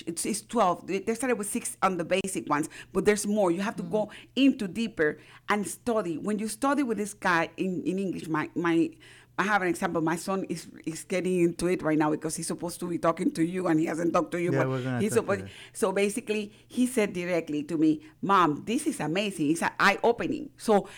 it's, 0.06 0.26
it's 0.26 0.42
12 0.42 0.86
they 0.86 0.98
they 0.98 1.14
started 1.14 1.38
with 1.38 1.48
six 1.48 1.78
on 1.82 1.96
the 1.96 2.04
basic 2.04 2.48
ones 2.50 2.68
but 2.92 3.06
there's 3.06 3.26
more 3.26 3.50
you 3.50 3.62
have 3.62 3.76
to 3.76 3.82
go 3.82 4.06
mm. 4.06 4.10
into 4.36 4.68
deeper 4.68 5.18
and 5.48 5.66
study 5.66 6.18
when 6.18 6.38
you 6.38 6.46
study 6.46 6.82
with 6.82 6.98
this 6.98 7.14
guy 7.14 7.48
in, 7.56 7.82
in 7.84 7.98
english 7.98 8.28
my 8.28 8.50
my 8.54 8.90
I 9.38 9.44
have 9.44 9.62
an 9.62 9.68
example. 9.68 10.02
My 10.02 10.16
son 10.16 10.44
is 10.48 10.66
is 10.84 11.04
getting 11.04 11.40
into 11.40 11.66
it 11.68 11.82
right 11.82 11.96
now 11.96 12.10
because 12.10 12.34
he's 12.34 12.48
supposed 12.48 12.80
to 12.80 12.88
be 12.88 12.98
talking 12.98 13.30
to 13.32 13.44
you 13.44 13.68
and 13.68 13.78
he 13.78 13.86
hasn't 13.86 14.12
talked 14.12 14.32
to 14.32 14.40
you. 14.40 14.52
Yeah, 14.52 14.64
but 14.64 15.00
he's 15.00 15.12
supposed. 15.14 15.44
So 15.72 15.92
basically, 15.92 16.52
he 16.66 16.86
said 16.86 17.12
directly 17.12 17.62
to 17.64 17.78
me, 17.78 18.00
Mom, 18.20 18.64
this 18.66 18.86
is 18.86 18.98
amazing. 19.00 19.52
It's 19.52 19.62
eye 19.62 19.98
opening. 20.02 20.50
So 20.56 20.88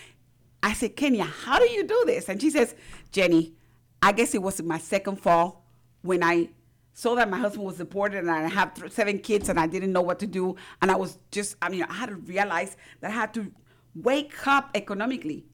I 0.62 0.72
said, 0.72 0.96
Kenya, 0.96 1.24
how 1.24 1.58
do 1.58 1.68
you 1.70 1.86
do 1.86 2.02
this? 2.06 2.28
And 2.28 2.40
she 2.40 2.50
says, 2.50 2.74
Jenny, 3.12 3.52
I 4.02 4.12
guess 4.12 4.34
it 4.34 4.42
was 4.42 4.62
my 4.62 4.78
second 4.78 5.16
fall 5.20 5.66
when 6.02 6.22
I 6.22 6.48
saw 6.94 7.14
that 7.14 7.30
my 7.30 7.38
husband 7.38 7.64
was 7.66 7.76
deported 7.76 8.18
and 8.18 8.30
I 8.30 8.48
have 8.48 8.74
th- 8.74 8.92
seven 8.92 9.18
kids 9.18 9.48
and 9.48 9.60
I 9.60 9.66
didn't 9.66 9.92
know 9.92 10.02
what 10.02 10.18
to 10.20 10.26
do. 10.26 10.56
And 10.80 10.90
I 10.90 10.96
was 10.96 11.18
just, 11.30 11.56
I 11.62 11.68
mean, 11.68 11.82
I 11.84 11.92
had 11.92 12.08
to 12.08 12.16
realize 12.16 12.76
that 13.00 13.10
I 13.10 13.14
had 13.14 13.34
to 13.34 13.52
wake 13.94 14.46
up 14.46 14.70
economically. 14.74 15.46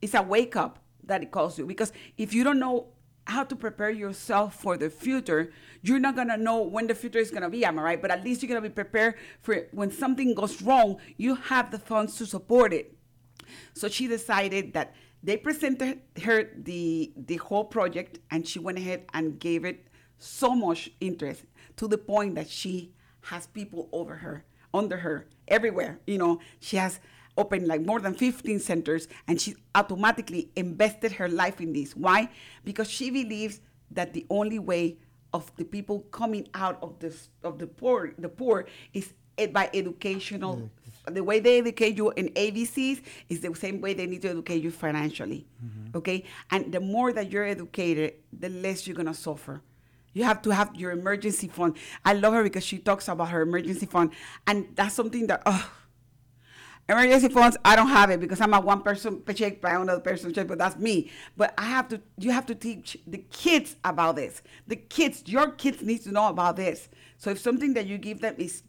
It's 0.00 0.14
a 0.14 0.22
wake 0.22 0.56
up 0.56 0.81
that 1.12 1.22
it 1.22 1.30
calls 1.30 1.58
you 1.58 1.66
because 1.66 1.92
if 2.16 2.32
you 2.32 2.42
don't 2.42 2.58
know 2.58 2.88
how 3.26 3.44
to 3.44 3.54
prepare 3.54 3.90
yourself 3.90 4.54
for 4.60 4.76
the 4.76 4.90
future, 4.90 5.52
you're 5.82 6.00
not 6.00 6.16
gonna 6.16 6.36
know 6.36 6.62
when 6.62 6.86
the 6.86 6.94
future 6.94 7.18
is 7.18 7.30
gonna 7.30 7.50
be, 7.50 7.64
am 7.64 7.78
I 7.78 7.82
right? 7.82 8.02
But 8.02 8.10
at 8.10 8.24
least 8.24 8.42
you're 8.42 8.48
gonna 8.48 8.60
be 8.60 8.68
prepared 8.68 9.14
for 9.42 9.68
when 9.72 9.90
something 9.90 10.34
goes 10.34 10.60
wrong, 10.62 10.96
you 11.18 11.34
have 11.36 11.70
the 11.70 11.78
funds 11.78 12.16
to 12.16 12.26
support 12.26 12.72
it. 12.72 12.96
So 13.74 13.88
she 13.88 14.08
decided 14.08 14.72
that 14.72 14.94
they 15.22 15.36
presented 15.36 16.00
her 16.24 16.50
the 16.56 17.12
the 17.16 17.36
whole 17.36 17.64
project, 17.64 18.18
and 18.30 18.46
she 18.46 18.58
went 18.58 18.78
ahead 18.78 19.04
and 19.14 19.38
gave 19.38 19.64
it 19.64 19.86
so 20.18 20.54
much 20.54 20.90
interest 21.00 21.44
to 21.76 21.86
the 21.86 21.98
point 21.98 22.34
that 22.34 22.48
she 22.48 22.92
has 23.22 23.46
people 23.46 23.88
over 23.92 24.16
her, 24.16 24.44
under 24.74 24.96
her, 24.96 25.28
everywhere. 25.46 26.00
You 26.06 26.18
know, 26.18 26.40
she 26.58 26.76
has 26.76 26.98
opened 27.36 27.66
like 27.66 27.80
more 27.82 28.00
than 28.00 28.14
15 28.14 28.58
centers 28.60 29.08
and 29.26 29.40
she 29.40 29.54
automatically 29.74 30.50
invested 30.56 31.12
her 31.12 31.28
life 31.28 31.60
in 31.60 31.72
this. 31.72 31.96
Why? 31.96 32.28
Because 32.64 32.90
she 32.90 33.10
believes 33.10 33.60
that 33.90 34.12
the 34.12 34.26
only 34.30 34.58
way 34.58 34.98
of 35.32 35.50
the 35.56 35.64
people 35.64 36.00
coming 36.10 36.46
out 36.54 36.78
of 36.82 36.98
this 36.98 37.30
of 37.42 37.58
the 37.58 37.66
poor 37.66 38.12
the 38.18 38.28
poor 38.28 38.66
is 38.92 39.14
by 39.50 39.70
educational 39.72 40.56
mm-hmm. 40.56 41.14
the 41.14 41.24
way 41.24 41.40
they 41.40 41.58
educate 41.58 41.96
you 41.96 42.10
in 42.10 42.28
ABCs 42.30 43.02
is 43.30 43.40
the 43.40 43.54
same 43.54 43.80
way 43.80 43.94
they 43.94 44.06
need 44.06 44.22
to 44.22 44.30
educate 44.30 44.62
you 44.62 44.70
financially. 44.70 45.46
Mm-hmm. 45.64 45.96
Okay? 45.96 46.24
And 46.50 46.70
the 46.70 46.80
more 46.80 47.12
that 47.14 47.30
you're 47.30 47.46
educated, 47.46 48.14
the 48.32 48.50
less 48.50 48.86
you're 48.86 48.94
gonna 48.94 49.14
suffer. 49.14 49.62
You 50.12 50.24
have 50.24 50.42
to 50.42 50.50
have 50.50 50.74
your 50.74 50.90
emergency 50.90 51.48
fund. 51.48 51.76
I 52.04 52.12
love 52.12 52.34
her 52.34 52.42
because 52.42 52.64
she 52.64 52.78
talks 52.78 53.08
about 53.08 53.30
her 53.30 53.40
emergency 53.40 53.86
fund. 53.86 54.10
And 54.46 54.68
that's 54.74 54.94
something 54.94 55.26
that 55.28 55.42
oh 55.46 55.70
emergency 56.88 57.28
funds 57.28 57.56
i 57.64 57.76
don't 57.76 57.88
have 57.88 58.10
it 58.10 58.20
because 58.20 58.40
i'm 58.40 58.52
a 58.54 58.60
one 58.60 58.82
person 58.82 59.20
paycheck 59.20 59.60
by 59.60 59.70
another 59.70 60.00
person 60.00 60.32
check 60.32 60.46
but 60.46 60.58
that's 60.58 60.76
me. 60.76 61.10
But 61.36 61.54
i 61.56 61.64
have 61.64 61.88
to 61.88 62.00
you 62.18 62.30
have 62.30 62.46
to 62.46 62.54
teach 62.54 62.96
the 63.06 63.18
kids 63.18 63.76
about 63.84 64.16
this. 64.16 64.42
The 64.66 64.76
kids 64.76 65.22
your 65.26 65.50
kids 65.50 65.82
need 65.82 66.02
to 66.02 66.12
know 66.12 66.28
about 66.28 66.56
this. 66.56 66.88
So 67.18 67.30
if 67.30 67.38
something 67.38 67.74
that 67.74 67.86
you 67.86 67.98
give 67.98 68.20
them 68.20 68.34
is 68.38 68.62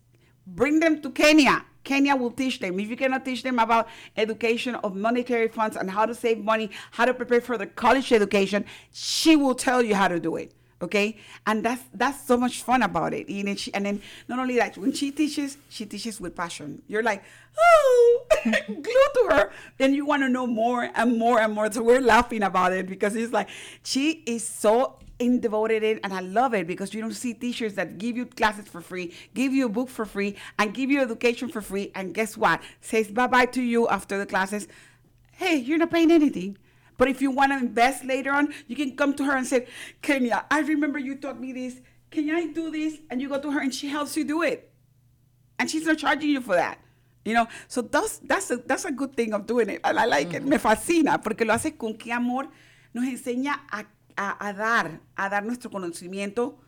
bring 0.45 0.79
them 0.79 1.01
to 1.01 1.09
kenya. 1.09 1.65
Kenya 1.83 2.15
will 2.15 2.31
teach 2.31 2.59
them. 2.59 2.79
If 2.79 2.89
you 2.89 2.95
cannot 2.95 3.25
teach 3.25 3.43
them 3.43 3.59
about 3.59 3.89
education 4.15 4.75
of 4.75 4.95
monetary 4.95 5.49
funds 5.49 5.75
and 5.75 5.91
how 5.91 6.05
to 6.05 6.15
save 6.15 6.43
money 6.43 6.69
how 6.91 7.05
to 7.05 7.13
prepare 7.13 7.41
for 7.41 7.57
the 7.57 7.67
college 7.67 8.11
education 8.13 8.65
she 8.91 9.35
will 9.35 9.55
tell 9.55 9.81
you 9.81 9.95
how 9.95 10.07
to 10.07 10.19
do 10.19 10.35
it 10.37 10.53
okay 10.83 11.17
and 11.47 11.63
that's 11.63 11.83
that's 11.93 12.25
so 12.25 12.37
much 12.37 12.61
fun 12.61 12.83
about 12.83 13.13
it 13.13 13.27
and 13.27 13.47
then, 13.47 13.55
she, 13.55 13.73
and 13.73 13.85
then 13.85 14.01
not 14.27 14.37
only 14.37 14.57
that 14.57 14.77
when 14.77 14.91
she 14.91 15.11
teaches 15.11 15.57
she 15.69 15.85
teaches 15.85 16.19
with 16.19 16.35
passion 16.35 16.81
you're 16.87 17.03
like 17.03 17.23
oh 17.57 18.25
glued 18.67 19.13
to 19.15 19.27
her 19.31 19.51
and 19.79 19.95
you 19.95 20.05
want 20.05 20.21
to 20.21 20.29
know 20.29 20.45
more 20.45 20.89
and 20.95 21.17
more 21.17 21.39
and 21.39 21.53
more 21.53 21.71
so 21.71 21.81
we're 21.81 22.01
laughing 22.01 22.43
about 22.43 22.73
it 22.73 22.87
because 22.87 23.15
it's 23.15 23.33
like 23.33 23.49
she 23.83 24.23
is 24.25 24.47
so 24.47 24.99
in 25.19 25.39
devoted 25.39 25.83
in 25.83 25.99
and 26.03 26.13
I 26.13 26.19
love 26.19 26.53
it 26.53 26.67
because 26.67 26.93
you 26.93 27.01
don't 27.01 27.13
see 27.13 27.33
teachers 27.33 27.75
that 27.75 27.97
give 27.97 28.17
you 28.17 28.25
classes 28.25 28.67
for 28.67 28.81
free, 28.81 29.13
give 29.33 29.53
you 29.53 29.67
a 29.67 29.69
book 29.69 29.89
for 29.89 30.05
free, 30.05 30.35
and 30.59 30.73
give 30.73 30.89
you 30.89 31.01
education 31.01 31.49
for 31.49 31.61
free. 31.61 31.91
And 31.95 32.13
guess 32.13 32.35
what? 32.35 32.61
Says 32.81 33.07
bye 33.07 33.27
bye 33.27 33.45
to 33.45 33.61
you 33.61 33.87
after 33.87 34.17
the 34.17 34.25
classes. 34.25 34.67
Hey, 35.33 35.57
you're 35.57 35.77
not 35.77 35.91
paying 35.91 36.11
anything. 36.11 36.57
But 36.97 37.09
if 37.09 37.21
you 37.21 37.31
want 37.31 37.51
to 37.51 37.57
invest 37.57 38.05
later 38.05 38.31
on, 38.31 38.53
you 38.67 38.75
can 38.75 38.95
come 38.95 39.13
to 39.15 39.23
her 39.25 39.35
and 39.35 39.47
say, 39.47 39.67
Kenya, 40.01 40.45
I 40.49 40.59
remember 40.61 40.99
you 40.99 41.15
taught 41.15 41.39
me 41.39 41.53
this. 41.53 41.81
Can 42.11 42.29
I 42.29 42.47
do 42.47 42.69
this? 42.69 42.99
And 43.09 43.21
you 43.21 43.29
go 43.29 43.39
to 43.39 43.51
her 43.51 43.61
and 43.61 43.73
she 43.73 43.87
helps 43.87 44.15
you 44.15 44.23
do 44.23 44.43
it. 44.43 44.71
And 45.57 45.69
she's 45.69 45.85
not 45.85 45.97
charging 45.97 46.29
you 46.29 46.41
for 46.41 46.55
that. 46.55 46.79
You 47.25 47.33
know, 47.33 47.47
so 47.67 47.81
that's, 47.81 48.19
that's, 48.19 48.51
a, 48.51 48.57
that's 48.57 48.85
a 48.85 48.91
good 48.91 49.15
thing 49.15 49.33
of 49.33 49.47
doing 49.47 49.69
it. 49.69 49.81
And 49.83 49.97
I 49.97 50.05
like 50.05 50.33
it. 50.33 50.43
Me 50.43 50.57
fascina 50.57 51.21
porque 51.21 51.45
lo 51.45 51.53
hace 51.53 51.77
con 51.77 51.95
qué 51.95 52.11
amor. 52.11 52.49
Nos 52.93 53.05
enseña 53.05 53.61
a, 53.71 53.85
a, 54.15 54.47
a 54.47 54.53
dar, 54.53 54.99
a 55.15 55.29
dar 55.29 55.43
nuestro 55.43 55.71
conocimiento 55.71 56.59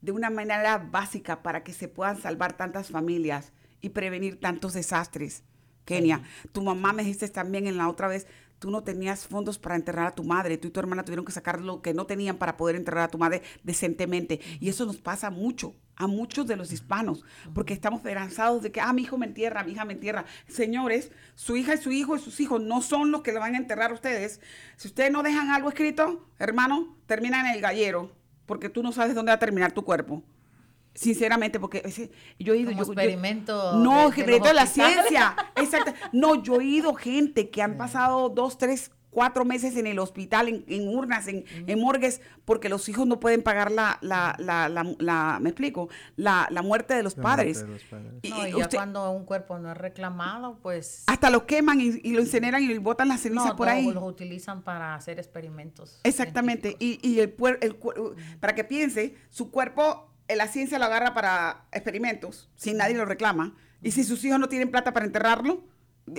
de 0.00 0.12
una 0.12 0.30
manera 0.30 0.78
básica 0.78 1.42
para 1.42 1.64
que 1.64 1.72
se 1.72 1.88
puedan 1.88 2.20
salvar 2.20 2.56
tantas 2.56 2.90
familias 2.90 3.52
y 3.80 3.90
prevenir 3.90 4.40
tantos 4.40 4.74
desastres. 4.74 5.42
Kenia, 5.84 6.22
tu 6.52 6.62
mamá 6.62 6.92
me 6.92 7.02
dijiste 7.02 7.28
también 7.28 7.66
en 7.66 7.76
la 7.76 7.88
otra 7.88 8.08
vez, 8.08 8.26
tú 8.58 8.70
no 8.70 8.82
tenías 8.82 9.26
fondos 9.26 9.58
para 9.58 9.76
enterrar 9.76 10.06
a 10.06 10.14
tu 10.14 10.24
madre, 10.24 10.58
tú 10.58 10.68
y 10.68 10.70
tu 10.70 10.80
hermana 10.80 11.04
tuvieron 11.04 11.24
que 11.24 11.32
sacar 11.32 11.60
lo 11.60 11.82
que 11.82 11.94
no 11.94 12.06
tenían 12.06 12.36
para 12.36 12.56
poder 12.56 12.76
enterrar 12.76 13.04
a 13.04 13.08
tu 13.08 13.18
madre 13.18 13.42
decentemente. 13.62 14.40
Y 14.60 14.68
eso 14.68 14.86
nos 14.86 14.96
pasa 14.96 15.30
mucho, 15.30 15.74
a 15.96 16.06
muchos 16.06 16.46
de 16.46 16.56
los 16.56 16.72
hispanos, 16.72 17.24
porque 17.54 17.74
estamos 17.74 18.00
esperanzados 18.00 18.62
de 18.62 18.72
que, 18.72 18.80
ah, 18.80 18.92
mi 18.92 19.02
hijo 19.02 19.18
me 19.18 19.26
entierra, 19.26 19.64
mi 19.64 19.72
hija 19.72 19.84
me 19.84 19.94
entierra. 19.94 20.24
Señores, 20.48 21.10
su 21.34 21.56
hija 21.56 21.74
y 21.74 21.78
su 21.78 21.92
hijo 21.92 22.16
y 22.16 22.20
sus 22.20 22.40
hijos 22.40 22.60
no 22.60 22.82
son 22.82 23.10
los 23.10 23.22
que 23.22 23.32
le 23.32 23.38
van 23.38 23.54
a 23.54 23.58
enterrar 23.58 23.90
a 23.90 23.94
ustedes. 23.94 24.40
Si 24.76 24.88
ustedes 24.88 25.10
no 25.10 25.22
dejan 25.22 25.50
algo 25.50 25.68
escrito, 25.68 26.28
hermano, 26.38 26.96
termina 27.06 27.40
en 27.40 27.54
el 27.54 27.60
gallero, 27.60 28.12
porque 28.46 28.68
tú 28.68 28.82
no 28.82 28.92
sabes 28.92 29.14
dónde 29.14 29.30
va 29.30 29.36
a 29.36 29.40
terminar 29.40 29.72
tu 29.72 29.84
cuerpo. 29.84 30.22
Sinceramente, 30.96 31.60
porque 31.60 31.82
ese- 31.84 32.10
yo 32.38 32.54
he 32.54 32.58
ido... 32.58 32.70
Como 32.72 32.82
yo- 32.82 32.86
yo- 32.86 32.92
experimento 32.92 33.76
no, 33.78 34.06
experimento 34.08 34.48
de 34.48 34.54
la 34.54 34.66
ciencia. 34.66 35.36
Exacto. 35.56 35.92
No, 36.12 36.42
yo 36.42 36.54
he 36.54 36.58
oído 36.58 36.94
gente 36.94 37.50
que 37.50 37.62
han 37.62 37.76
pasado 37.76 38.28
dos, 38.28 38.58
tres, 38.58 38.90
cuatro 39.10 39.46
meses 39.46 39.74
en 39.78 39.86
el 39.86 39.98
hospital, 39.98 40.46
en, 40.48 40.64
en 40.68 40.88
urnas, 40.94 41.26
en, 41.26 41.44
en 41.66 41.80
morgues, 41.80 42.20
porque 42.44 42.68
los 42.68 42.86
hijos 42.90 43.06
no 43.06 43.18
pueden 43.18 43.42
pagar 43.42 43.70
la, 43.72 43.96
la, 44.02 44.36
la, 44.38 44.68
la, 44.68 44.94
la- 44.98 45.38
me 45.40 45.48
explico, 45.48 45.88
la, 46.16 46.46
la 46.50 46.60
muerte 46.60 46.92
de 46.94 47.02
los 47.02 47.16
La 47.16 47.22
muerte 47.22 47.36
padres. 47.38 47.60
de 47.62 47.66
los 47.68 47.82
padres. 47.84 48.12
Y- 48.20 48.28
No, 48.28 48.46
y 48.46 48.58
ya 48.58 48.68
cuando 48.68 49.10
un 49.12 49.24
cuerpo 49.24 49.58
no 49.58 49.70
es 49.72 49.76
reclamado, 49.78 50.58
pues 50.60 51.04
hasta 51.06 51.30
lo 51.30 51.46
queman 51.46 51.80
y, 51.80 51.98
y 52.02 52.12
lo 52.12 52.20
incineran 52.20 52.62
y 52.62 52.76
botan 52.76 53.08
las 53.08 53.20
cenizas 53.20 53.46
no, 53.46 53.56
por 53.56 53.68
no, 53.68 53.72
ahí. 53.72 53.90
los 53.90 54.04
utilizan 54.04 54.60
para 54.62 54.94
hacer 54.94 55.18
experimentos. 55.18 55.98
Exactamente. 56.04 56.76
Y, 56.78 56.98
y 57.06 57.20
el, 57.20 57.34
puer- 57.34 57.58
el 57.62 57.76
para 58.38 58.54
que 58.54 58.64
piense, 58.64 59.14
su 59.30 59.50
cuerpo, 59.50 60.10
la 60.34 60.48
ciencia 60.48 60.78
lo 60.78 60.86
agarra 60.86 61.14
para 61.14 61.66
experimentos, 61.72 62.48
sin 62.56 62.78
nadie 62.78 62.96
lo 62.96 63.04
reclama. 63.04 63.54
Y 63.82 63.92
si 63.92 64.02
sus 64.02 64.24
hijos 64.24 64.40
no 64.40 64.48
tienen 64.48 64.70
plata 64.70 64.92
para 64.92 65.06
enterrarlo, 65.06 65.64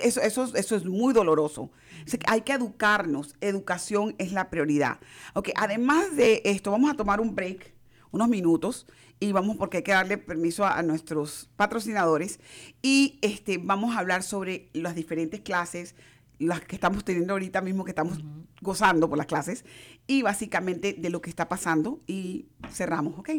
eso, 0.01 0.21
eso, 0.21 0.51
eso 0.55 0.75
es 0.75 0.85
muy 0.85 1.13
doloroso. 1.13 1.63
O 1.63 1.71
sea, 2.05 2.19
que 2.19 2.25
hay 2.29 2.41
que 2.41 2.53
educarnos. 2.53 3.35
Educación 3.41 4.15
es 4.17 4.31
la 4.31 4.49
prioridad. 4.49 4.99
Ok, 5.33 5.49
además 5.55 6.15
de 6.15 6.41
esto, 6.45 6.71
vamos 6.71 6.91
a 6.91 6.95
tomar 6.95 7.19
un 7.19 7.35
break, 7.35 7.73
unos 8.11 8.29
minutos, 8.29 8.87
y 9.19 9.31
vamos, 9.31 9.57
porque 9.57 9.77
hay 9.77 9.83
que 9.83 9.91
darle 9.91 10.17
permiso 10.17 10.65
a, 10.65 10.77
a 10.77 10.83
nuestros 10.83 11.49
patrocinadores. 11.55 12.39
Y 12.81 13.19
este, 13.21 13.57
vamos 13.57 13.95
a 13.95 13.99
hablar 13.99 14.23
sobre 14.23 14.69
las 14.73 14.95
diferentes 14.95 15.41
clases, 15.41 15.95
las 16.39 16.61
que 16.61 16.75
estamos 16.75 17.03
teniendo 17.03 17.33
ahorita 17.33 17.61
mismo, 17.61 17.83
que 17.83 17.91
estamos 17.91 18.19
gozando 18.61 19.09
por 19.09 19.17
las 19.17 19.27
clases, 19.27 19.65
y 20.07 20.21
básicamente 20.21 20.93
de 20.97 21.09
lo 21.09 21.21
que 21.21 21.29
está 21.29 21.47
pasando, 21.49 21.99
y 22.07 22.45
cerramos, 22.71 23.19
¿ok? 23.19 23.29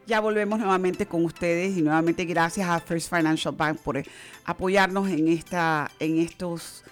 Ya 0.08 0.20
volvemos 0.22 0.58
nuevamente 0.58 1.06
con 1.06 1.24
ustedes 1.24 1.78
y 1.78 1.84
nuevamente 1.84 2.26
gracias 2.26 2.68
a 2.68 2.80
First 2.80 3.14
Financial 3.14 3.54
Bank 3.56 3.80
por 3.82 4.02
apoyarnos 4.44 5.08
en 5.08 5.28
esta, 5.28 5.92
en 6.00 6.18
estos, 6.18 6.84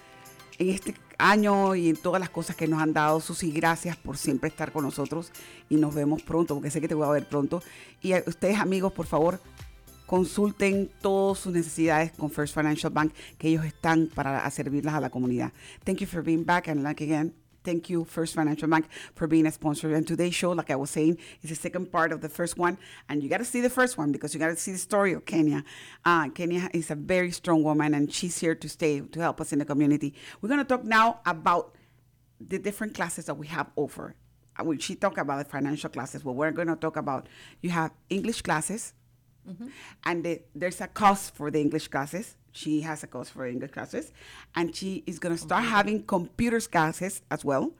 en 0.58 0.70
este 0.70 0.94
año 1.18 1.74
y 1.74 1.90
en 1.90 1.96
todas 1.96 2.20
las 2.20 2.30
cosas 2.30 2.56
que 2.56 2.66
nos 2.66 2.80
han 2.80 2.92
dado. 2.92 3.20
Susi, 3.20 3.50
gracias 3.50 3.96
por 3.96 4.16
siempre 4.16 4.48
estar 4.48 4.72
con 4.72 4.84
nosotros 4.84 5.32
y 5.68 5.76
nos 5.76 5.94
vemos 5.94 6.22
pronto, 6.22 6.54
porque 6.54 6.70
sé 6.70 6.80
que 6.80 6.88
te 6.88 6.94
voy 6.94 7.06
a 7.06 7.10
ver 7.10 7.26
pronto. 7.28 7.62
Y 8.00 8.14
ustedes, 8.14 8.58
amigos, 8.58 8.92
por 8.92 9.06
favor, 9.06 9.40
consulten 10.06 10.90
todas 11.02 11.38
sus 11.38 11.52
necesidades 11.52 12.12
con 12.12 12.30
First 12.30 12.54
Financial 12.54 12.92
Bank, 12.92 13.12
que 13.36 13.48
ellos 13.48 13.64
están 13.64 14.08
para 14.14 14.48
servirlas 14.50 14.94
a 14.94 15.00
la 15.00 15.10
comunidad. 15.10 15.52
Thank 15.84 15.98
you 15.98 16.06
for 16.06 16.22
being 16.22 16.44
back 16.44 16.68
and 16.68 16.82
like 16.82 17.02
again. 17.02 17.34
Thank 17.68 17.90
you, 17.90 18.06
First 18.06 18.34
Financial 18.34 18.66
Bank, 18.66 18.88
for 19.14 19.26
being 19.26 19.44
a 19.44 19.52
sponsor. 19.52 19.94
And 19.94 20.06
today's 20.06 20.34
show, 20.34 20.52
like 20.52 20.70
I 20.70 20.76
was 20.76 20.88
saying, 20.88 21.18
is 21.42 21.50
the 21.50 21.54
second 21.54 21.92
part 21.92 22.12
of 22.12 22.22
the 22.22 22.28
first 22.30 22.56
one. 22.56 22.78
And 23.10 23.22
you 23.22 23.28
got 23.28 23.40
to 23.40 23.44
see 23.44 23.60
the 23.60 23.68
first 23.68 23.98
one 23.98 24.10
because 24.10 24.32
you 24.32 24.40
got 24.40 24.46
to 24.46 24.56
see 24.56 24.72
the 24.72 24.78
story 24.78 25.12
of 25.12 25.26
Kenya. 25.26 25.62
Uh, 26.02 26.30
Kenya 26.30 26.70
is 26.72 26.90
a 26.90 26.94
very 26.94 27.30
strong 27.30 27.62
woman, 27.62 27.92
and 27.92 28.10
she's 28.10 28.38
here 28.38 28.54
to 28.54 28.68
stay 28.70 29.00
to 29.00 29.20
help 29.20 29.38
us 29.42 29.52
in 29.52 29.58
the 29.58 29.66
community. 29.66 30.14
We're 30.40 30.48
going 30.48 30.60
to 30.60 30.64
talk 30.64 30.82
now 30.82 31.20
about 31.26 31.74
the 32.40 32.58
different 32.58 32.94
classes 32.94 33.26
that 33.26 33.34
we 33.34 33.48
have 33.48 33.66
over. 33.76 34.14
Uh, 34.58 34.64
she 34.78 34.94
talked 34.94 35.18
about 35.18 35.44
the 35.44 35.50
financial 35.50 35.90
classes, 35.90 36.22
but 36.22 36.32
we're 36.32 36.52
going 36.52 36.68
to 36.68 36.76
talk 36.76 36.96
about 36.96 37.28
you 37.60 37.68
have 37.68 37.90
English 38.08 38.40
classes, 38.40 38.94
mm-hmm. 39.46 39.66
and 40.06 40.24
the, 40.24 40.40
there's 40.54 40.80
a 40.80 40.86
cost 40.86 41.34
for 41.34 41.50
the 41.50 41.60
English 41.60 41.88
classes 41.88 42.34
she 42.58 42.80
has 42.80 43.04
a 43.04 43.06
course 43.06 43.28
for 43.28 43.46
English 43.46 43.70
classes, 43.70 44.12
and 44.56 44.74
she 44.74 45.04
is 45.06 45.20
going 45.20 45.34
to 45.34 45.40
start 45.40 45.62
okay. 45.62 45.70
having 45.70 46.02
computer 46.02 46.60
classes 46.60 47.22
as 47.30 47.44
well, 47.44 47.72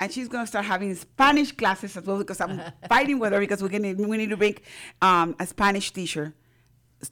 and 0.00 0.10
she's 0.10 0.28
going 0.28 0.44
to 0.44 0.46
start 0.46 0.64
having 0.64 0.94
Spanish 0.94 1.52
classes 1.52 1.96
as 1.98 2.04
well 2.04 2.16
because 2.18 2.40
I'm 2.40 2.60
fighting 2.88 3.18
with 3.18 3.32
her 3.32 3.40
because 3.40 3.62
we're 3.62 3.68
gonna 3.68 3.92
we 3.92 4.16
need 4.16 4.30
to 4.30 4.38
bring 4.38 4.56
um, 5.02 5.36
a 5.38 5.46
Spanish 5.46 5.92
teacher 5.92 6.32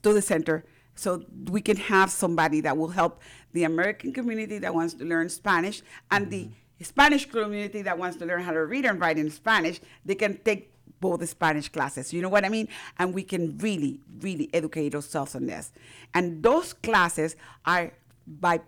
to 0.03 0.13
the 0.15 0.23
center 0.23 0.65
so 0.95 1.23
we 1.51 1.61
can 1.61 1.77
have 1.77 2.11
somebody 2.11 2.63
that 2.63 2.77
will 2.77 2.89
help 2.89 3.21
the 3.53 3.65
American 3.65 4.13
community 4.13 4.59
that 4.59 4.75
wants 4.75 4.95
to 4.95 5.05
learn 5.05 5.29
Spanish 5.29 5.83
and 6.11 6.27
mm-hmm. 6.27 6.51
the 6.79 6.85
Spanish 6.85 7.27
community 7.27 7.83
that 7.83 7.99
wants 7.99 8.17
to 8.17 8.25
learn 8.25 8.43
how 8.43 8.53
to 8.53 8.65
read 8.65 8.87
and 8.87 8.99
write 8.99 9.19
in 9.19 9.31
Spanish. 9.31 9.81
They 10.07 10.15
can 10.15 10.39
take 10.39 10.70
both 11.01 11.21
the 11.21 11.27
Spanish 11.27 11.69
classes. 11.69 12.13
You 12.13 12.23
know 12.23 12.29
what 12.29 12.45
I 12.45 12.49
mean? 12.49 12.69
And 12.99 13.15
we 13.15 13.23
can 13.23 13.57
really, 13.59 14.01
really 14.21 14.51
educate 14.53 14.95
ourselves 14.95 15.35
on 15.35 15.47
this. 15.47 15.73
And 16.15 16.43
those 16.43 16.73
classes 16.73 17.37
are 17.65 17.93
by 18.27 18.61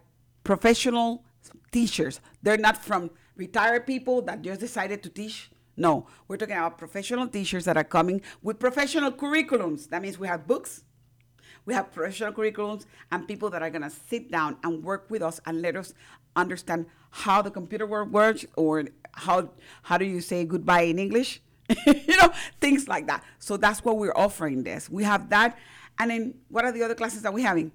professional 0.44 1.24
teachers. 1.70 2.20
They're 2.42 2.56
not 2.56 2.82
from 2.82 3.10
retired 3.36 3.86
people 3.86 4.22
that 4.22 4.42
just 4.42 4.60
decided 4.60 5.02
to 5.02 5.08
teach. 5.08 5.50
No, 5.76 6.06
we're 6.28 6.36
talking 6.36 6.56
about 6.56 6.76
professional 6.76 7.28
teachers 7.28 7.64
that 7.64 7.76
are 7.76 7.84
coming 7.84 8.20
with 8.42 8.58
professional 8.58 9.10
curriculums. 9.10 9.88
That 9.88 10.02
means 10.02 10.18
we 10.18 10.28
have 10.28 10.46
books, 10.46 10.84
we 11.64 11.72
have 11.72 11.92
professional 11.92 12.32
curriculums, 12.32 12.84
and 13.10 13.26
people 13.26 13.48
that 13.50 13.62
are 13.62 13.70
going 13.70 13.82
to 13.82 13.90
sit 13.90 14.30
down 14.30 14.58
and 14.62 14.84
work 14.84 15.06
with 15.08 15.22
us 15.22 15.40
and 15.46 15.62
let 15.62 15.76
us 15.76 15.94
understand 16.36 16.86
how 17.10 17.40
the 17.40 17.50
computer 17.50 17.86
world 17.86 18.12
works 18.12 18.44
or 18.56 18.84
how 19.12 19.50
how 19.82 19.98
do 19.98 20.04
you 20.04 20.20
say 20.20 20.44
goodbye 20.44 20.82
in 20.82 20.98
English 20.98 21.42
you 21.86 22.16
know, 22.16 22.32
things 22.60 22.88
like 22.88 23.06
that. 23.06 23.22
So 23.38 23.56
that's 23.56 23.84
what 23.84 23.96
we're 23.96 24.16
offering 24.16 24.62
this. 24.62 24.90
We 24.90 25.04
have 25.04 25.28
that. 25.30 25.56
And 25.98 26.10
then, 26.10 26.34
what 26.48 26.64
are 26.64 26.72
the 26.72 26.82
other 26.82 26.94
classes 26.94 27.22
that 27.22 27.32
we're 27.32 27.46
having? 27.46 27.72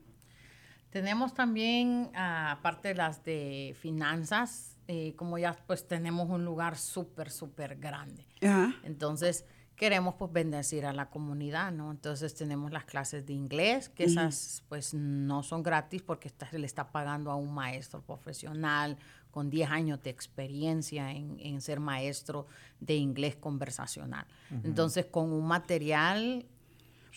Tenemos 0.92 1.34
también, 1.34 2.10
uh, 2.16 2.52
aparte 2.52 2.90
de 2.90 2.96
las 2.96 3.24
de 3.24 3.76
finanzas, 3.80 4.78
eh, 4.88 5.14
como 5.16 5.38
ya 5.38 5.56
pues 5.68 5.88
tenemos 5.88 6.30
un 6.30 6.46
lugar 6.46 6.78
súper, 6.78 7.30
súper 7.30 7.76
grande. 7.76 8.26
Uh-huh. 8.42 8.74
Entonces, 8.84 9.46
queremos 9.78 10.16
pues 10.16 10.32
bendecir 10.32 10.86
a 10.86 10.94
la 10.94 11.10
comunidad, 11.10 11.72
¿no? 11.72 11.92
Entonces 11.92 12.34
tenemos 12.34 12.72
las 12.72 12.86
clases 12.86 13.26
de 13.26 13.34
inglés, 13.34 13.90
que 13.90 14.06
esas 14.06 14.64
pues 14.68 14.94
no 14.94 15.44
son 15.44 15.62
gratis 15.62 16.02
porque 16.02 16.28
está, 16.28 16.50
se 16.50 16.58
le 16.58 16.66
está 16.66 16.92
pagando 16.92 17.30
a 17.32 17.36
un 17.36 17.54
maestro 17.54 18.02
profesional 18.02 18.98
con 19.32 19.50
10 19.50 19.70
años 19.70 20.02
de 20.04 20.10
experiencia 20.10 21.12
en, 21.12 21.38
en 21.40 21.62
ser 21.62 21.80
maestro 21.80 22.48
de 22.80 22.96
inglés 22.96 23.36
conversacional. 23.36 24.26
Uh 24.50 24.56
-huh. 24.56 24.66
Entonces, 24.66 25.06
con 25.06 25.32
un 25.32 25.48
material 25.48 26.46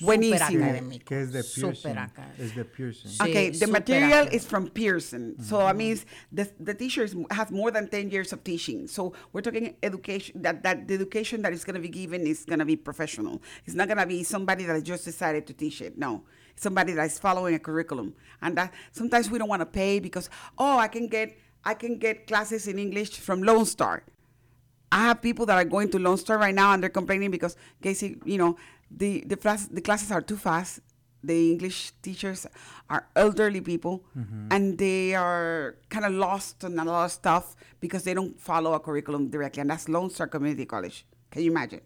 Buenísimo. 0.01 0.65
académico. 0.65 1.05
Que 1.07 1.21
es 1.21 1.33
de 1.33 1.45
Pearson. 1.45 1.99
Es 2.39 2.55
de 2.55 2.65
Pearson. 2.65 3.11
Sí, 3.11 3.19
okay, 3.21 3.51
the 3.51 3.67
material 3.67 4.13
académico. 4.13 4.37
is 4.37 4.47
from 4.47 4.69
Pearson. 4.69 5.23
Mm 5.23 5.37
-hmm. 5.37 5.45
So 5.45 5.59
that 5.59 5.77
means 5.77 6.07
the, 6.33 6.45
the 6.65 6.75
teacher 6.75 7.07
has 7.31 7.51
more 7.51 7.71
than 7.71 7.89
10 7.89 8.11
years 8.11 8.33
of 8.33 8.43
teaching. 8.43 8.89
So 8.89 9.13
we're 9.33 9.43
talking 9.43 9.77
education, 9.83 10.43
that, 10.43 10.63
that 10.63 10.87
the 10.89 10.95
education 10.95 11.43
that 11.43 11.53
is 11.53 11.65
going 11.65 11.77
to 11.77 11.83
be 11.83 11.93
given 11.93 12.27
is 12.27 12.45
going 12.45 12.61
to 12.61 12.65
be 12.65 12.77
professional. 12.77 13.41
It's 13.67 13.75
not 13.75 13.87
going 13.89 14.01
to 14.01 14.07
be 14.07 14.25
somebody 14.25 14.65
that 14.65 14.83
just 14.85 15.05
decided 15.05 15.47
to 15.47 15.55
teach 15.55 15.81
it. 15.81 15.97
No. 15.97 16.25
Somebody 16.57 16.93
that 16.95 17.07
is 17.07 17.19
following 17.19 17.55
a 17.55 17.59
curriculum. 17.59 18.15
And 18.41 18.57
that 18.57 18.73
sometimes 18.93 19.31
we 19.31 19.39
don't 19.39 19.49
want 19.49 19.63
to 19.63 19.71
pay 19.81 20.01
because, 20.01 20.31
oh, 20.57 20.79
I 20.79 20.89
can 20.89 21.09
get 21.09 21.37
I 21.65 21.75
can 21.75 21.99
get 21.99 22.27
classes 22.27 22.67
in 22.67 22.79
English 22.79 23.19
from 23.19 23.43
Lone 23.43 23.67
Star. 23.67 24.03
I 24.93 25.07
have 25.07 25.23
people 25.23 25.47
that 25.47 25.57
are 25.57 25.65
going 25.65 25.89
to 25.91 25.99
Lone 25.99 26.17
Star 26.17 26.39
right 26.39 26.55
now 26.55 26.73
and 26.73 26.83
they're 26.83 26.91
complaining 26.91 27.31
because 27.31 27.57
Casey, 27.83 28.17
you 28.25 28.39
know, 28.39 28.57
the 28.91 29.23
the, 29.27 29.37
class, 29.37 29.67
the 29.67 29.81
classes 29.81 30.11
are 30.11 30.21
too 30.23 30.37
fast. 30.37 30.81
The 31.23 31.53
English 31.53 31.93
teachers 32.03 32.47
are 32.89 33.07
elderly 33.15 33.61
people 33.61 34.03
mm-hmm. 34.19 34.49
and 34.51 34.79
they 34.79 35.15
are 35.15 35.77
kind 35.91 36.07
of 36.07 36.13
lost 36.13 36.65
on 36.65 36.79
a 36.79 36.85
lot 36.85 37.05
of 37.05 37.13
stuff 37.13 37.57
because 37.79 38.05
they 38.05 38.15
don't 38.15 38.41
follow 38.41 38.73
a 38.73 38.81
curriculum 38.81 39.29
directly. 39.29 39.61
And 39.61 39.71
that's 39.71 39.89
Lone 39.89 40.11
Star 40.11 40.27
Community 40.27 40.65
College. 40.65 41.05
Can 41.31 41.43
you 41.43 41.51
imagine? 41.51 41.83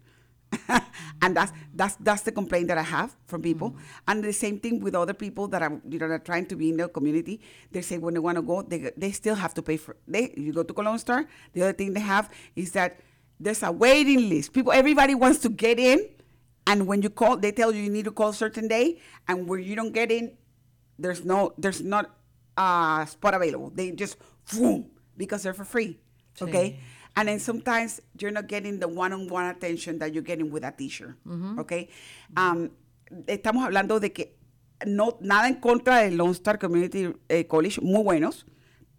and 1.21 1.35
that's 1.35 1.51
that's 1.73 1.95
that's 1.99 2.21
the 2.21 2.31
complaint 2.31 2.67
that 2.67 2.77
I 2.77 2.83
have 2.83 3.15
from 3.27 3.41
people. 3.41 3.71
Mm-hmm. 3.71 4.07
And 4.07 4.23
the 4.23 4.33
same 4.33 4.59
thing 4.59 4.79
with 4.79 4.95
other 4.95 5.13
people 5.13 5.47
that 5.49 5.61
are 5.61 5.81
you 5.89 5.99
know 5.99 6.07
are 6.07 6.19
trying 6.19 6.45
to 6.47 6.55
be 6.55 6.69
in 6.69 6.77
the 6.77 6.87
community. 6.87 7.41
They 7.71 7.81
say 7.81 7.97
when 7.97 8.13
they 8.13 8.19
want 8.19 8.37
to 8.37 8.41
go, 8.41 8.61
they 8.61 8.91
they 8.97 9.11
still 9.11 9.35
have 9.35 9.53
to 9.55 9.61
pay 9.61 9.77
for. 9.77 9.95
They 10.07 10.33
you 10.37 10.53
go 10.53 10.63
to 10.63 10.73
Cologne 10.73 10.99
Star. 10.99 11.25
The 11.53 11.63
other 11.63 11.73
thing 11.73 11.93
they 11.93 12.01
have 12.01 12.29
is 12.55 12.71
that 12.73 12.99
there's 13.39 13.63
a 13.63 13.71
waiting 13.71 14.29
list. 14.29 14.53
People, 14.53 14.71
everybody 14.71 15.15
wants 15.15 15.39
to 15.39 15.49
get 15.49 15.79
in, 15.79 16.07
and 16.67 16.87
when 16.87 17.01
you 17.01 17.09
call, 17.09 17.37
they 17.37 17.51
tell 17.51 17.73
you 17.73 17.83
you 17.83 17.89
need 17.89 18.05
to 18.05 18.11
call 18.11 18.29
a 18.29 18.33
certain 18.33 18.67
day, 18.67 18.99
and 19.27 19.47
where 19.47 19.59
you 19.59 19.75
don't 19.75 19.91
get 19.93 20.11
in, 20.11 20.37
there's 20.97 21.25
no 21.25 21.53
there's 21.57 21.81
not 21.81 22.11
a 22.57 23.05
spot 23.09 23.33
available. 23.33 23.69
They 23.69 23.91
just 23.91 24.17
boom 24.53 24.91
because 25.17 25.43
they're 25.43 25.53
for 25.53 25.65
free. 25.65 25.99
Okay. 26.41 26.71
Sí. 26.71 26.94
And 27.15 27.29
then 27.29 27.39
sometimes 27.39 28.01
you're 28.19 28.31
not 28.31 28.47
getting 28.47 28.79
the 28.79 28.87
one-on-one 28.87 29.45
attention 29.45 29.99
that 29.99 30.13
you're 30.13 30.23
getting 30.23 30.51
with 30.51 30.65
a 30.65 30.71
teacher, 30.71 31.15
okay? 31.59 31.87
Um, 32.35 32.71
estamos 33.27 33.63
hablando 33.63 34.01
de 34.01 34.11
que 34.11 34.35
no 34.85 35.17
nada 35.21 35.47
en 35.47 35.55
contra 35.55 35.99
del 36.01 36.17
Lone 36.17 36.33
Star 36.33 36.59
Community 36.59 37.13
eh, 37.29 37.47
College, 37.47 37.79
muy 37.81 38.03
buenos, 38.03 38.45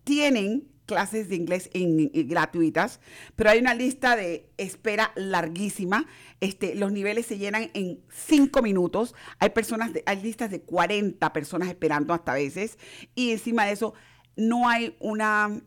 tienen 0.04 0.68
clases 0.86 1.28
de 1.28 1.36
inglés 1.36 1.68
en, 1.74 2.10
en, 2.14 2.28
gratuitas, 2.28 3.00
pero 3.34 3.50
hay 3.50 3.58
una 3.58 3.74
lista 3.74 4.16
de 4.16 4.48
espera 4.56 5.12
larguísima. 5.16 6.06
Este, 6.40 6.74
los 6.74 6.92
niveles 6.92 7.26
se 7.26 7.38
llenan 7.38 7.70
en 7.74 8.00
cinco 8.08 8.62
minutos. 8.62 9.14
Hay 9.38 9.50
personas, 9.50 9.92
de, 9.92 10.02
hay 10.06 10.22
listas 10.22 10.50
de 10.50 10.62
40 10.62 11.32
personas 11.32 11.68
esperando 11.68 12.14
hasta 12.14 12.32
veces. 12.32 12.78
Y 13.14 13.32
encima 13.32 13.66
de 13.66 13.72
eso, 13.72 13.94
no 14.36 14.68
hay 14.68 14.96
una 15.00 15.60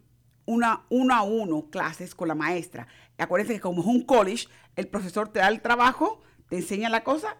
una 0.50 0.82
uno 0.90 1.14
a 1.14 1.22
uno 1.22 1.70
clases 1.70 2.16
con 2.16 2.28
la 2.28 2.34
maestra. 2.34 2.88
Acuérdense 3.20 3.54
que 3.54 3.60
como 3.60 3.82
es 3.82 3.88
un 3.88 4.02
college, 4.02 4.48
el 4.76 4.88
profesor 4.88 5.30
te 5.30 5.38
da 5.38 5.48
el 5.48 5.62
trabajo, 5.62 6.24
te 6.50 6.56
enseña 6.56 6.90
la 6.90 7.04
cosa 7.04 7.38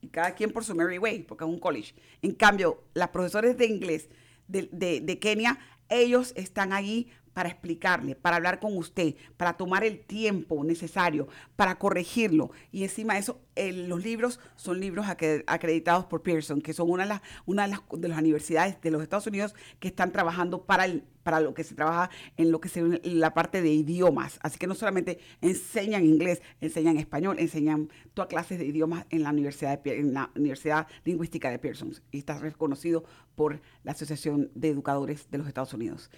y 0.00 0.08
cada 0.08 0.34
quien 0.34 0.52
por 0.52 0.64
su 0.64 0.74
merry 0.74 0.98
way, 0.98 1.22
porque 1.22 1.44
es 1.44 1.50
un 1.50 1.60
college. 1.60 1.94
En 2.20 2.32
cambio, 2.32 2.82
las 2.94 3.10
profesores 3.10 3.56
de 3.56 3.66
inglés 3.66 4.08
de, 4.48 4.68
de, 4.72 5.18
Kenia, 5.20 5.60
ellos 5.88 6.32
están 6.34 6.72
ahí 6.72 7.12
para 7.32 7.48
explicarle, 7.48 8.16
para 8.16 8.36
hablar 8.36 8.58
con 8.58 8.76
usted, 8.76 9.14
para 9.36 9.52
tomar 9.52 9.84
el 9.84 10.00
tiempo 10.00 10.64
necesario, 10.64 11.28
para 11.54 11.78
corregirlo. 11.78 12.50
Y 12.72 12.82
encima 12.82 13.14
de 13.14 13.20
eso, 13.20 13.40
los 13.72 14.02
libros 14.02 14.40
son 14.56 14.80
libros 14.80 15.06
acreditados 15.08 16.04
por 16.06 16.22
Pearson, 16.22 16.60
que 16.60 16.72
son 16.72 16.90
una 16.90 17.04
de 17.04 17.08
las, 17.10 17.22
una 17.46 17.62
de 17.64 17.68
las, 17.68 17.80
de 17.92 18.08
las 18.08 18.18
universidades 18.18 18.80
de 18.80 18.90
los 18.90 19.02
Estados 19.02 19.26
Unidos 19.26 19.54
que 19.80 19.88
están 19.88 20.12
trabajando 20.12 20.62
para 20.62 20.84
el, 20.84 21.04
para 21.28 21.40
lo 21.40 21.52
que 21.52 21.62
se 21.62 21.74
trabaja 21.74 22.08
en 22.38 22.50
lo 22.50 22.58
que 22.60 22.70
se 22.70 22.82
la 23.04 23.34
parte 23.34 23.60
de 23.60 23.70
idiomas. 23.70 24.38
Así 24.42 24.58
que 24.58 24.66
no 24.66 24.74
solamente 24.74 25.18
enseñan 25.42 26.04
inglés, 26.04 26.40
enseñan 26.60 26.96
español, 26.96 27.36
enseñan 27.38 27.90
todas 28.14 28.28
clases 28.28 28.58
de 28.58 28.64
idiomas 28.64 29.04
en 29.10 29.22
la 29.24 29.30
Universidad, 29.30 29.78
de, 29.78 29.98
en 29.98 30.14
la 30.14 30.30
Universidad 30.34 30.86
Lingüística 31.04 31.50
de 31.50 31.58
Pearson. 31.58 31.92
Y 32.12 32.18
está 32.18 32.38
reconocido 32.38 33.04
por 33.34 33.60
la 33.84 33.92
Asociación 33.92 34.50
de 34.54 34.68
Educadores 34.68 35.30
de 35.30 35.36
los 35.36 35.46
Estados 35.46 35.74
Unidos. 35.74 36.10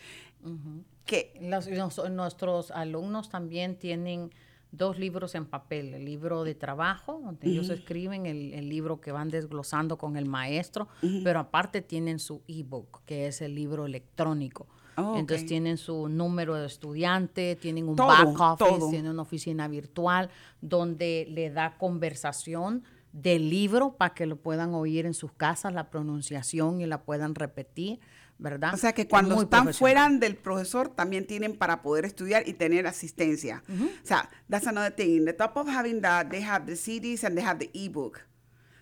que 1.05 1.36
los, 1.41 1.68
nuestros 2.11 2.70
alumnos 2.70 3.30
también 3.30 3.76
tienen 3.76 4.30
dos 4.72 4.98
libros 4.98 5.34
en 5.34 5.46
papel, 5.46 5.94
el 5.94 6.04
libro 6.04 6.44
de 6.44 6.54
trabajo, 6.54 7.20
donde 7.24 7.48
ellos 7.48 7.70
escriben, 7.70 8.26
el, 8.26 8.52
el, 8.52 8.68
libro 8.68 9.00
que 9.00 9.12
van 9.12 9.28
desglosando 9.28 9.98
con 9.98 10.16
el 10.16 10.26
maestro, 10.26 10.88
pero 11.24 11.40
aparte 11.40 11.82
tienen 11.82 12.18
su 12.18 12.42
ebook, 12.46 13.02
que 13.04 13.26
es 13.26 13.40
el 13.42 13.54
libro 13.54 13.86
electrónico. 13.86 14.68
Oh, 14.96 15.16
Entonces 15.16 15.46
tienen 15.46 15.76
su 15.76 16.08
número 16.08 16.54
de 16.56 16.66
estudiante, 16.66 17.56
tienen 17.56 17.88
un 17.88 17.96
todo, 17.96 18.08
back 18.08 18.40
office, 18.40 18.78
todo. 18.78 18.90
tienen 18.90 19.12
una 19.12 19.22
oficina 19.22 19.68
virtual 19.68 20.30
donde 20.60 21.26
le 21.30 21.50
da 21.50 21.76
conversación 21.78 22.84
del 23.12 23.50
libro 23.50 23.96
para 23.96 24.14
que 24.14 24.26
lo 24.26 24.36
puedan 24.36 24.74
oír 24.74 25.06
en 25.06 25.14
sus 25.14 25.32
casas, 25.32 25.72
la 25.72 25.90
pronunciación 25.90 26.80
y 26.80 26.86
la 26.86 27.02
puedan 27.02 27.34
repetir, 27.34 28.00
¿verdad? 28.41 28.74
O 28.74 28.76
sea 28.76 28.93
que 28.93 29.07
cuando 29.07 29.34
muy 29.34 29.45
están 29.45 29.72
fuera 29.74 30.09
del 30.09 30.36
profesor 30.36 30.88
también 30.88 31.26
tienen 31.26 31.57
para 31.57 31.82
poder 31.82 32.07
estudiar 32.07 32.49
y 32.49 32.55
tener 32.55 32.86
asistencia. 32.86 33.62
O 33.68 34.07
sea, 34.07 34.28
that's 34.49 34.66
another 34.66 34.93
thing. 34.93 35.16
In 35.16 35.24
the 35.26 35.32
top 35.32 35.57
of 35.57 35.68
having 35.68 36.01
that, 36.01 36.30
they 36.30 36.43
have 36.43 36.66
the 36.66 36.74
CDs 36.74 37.22
and 37.24 37.36
they 37.36 37.45
have 37.45 37.59
the 37.59 37.70
ebook. 37.74 38.26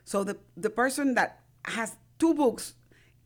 So 0.04 0.24
the 0.24 0.38
the 0.56 0.70
person 0.70 1.14
that 1.14 1.40
has 1.64 1.96
two 2.18 2.34
books, 2.34 2.74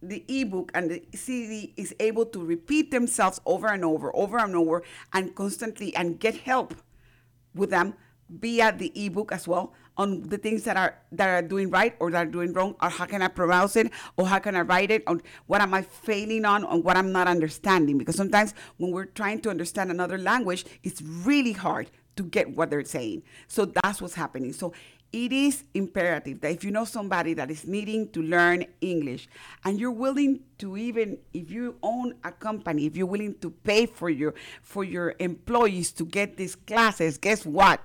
the 0.03 0.25
ebook 0.27 0.73
and 0.75 0.91
the 0.91 1.03
CD 1.15 1.75
is 1.77 1.95
able 2.01 2.27
to 2.27 2.45
repeat 2.45 2.91
themselves 2.91 3.41
over 3.45 3.69
and 3.69 3.85
over, 3.85 4.11
over 4.17 4.39
and 4.39 4.57
over, 4.57 4.83
and 5.13 5.35
constantly 5.35 5.95
and 5.95 6.19
get 6.19 6.35
help 6.35 6.75
with 7.55 7.71
them 7.71 7.95
via 8.29 8.73
the 8.73 8.91
ebook 8.95 9.31
as 9.31 9.47
well 9.47 9.75
on 9.97 10.23
the 10.23 10.39
things 10.39 10.65
that 10.65 10.77
are 10.77 10.97
that 11.13 11.29
are 11.29 11.43
doing 11.43 11.71
right 11.71 11.95
or 12.01 12.11
that 12.11 12.27
are 12.27 12.31
doing 12.31 12.53
wrong 12.53 12.75
or 12.81 12.89
how 12.89 13.05
can 13.05 13.23
I 13.23 13.29
pronounce 13.29 13.77
it 13.77 13.91
or 14.17 14.27
how 14.27 14.39
can 14.39 14.57
I 14.57 14.61
write 14.61 14.91
it 14.91 15.03
or 15.07 15.21
what 15.47 15.61
am 15.61 15.75
I 15.75 15.83
failing 15.83 16.45
on 16.45 16.65
or 16.65 16.81
what 16.81 16.97
I'm 16.97 17.13
not 17.13 17.29
understanding. 17.29 17.99
Because 17.99 18.17
sometimes 18.17 18.55
when 18.79 18.91
we're 18.91 19.07
trying 19.07 19.41
to 19.43 19.51
understand 19.51 19.91
another 19.91 20.19
language 20.19 20.65
it's 20.83 21.03
really 21.03 21.53
hard 21.53 21.91
to 22.17 22.23
get 22.23 22.57
what 22.57 22.71
they're 22.71 22.85
saying. 22.85 23.23
So 23.49 23.65
that's 23.65 24.03
what's 24.03 24.15
happening. 24.15 24.53
So 24.53 24.73
it 25.13 25.31
is 25.31 25.65
imperative 25.75 26.41
that 26.41 26.53
if 26.53 26.65
you 26.65 26.71
know 26.71 26.87
somebody 26.87 27.35
that 27.35 27.51
is 27.51 27.67
needing 27.67 28.09
to 28.11 28.23
learn 28.23 28.65
English 28.81 29.29
and 29.65 29.79
you're 29.79 29.91
willing 29.91 30.41
to 30.59 30.77
even 30.79 31.19
if 31.35 31.51
you 31.51 31.77
own 31.83 32.15
a 32.25 32.33
company 32.33 32.87
if 32.87 32.97
you're 32.97 33.07
willing 33.07 33.35
to 33.41 33.51
pay 33.51 33.85
for 33.85 34.09
your 34.09 34.35
for 34.63 34.85
your 34.85 35.15
employees 35.19 35.93
to 35.93 36.07
get 36.07 36.39
these 36.39 36.57
classes 36.57 37.19
guess 37.19 37.45
what? 37.45 37.81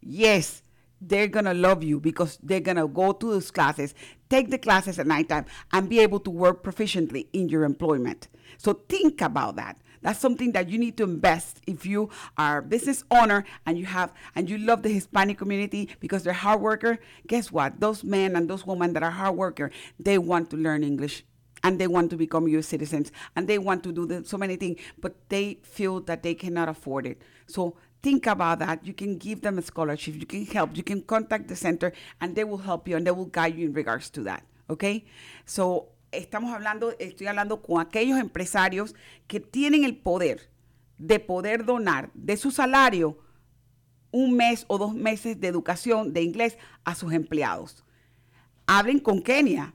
Yes 0.00 0.62
they're 1.00 1.28
gonna 1.28 1.54
love 1.54 1.82
you 1.82 2.00
because 2.00 2.38
they're 2.42 2.60
gonna 2.60 2.86
go 2.86 3.12
to 3.12 3.30
those 3.30 3.50
classes 3.50 3.94
take 4.28 4.50
the 4.50 4.58
classes 4.58 4.98
at 4.98 5.06
nighttime 5.06 5.46
and 5.72 5.88
be 5.88 5.98
able 5.98 6.20
to 6.20 6.30
work 6.30 6.62
proficiently 6.62 7.26
in 7.32 7.48
your 7.48 7.64
employment 7.64 8.28
so 8.58 8.72
think 8.88 9.20
about 9.20 9.56
that 9.56 9.76
that's 10.02 10.18
something 10.18 10.52
that 10.52 10.68
you 10.68 10.78
need 10.78 10.96
to 10.96 11.04
invest 11.04 11.60
if 11.66 11.84
you 11.84 12.08
are 12.38 12.58
a 12.58 12.62
business 12.62 13.04
owner 13.10 13.44
and 13.66 13.78
you 13.78 13.84
have 13.86 14.12
and 14.34 14.48
you 14.48 14.56
love 14.58 14.82
the 14.82 14.88
Hispanic 14.88 15.38
community 15.38 15.90
because 16.00 16.22
they're 16.22 16.32
hard 16.32 16.60
worker. 16.60 16.98
Guess 17.26 17.52
what? 17.52 17.80
Those 17.80 18.02
men 18.02 18.34
and 18.34 18.48
those 18.48 18.66
women 18.66 18.94
that 18.94 19.02
are 19.02 19.10
hard 19.10 19.36
worker, 19.36 19.70
they 19.98 20.16
want 20.16 20.50
to 20.50 20.56
learn 20.56 20.84
English 20.84 21.24
and 21.62 21.78
they 21.78 21.86
want 21.86 22.08
to 22.10 22.16
become 22.16 22.48
U.S. 22.48 22.66
citizens 22.66 23.12
and 23.36 23.46
they 23.46 23.58
want 23.58 23.82
to 23.84 23.92
do 23.92 24.06
the, 24.06 24.24
so 24.24 24.38
many 24.38 24.56
things, 24.56 24.80
but 24.98 25.16
they 25.28 25.58
feel 25.62 26.00
that 26.00 26.22
they 26.22 26.34
cannot 26.34 26.70
afford 26.70 27.06
it. 27.06 27.20
So 27.46 27.76
think 28.02 28.26
about 28.26 28.58
that. 28.60 28.84
You 28.84 28.94
can 28.94 29.18
give 29.18 29.40
them 29.42 29.58
a 29.58 29.62
scholarship. 29.62 30.14
You 30.16 30.26
can 30.26 30.46
help. 30.46 30.76
You 30.76 30.82
can 30.82 31.02
contact 31.02 31.48
the 31.48 31.56
center 31.56 31.92
and 32.20 32.34
they 32.34 32.44
will 32.44 32.58
help 32.58 32.88
you 32.88 32.96
and 32.96 33.06
they 33.06 33.10
will 33.10 33.26
guide 33.26 33.56
you 33.56 33.66
in 33.66 33.72
regards 33.72 34.10
to 34.10 34.22
that. 34.24 34.42
Okay? 34.68 35.04
So 35.44 35.88
estamos 36.12 36.52
hablando, 36.52 36.92
estoy 36.98 37.26
hablando 37.26 37.62
con 37.62 37.80
aquellos 37.80 38.18
empresarios 38.18 38.94
que 39.26 39.40
tienen 39.40 39.84
el 39.84 39.96
poder 39.96 40.48
de 40.98 41.18
poder 41.18 41.64
donar 41.64 42.10
de 42.14 42.36
su 42.36 42.50
salario 42.50 43.18
un 44.10 44.36
mes 44.36 44.64
o 44.68 44.76
dos 44.76 44.92
meses 44.94 45.40
de 45.40 45.48
educación 45.48 46.12
de 46.12 46.22
inglés 46.22 46.58
a 46.84 46.94
sus 46.94 47.12
empleados. 47.12 47.84
Hablen 48.66 48.98
con 48.98 49.22
Kenia. 49.22 49.74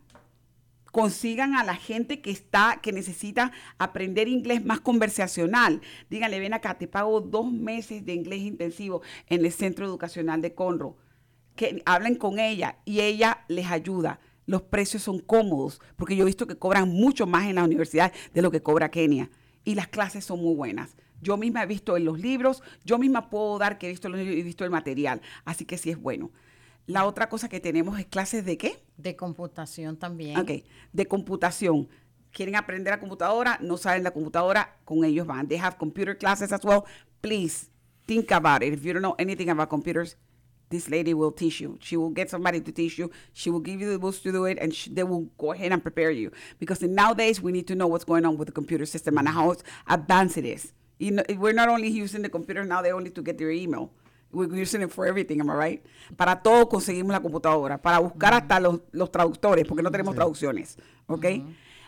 Consigan 0.95 1.55
a 1.55 1.65
la 1.65 1.75
gente 1.75 2.21
que 2.21 2.31
está, 2.31 2.79
que 2.81 2.93
necesita 2.93 3.51
aprender 3.77 4.29
inglés 4.29 4.63
más 4.63 4.79
conversacional. 4.79 5.81
Díganle, 6.09 6.39
ven 6.39 6.53
acá, 6.53 6.77
te 6.77 6.87
pago 6.87 7.19
dos 7.19 7.51
meses 7.51 8.05
de 8.05 8.13
inglés 8.13 8.43
intensivo 8.43 9.01
en 9.27 9.43
el 9.43 9.51
centro 9.51 9.85
educacional 9.85 10.41
de 10.41 10.55
Conroe. 10.55 10.95
Que 11.57 11.83
hablen 11.85 12.15
con 12.15 12.39
ella 12.39 12.77
y 12.85 13.01
ella 13.01 13.43
les 13.49 13.65
ayuda. 13.71 14.21
Los 14.45 14.61
precios 14.61 15.03
son 15.03 15.19
cómodos, 15.19 15.81
porque 15.97 16.15
yo 16.15 16.23
he 16.23 16.27
visto 16.27 16.47
que 16.47 16.57
cobran 16.57 16.87
mucho 16.87 17.27
más 17.27 17.49
en 17.49 17.55
la 17.55 17.65
universidad 17.65 18.13
de 18.33 18.41
lo 18.41 18.49
que 18.49 18.63
cobra 18.63 18.89
Kenia. 18.89 19.29
Y 19.65 19.75
las 19.75 19.89
clases 19.89 20.23
son 20.23 20.41
muy 20.41 20.55
buenas. 20.55 20.95
Yo 21.19 21.35
misma 21.35 21.63
he 21.63 21.67
visto 21.67 21.97
en 21.97 22.05
los 22.05 22.21
libros, 22.21 22.63
yo 22.85 22.97
misma 22.97 23.29
puedo 23.29 23.57
dar 23.57 23.77
que 23.77 23.87
he 23.87 23.89
visto, 23.89 24.07
los 24.07 24.21
he 24.21 24.43
visto 24.43 24.63
el 24.63 24.71
material. 24.71 25.21
Así 25.43 25.65
que 25.65 25.77
sí 25.77 25.89
es 25.89 26.01
bueno. 26.01 26.31
La 26.87 27.05
otra 27.05 27.29
cosa 27.29 27.49
que 27.49 27.59
tenemos 27.59 27.99
es 27.99 28.05
clases 28.05 28.45
de 28.45 28.57
qué? 28.57 28.83
De 28.97 29.15
computación 29.15 29.97
también. 29.97 30.37
Ok, 30.37 30.51
de 30.93 31.05
computación. 31.07 31.89
Quieren 32.31 32.55
aprender 32.55 32.93
a 32.93 32.99
computadora, 32.99 33.57
no 33.61 33.77
saben 33.77 34.03
la 34.03 34.11
computadora, 34.11 34.77
con 34.85 35.03
ellos 35.03 35.25
van. 35.25 35.47
They 35.47 35.57
have 35.57 35.77
computer 35.77 36.17
classes 36.17 36.51
as 36.51 36.63
well. 36.63 36.83
Please 37.21 37.71
think 38.05 38.31
about 38.31 38.61
it. 38.61 38.73
If 38.73 38.83
you 38.83 38.93
don't 38.93 39.01
know 39.01 39.15
anything 39.17 39.49
about 39.49 39.69
computers, 39.69 40.17
this 40.69 40.89
lady 40.89 41.13
will 41.13 41.31
teach 41.31 41.61
you. 41.61 41.77
She 41.79 41.97
will 41.97 42.11
get 42.11 42.29
somebody 42.29 42.61
to 42.61 42.71
teach 42.71 42.99
you. 42.99 43.09
She 43.33 43.49
will 43.49 43.61
give 43.61 43.79
you 43.81 43.91
the 43.91 43.97
books 43.97 44.19
to 44.19 44.31
do 44.31 44.45
it, 44.45 44.59
and 44.59 44.73
they 44.91 45.03
will 45.03 45.29
go 45.37 45.53
ahead 45.53 45.71
and 45.71 45.81
prepare 45.81 46.11
you. 46.11 46.31
Because 46.59 46.81
nowadays, 46.83 47.41
we 47.41 47.51
need 47.51 47.67
to 47.67 47.75
know 47.75 47.87
what's 47.87 48.05
going 48.05 48.25
on 48.25 48.37
with 48.37 48.47
the 48.47 48.51
computer 48.51 48.85
system 48.85 49.17
and 49.17 49.27
how 49.27 49.55
advanced 49.87 50.37
it 50.37 50.45
is. 50.45 50.73
You 50.99 51.11
know, 51.11 51.23
we're 51.37 51.53
not 51.53 51.69
only 51.69 51.87
using 51.87 52.21
the 52.21 52.29
computer 52.29 52.63
now, 52.63 52.81
they 52.81 52.91
only 52.91 53.09
to 53.11 53.21
get 53.21 53.37
their 53.37 53.51
email. 53.51 53.91
We're 54.31 54.61
using 54.61 54.81
it 54.81 54.91
for 54.91 55.07
everything, 55.07 55.39
am 55.39 55.49
I 55.49 55.53
right? 55.53 55.85
Para 56.17 56.41
todo 56.41 56.67
conseguimos 56.67 57.11
la 57.11 57.21
computadora, 57.21 57.81
para 57.81 57.99
buscar 57.99 58.33
hasta 58.33 58.59
los, 58.59 58.81
los 58.91 59.09
traductores, 59.09 59.65
porque 59.65 59.81
no 59.81 59.91
tenemos 59.91 60.13
traducciones, 60.15 60.77
¿ok? 61.07 61.25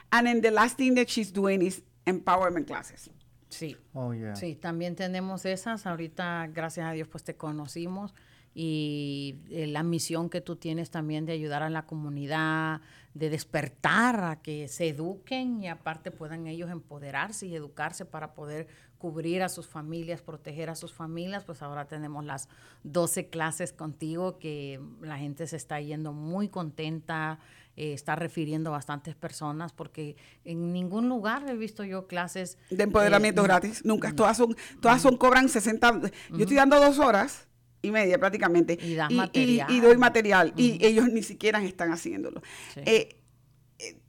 And 0.10 0.28
then 0.28 0.42
the 0.42 0.52
last 0.52 0.78
thing 0.78 0.96
that 0.96 1.08
she's 1.08 1.34
doing 1.34 1.62
is 1.62 1.84
empowerment 2.06 2.68
classes. 2.68 3.10
Sí. 3.50 3.76
Oh, 3.94 4.14
yeah. 4.14 4.36
Sí, 4.36 4.56
también 4.56 4.96
tenemos 4.96 5.46
esas. 5.46 5.86
Ahorita, 5.86 6.48
gracias 6.54 6.86
a 6.86 6.92
Dios, 6.92 7.08
pues 7.08 7.24
te 7.24 7.36
conocimos 7.36 8.14
y 8.60 9.36
eh, 9.52 9.68
la 9.68 9.84
misión 9.84 10.32
que 10.32 10.42
tú 10.42 10.56
tienes 10.56 10.90
también 10.90 11.28
de 11.28 11.34
ayudar 11.34 11.62
a 11.62 11.70
la 11.70 11.86
comunidad, 11.86 12.82
de 13.14 13.30
despertar 13.30 14.24
a 14.24 14.42
que 14.42 14.68
se 14.68 14.90
eduquen 14.90 15.62
y 15.62 15.68
aparte 15.68 16.10
puedan 16.10 16.48
ellos 16.48 16.72
empoderarse 16.72 17.46
y 17.46 17.56
educarse 17.56 18.04
para 18.04 18.34
poder 18.34 18.68
cubrir 18.98 19.43
a 19.43 19.50
sus 19.50 19.68
familias, 19.68 20.22
proteger 20.22 20.70
a 20.70 20.76
sus 20.76 20.93
familias, 20.93 21.43
pues 21.43 21.62
ahora 21.62 21.86
tenemos 21.86 22.26
las 22.26 22.50
12 22.84 23.28
clases 23.28 23.74
contigo 23.74 24.39
que 24.39 24.80
la 25.02 25.18
gente 25.18 25.48
se 25.48 25.56
está 25.56 25.80
yendo 25.80 26.14
muy 26.14 26.50
contenta, 26.50 27.39
eh, 27.76 27.93
está 27.93 28.16
refiriendo 28.16 28.72
bastantes 28.72 29.16
personas 29.16 29.72
porque 29.72 30.16
en 30.43 30.74
ningún 30.74 31.10
lugar 31.10 31.48
he 31.48 31.56
visto 31.56 31.84
yo 31.84 32.08
clases 32.08 32.58
De 32.72 32.84
empoderamiento 32.84 33.41
eh, 33.41 33.45
gratis, 33.45 33.86
nunca. 33.86 34.16
Todas 34.16 34.38
son, 34.38 34.56
todas 34.82 35.02
son, 35.02 35.18
cobran 35.18 35.48
60. 35.48 36.02
Yo 36.32 36.39
estoy 36.39 36.58
dando 36.58 36.80
dos 36.80 36.98
horas 37.00 37.48
y 37.82 37.91
media 37.91 38.18
prácticamente. 38.18 38.78
Y 38.82 38.95
das 38.95 39.12
y, 39.12 39.16
material. 39.16 39.72
y 39.72 39.80
doy 39.80 39.98
material. 39.98 40.54
Y 40.58 40.84
ellos 40.84 41.10
ni 41.10 41.22
siquiera 41.22 41.64
están 41.64 41.91
haciéndolo. 41.91 42.41
Sí. 42.74 42.82
Eh, 42.86 43.18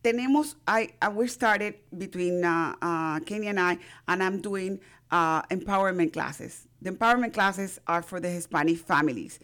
tenemos, 0.02 0.56
I, 0.66 0.90
we 1.12 1.28
started 1.28 1.74
between 1.96 2.44
uh, 2.44 2.74
uh, 2.80 3.20
Kenny 3.20 3.48
and 3.48 3.60
I, 3.60 3.78
and 4.06 4.22
I'm 4.22 4.40
doing 4.40 4.80
uh, 5.10 5.42
empowerment 5.42 6.12
classes. 6.12 6.66
The 6.80 6.90
empowerment 6.90 7.34
classes 7.34 7.80
are 7.86 8.02
for 8.02 8.20
the 8.20 8.28
Hispanic 8.28 8.78
families. 8.78 9.40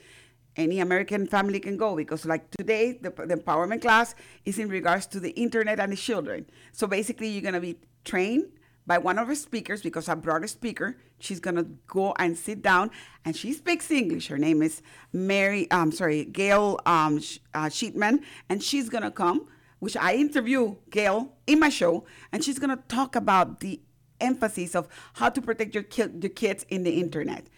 Any 0.56 0.78
American 0.80 1.26
family 1.26 1.58
can 1.58 1.76
go 1.76 1.96
because, 1.96 2.24
like 2.24 2.48
today, 2.52 2.92
the, 2.92 3.10
the 3.10 3.36
empowerment 3.36 3.82
class 3.82 4.14
is 4.44 4.58
in 4.58 4.68
regards 4.68 5.06
to 5.08 5.18
the 5.18 5.30
internet 5.30 5.80
and 5.80 5.90
the 5.90 5.96
children. 5.96 6.46
So 6.72 6.86
basically, 6.86 7.28
you're 7.28 7.52
to 7.52 7.60
be 7.60 7.76
trained 8.04 8.44
by 8.86 8.98
one 8.98 9.18
of 9.18 9.28
our 9.28 9.34
speakers 9.34 9.82
because 9.82 10.08
I 10.08 10.14
brought 10.14 10.44
a 10.44 10.48
speaker. 10.48 10.96
She's 11.18 11.40
gonna 11.40 11.64
go 11.88 12.14
and 12.18 12.36
sit 12.38 12.62
down, 12.62 12.92
and 13.24 13.34
she 13.34 13.52
speaks 13.52 13.90
English. 13.90 14.28
Her 14.28 14.38
name 14.38 14.62
is 14.62 14.80
Mary. 15.12 15.68
Um, 15.72 15.90
sorry, 15.90 16.24
Gail 16.24 16.78
um, 16.86 17.20
Sh- 17.20 17.38
uh, 17.52 17.66
Sheetman, 17.66 18.22
and 18.48 18.62
she's 18.62 18.88
gonna 18.88 19.10
come. 19.10 19.48
Which 19.84 19.98
I 19.98 20.14
interview 20.14 20.76
Gail 20.88 21.34
in 21.46 21.60
my 21.60 21.68
show, 21.68 22.06
and 22.32 22.42
she's 22.42 22.58
gonna 22.58 22.82
talk 22.88 23.16
about 23.16 23.60
the 23.60 23.82
emphasis 24.18 24.74
of 24.74 24.88
how 25.12 25.28
to 25.28 25.42
protect 25.42 25.74
your 25.74 25.84
ki- 25.84 26.16
your 26.22 26.30
kids 26.30 26.64
in 26.70 26.84
the 26.84 26.98
internet. 26.98 27.48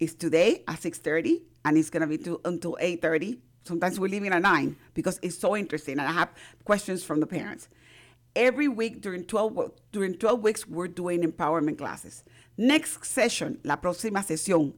It's 0.00 0.14
today 0.14 0.64
at 0.66 0.80
six 0.80 0.96
thirty, 0.96 1.42
and 1.66 1.76
it's 1.76 1.90
gonna 1.90 2.06
be 2.06 2.16
to, 2.24 2.40
until 2.46 2.78
eight 2.80 3.02
thirty. 3.02 3.42
Sometimes 3.64 4.00
we're 4.00 4.08
leaving 4.08 4.32
at 4.32 4.40
nine 4.40 4.76
because 4.94 5.20
it's 5.20 5.38
so 5.38 5.54
interesting, 5.54 5.98
and 5.98 6.08
I 6.08 6.12
have 6.12 6.30
questions 6.64 7.04
from 7.04 7.20
the 7.20 7.26
parents 7.26 7.68
every 8.34 8.68
week 8.68 9.02
during 9.02 9.24
12 9.24 9.72
during 9.92 10.14
12 10.14 10.42
weeks 10.42 10.66
we're 10.66 10.88
doing 10.88 11.22
empowerment 11.22 11.76
classes. 11.76 12.24
Next 12.56 13.04
session, 13.04 13.60
la 13.64 13.82
próxima 13.82 14.22
sesión, 14.22 14.74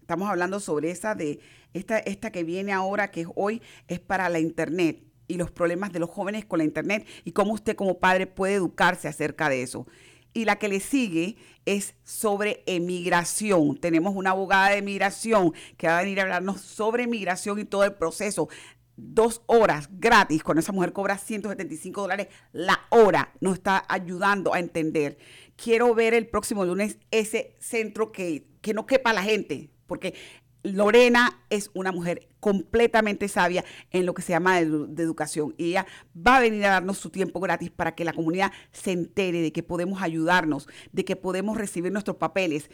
estamos 0.00 0.28
hablando 0.28 0.60
sobre 0.60 0.92
esa 0.92 1.16
de 1.16 1.40
esta 1.74 1.98
esta 1.98 2.30
que 2.30 2.44
viene 2.44 2.72
ahora 2.72 3.10
que 3.10 3.22
es 3.22 3.28
hoy 3.34 3.62
es 3.88 3.98
para 3.98 4.28
la 4.28 4.38
internet 4.38 5.02
y 5.28 5.36
los 5.36 5.50
problemas 5.50 5.92
de 5.92 5.98
los 5.98 6.10
jóvenes 6.10 6.44
con 6.44 6.58
la 6.58 6.64
internet 6.64 7.06
y 7.24 7.32
cómo 7.32 7.52
usted 7.52 7.76
como 7.76 7.98
padre 7.98 8.26
puede 8.26 8.54
educarse 8.54 9.08
acerca 9.08 9.48
de 9.48 9.62
eso. 9.62 9.86
Y 10.32 10.44
la 10.44 10.56
que 10.56 10.68
le 10.68 10.80
sigue 10.80 11.36
es 11.64 11.94
sobre 12.04 12.62
emigración. 12.66 13.78
Tenemos 13.78 14.14
una 14.14 14.30
abogada 14.30 14.70
de 14.70 14.82
migración 14.82 15.54
que 15.78 15.86
va 15.86 15.98
a 15.98 16.02
venir 16.02 16.20
a 16.20 16.24
hablarnos 16.24 16.60
sobre 16.60 17.06
migración 17.06 17.58
y 17.58 17.64
todo 17.64 17.84
el 17.84 17.94
proceso 17.94 18.48
dos 18.96 19.42
horas 19.46 19.88
gratis, 19.92 20.42
cuando 20.42 20.60
esa 20.60 20.72
mujer 20.72 20.92
cobra 20.92 21.18
175 21.18 22.00
dólares 22.00 22.28
la 22.52 22.80
hora, 22.90 23.32
nos 23.40 23.54
está 23.54 23.84
ayudando 23.88 24.54
a 24.54 24.58
entender. 24.58 25.18
Quiero 25.56 25.94
ver 25.94 26.14
el 26.14 26.26
próximo 26.26 26.64
lunes 26.64 26.98
ese 27.10 27.54
centro 27.60 28.10
que, 28.10 28.46
que 28.62 28.74
no 28.74 28.86
quepa 28.86 29.12
la 29.12 29.22
gente, 29.22 29.70
porque 29.86 30.14
Lorena 30.62 31.40
es 31.48 31.70
una 31.74 31.92
mujer 31.92 32.28
completamente 32.40 33.28
sabia 33.28 33.64
en 33.90 34.06
lo 34.06 34.14
que 34.14 34.22
se 34.22 34.32
llama 34.32 34.60
de, 34.60 34.86
de, 34.88 35.02
educación. 35.02 35.54
Y 35.58 35.70
ella 35.70 35.86
va 36.16 36.36
a 36.36 36.40
venir 36.40 36.64
a 36.64 36.70
darnos 36.70 36.98
su 36.98 37.10
tiempo 37.10 37.40
gratis 37.40 37.70
para 37.70 37.94
que 37.94 38.04
la 38.04 38.12
comunidad 38.12 38.52
se 38.72 38.92
entere 38.92 39.42
de 39.42 39.52
que 39.52 39.62
podemos 39.62 40.02
ayudarnos, 40.02 40.68
de 40.92 41.04
que 41.04 41.16
podemos 41.16 41.56
recibir 41.56 41.92
nuestros 41.92 42.18
papeles, 42.18 42.70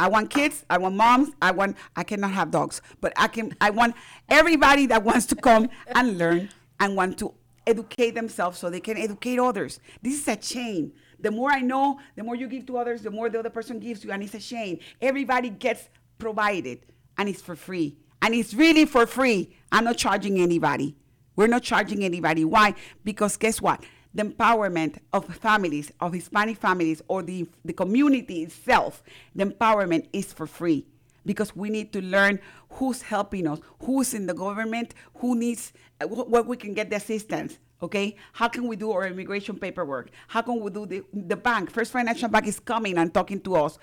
I 0.00 0.08
want 0.08 0.30
kids, 0.30 0.64
I 0.70 0.78
want 0.78 0.96
moms, 0.96 1.28
I 1.42 1.50
want 1.50 1.76
I 1.94 2.04
cannot 2.04 2.30
have 2.30 2.50
dogs, 2.50 2.80
but 3.02 3.12
I 3.16 3.28
can 3.28 3.54
I 3.60 3.68
want 3.68 3.94
everybody 4.30 4.86
that 4.86 5.04
wants 5.04 5.26
to 5.26 5.36
come 5.36 5.68
and 5.94 6.16
learn 6.16 6.48
and 6.80 6.96
want 6.96 7.18
to 7.18 7.34
educate 7.66 8.12
themselves 8.12 8.58
so 8.58 8.70
they 8.70 8.80
can 8.80 8.96
educate 8.96 9.38
others. 9.38 9.78
This 10.00 10.14
is 10.14 10.26
a 10.26 10.36
chain. 10.36 10.92
The 11.20 11.30
more 11.30 11.52
I 11.52 11.60
know, 11.60 12.00
the 12.16 12.24
more 12.24 12.34
you 12.34 12.48
give 12.48 12.64
to 12.68 12.78
others, 12.78 13.02
the 13.02 13.10
more 13.10 13.28
the 13.28 13.40
other 13.40 13.50
person 13.50 13.78
gives 13.78 14.02
you, 14.02 14.10
and 14.10 14.22
it's 14.22 14.32
a 14.32 14.40
chain. 14.40 14.80
Everybody 15.02 15.50
gets 15.50 15.90
provided, 16.16 16.80
and 17.18 17.28
it's 17.28 17.42
for 17.42 17.54
free. 17.54 17.98
And 18.22 18.34
it's 18.34 18.54
really 18.54 18.86
for 18.86 19.06
free. 19.06 19.54
I'm 19.70 19.84
not 19.84 19.98
charging 19.98 20.40
anybody. 20.40 20.96
We're 21.36 21.46
not 21.46 21.62
charging 21.62 22.04
anybody. 22.04 22.46
Why? 22.46 22.74
Because 23.04 23.36
guess 23.36 23.60
what? 23.60 23.84
The 24.14 24.24
empowerment 24.24 24.98
of 25.12 25.24
families, 25.36 25.92
of 26.00 26.12
Hispanic 26.12 26.56
families, 26.56 27.00
or 27.06 27.22
the, 27.22 27.48
the 27.64 27.72
community 27.72 28.42
itself, 28.42 29.02
the 29.34 29.44
empowerment 29.46 30.06
is 30.12 30.32
for 30.32 30.46
free 30.46 30.86
because 31.24 31.54
we 31.54 31.70
need 31.70 31.92
to 31.92 32.00
learn 32.02 32.40
who's 32.70 33.02
helping 33.02 33.46
us, 33.46 33.60
who's 33.82 34.14
in 34.14 34.26
the 34.26 34.34
government, 34.34 34.94
who 35.18 35.36
needs, 35.36 35.72
uh, 36.00 36.06
wh- 36.06 36.28
what 36.28 36.46
we 36.46 36.56
can 36.56 36.74
get 36.74 36.90
the 36.90 36.96
assistance. 36.96 37.58
Okay, 37.82 38.16
how 38.34 38.48
can 38.48 38.66
we 38.66 38.76
do 38.76 38.90
our 38.92 39.06
immigration 39.06 39.56
paperwork? 39.56 40.10
How 40.28 40.42
can 40.42 40.60
we 40.60 40.70
do 40.70 40.84
the 40.86 41.02
the 41.14 41.36
bank? 41.36 41.70
First 41.70 41.92
Financial 41.92 42.28
Bank 42.28 42.46
is 42.46 42.60
coming 42.60 42.98
and 42.98 43.12
talking 43.14 43.40
to 43.40 43.54
us. 43.56 43.78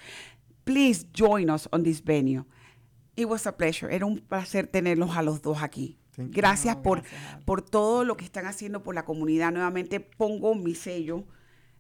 Please 0.66 1.04
join 1.06 1.50
us 1.50 1.68
on 1.74 1.82
this 1.84 2.00
venue. 2.00 2.44
It 3.16 3.28
was 3.28 3.48
a 3.48 3.52
pleasure. 3.52 3.90
Era 3.90 4.06
un 4.06 4.20
placer 4.20 4.68
tenerlos 4.68 5.16
a 5.18 5.24
los 5.24 5.40
dos 5.42 5.58
aquí. 5.58 5.96
Gracias 6.18 6.76
No, 6.76 6.84
por, 6.84 7.00
gracias, 7.02 7.44
por 7.46 7.62
todo 7.62 8.04
lo 8.04 8.18
que 8.18 8.26
están 8.26 8.46
haciendo 8.46 8.84
por 8.84 8.96
la 8.96 9.06
comunidad. 9.06 9.52
Nuevamente 9.52 10.00
pongo 10.00 10.56
mi 10.56 10.76
sello 10.76 11.26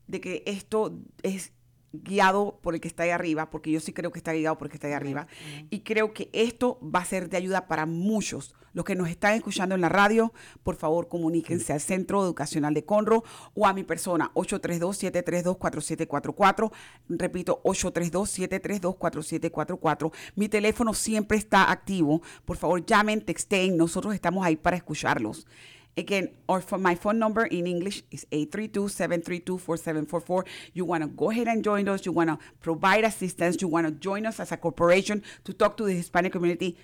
de 0.07 0.21
que 0.21 0.43
esto 0.45 0.99
es 1.23 1.51
guiado 1.93 2.59
por 2.61 2.75
el 2.75 2.81
que 2.81 2.87
está 2.87 3.03
ahí 3.03 3.11
arriba, 3.11 3.49
porque 3.49 3.71
yo 3.71 3.79
sí 3.79 3.93
creo 3.93 4.11
que 4.11 4.19
está 4.19 4.33
guiado 4.33 4.57
por 4.57 4.67
el 4.67 4.71
que 4.71 4.77
está 4.77 4.87
ahí 4.87 4.93
arriba. 4.93 5.27
Y 5.69 5.81
creo 5.81 6.13
que 6.13 6.29
esto 6.33 6.79
va 6.83 6.99
a 6.99 7.05
ser 7.05 7.29
de 7.29 7.37
ayuda 7.37 7.67
para 7.67 7.85
muchos. 7.85 8.55
Los 8.73 8.83
que 8.85 8.95
nos 8.95 9.09
están 9.09 9.33
escuchando 9.33 9.73
en 9.73 9.81
la 9.81 9.89
radio, 9.89 10.31
por 10.61 10.75
favor 10.75 11.07
comuníquense 11.07 11.73
al 11.73 11.81
Centro 11.81 12.23
Educacional 12.23 12.75
de 12.75 12.85
Conro 12.85 13.23
o 13.55 13.65
a 13.65 13.73
mi 13.73 13.83
persona, 13.83 14.29
832-732-4744. 14.35 16.71
Repito, 17.09 17.59
832-732-4744. 17.63 20.11
Mi 20.35 20.47
teléfono 20.47 20.93
siempre 20.93 21.39
está 21.39 21.71
activo. 21.71 22.21
Por 22.45 22.57
favor, 22.57 22.85
llamen, 22.85 23.21
texten. 23.21 23.77
Nosotros 23.77 24.13
estamos 24.13 24.45
ahí 24.45 24.55
para 24.55 24.77
escucharlos. 24.77 25.47
Again, 25.97 26.29
or 26.47 26.61
for 26.61 26.77
my 26.77 26.93
phone 26.93 27.17
number 27.17 27.45
in 27.45 27.65
English 27.65 28.03
is 28.11 28.27
832-732-4744. 28.31 30.45
You 30.73 30.85
want 30.85 31.01
to 31.01 31.07
go 31.07 31.31
ahead 31.31 31.47
and 31.47 31.63
join 31.63 31.87
us. 31.87 32.05
You 32.05 32.11
want 32.11 32.29
to 32.29 32.37
provide 32.59 33.03
assistance. 33.03 33.59
You 33.61 33.67
want 33.67 33.87
to 33.87 33.91
join 33.91 34.27
us 34.27 34.39
as 34.39 34.51
a 34.51 34.57
corporation 34.57 35.23
to 35.43 35.53
talk 35.53 35.75
to 35.77 35.85
the 35.85 35.93
Hispanic 35.93 36.33
community. 36.33 36.77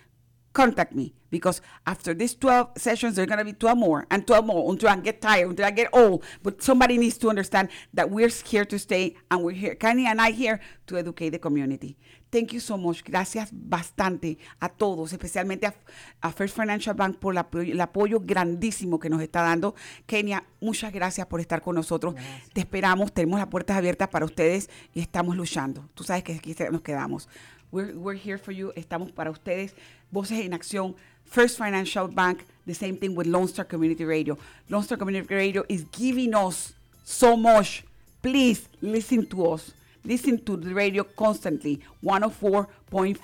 Contact 0.54 0.94
me 0.94 1.14
because 1.32 1.62
after 1.88 2.14
these 2.14 2.36
12 2.36 2.78
sessions, 2.78 3.16
there 3.16 3.24
are 3.24 3.26
going 3.26 3.40
to 3.40 3.46
be 3.46 3.54
12 3.54 3.76
more 3.76 4.06
and 4.12 4.26
12 4.28 4.46
more 4.46 4.72
until 4.72 4.90
I 4.90 4.96
get 4.98 5.20
tired, 5.20 5.50
until 5.50 5.66
I 5.66 5.72
get 5.72 5.90
old. 5.92 6.24
But 6.44 6.62
somebody 6.62 7.00
needs 7.00 7.18
to 7.18 7.30
understand 7.30 7.70
that 7.96 8.12
we're 8.12 8.30
here 8.30 8.64
to 8.66 8.78
stay 8.78 9.16
and 9.32 9.44
we're 9.44 9.54
here, 9.54 9.74
Kanye 9.74 10.06
and 10.06 10.22
I 10.22 10.30
here 10.30 10.60
to 10.88 10.98
educate 10.98 11.32
the 11.32 11.40
community. 11.40 11.98
Thank 12.30 12.54
you 12.54 12.60
so 12.60 12.78
much. 12.78 13.04
Gracias 13.04 13.50
bastante 13.52 14.38
a 14.60 14.70
todos, 14.70 15.12
especialmente 15.12 15.66
a, 15.66 15.74
a 16.22 16.32
First 16.32 16.56
Financial 16.56 16.96
Bank 16.96 17.18
por 17.18 17.34
la 17.34 17.48
el 17.52 17.82
apoyo 17.82 18.20
grandísimo 18.20 19.00
que 19.00 19.10
nos 19.10 19.22
está 19.22 19.42
dando. 19.42 19.74
Kenia, 20.06 20.44
muchas 20.62 20.94
gracias 20.94 21.26
por 21.26 21.40
estar 21.40 21.62
con 21.62 21.76
nosotros. 21.76 22.14
Te 22.54 22.62
esperamos, 22.62 23.12
tenemos 23.12 23.40
las 23.40 23.50
puertas 23.50 23.78
abiertas 23.78 24.08
para 24.10 24.26
ustedes 24.26 24.70
y 24.94 25.02
estamos 25.02 25.36
luchando. 25.36 25.90
Tú 25.96 26.04
sabes 26.04 26.24
que 26.24 26.34
aquí 26.34 26.56
nos 26.72 26.82
quedamos. 26.82 27.28
We're, 27.74 27.92
we're 27.98 28.14
here 28.14 28.38
for 28.38 28.52
you. 28.52 28.72
Estamos 28.78 29.12
para 29.12 29.32
ustedes. 29.32 29.74
Voces 30.12 30.46
en 30.46 30.54
Acción. 30.54 30.94
First 31.26 31.58
Financial 31.58 32.08
Bank. 32.08 32.46
The 32.68 32.76
same 32.76 32.98
thing 32.98 33.16
with 33.16 33.26
Lone 33.26 33.48
Star 33.48 33.66
Community 33.66 34.06
Radio. 34.06 34.38
Lone 34.70 34.84
Star 34.84 34.96
Community 34.96 35.34
Radio 35.34 35.66
is 35.68 35.84
giving 35.92 36.36
us 36.36 36.74
so 37.04 37.36
much. 37.36 37.84
Please 38.22 38.70
listen 38.80 39.26
to 39.26 39.48
us. 39.48 39.72
Listen 40.06 40.38
to 40.46 40.56
the 40.56 40.72
radio 40.72 41.04
constantly. 41.04 41.82
104.5, 42.04 43.18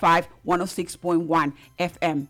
106.1 0.44 1.52
FM. 1.78 2.26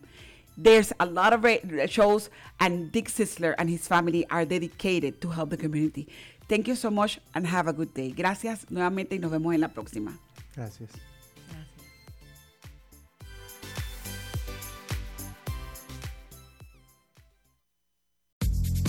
There's 0.55 0.93
a 0.99 1.05
lot 1.07 1.33
of 1.33 1.43
shows, 1.89 2.29
and 2.59 2.91
Dick 2.91 3.07
Sisler 3.07 3.55
and 3.57 3.67
his 3.67 3.87
family 3.87 4.27
are 4.29 4.45
dedicated 4.45 5.19
to 5.21 5.29
help 5.29 5.49
the 5.49 5.57
community. 5.57 6.07
Thank 6.47 6.67
you 6.67 6.75
so 6.75 6.91
much 6.91 7.19
and 7.33 7.47
have 7.47 7.67
a 7.67 7.73
good 7.73 7.93
day. 7.95 8.11
Gracias 8.11 8.67
nuevamente 8.69 9.15
y 9.15 9.17
nos 9.17 9.31
vemos 9.31 9.55
en 9.55 9.61
la 9.61 9.69
próxima. 9.69 10.19
Gracias. 10.55 11.10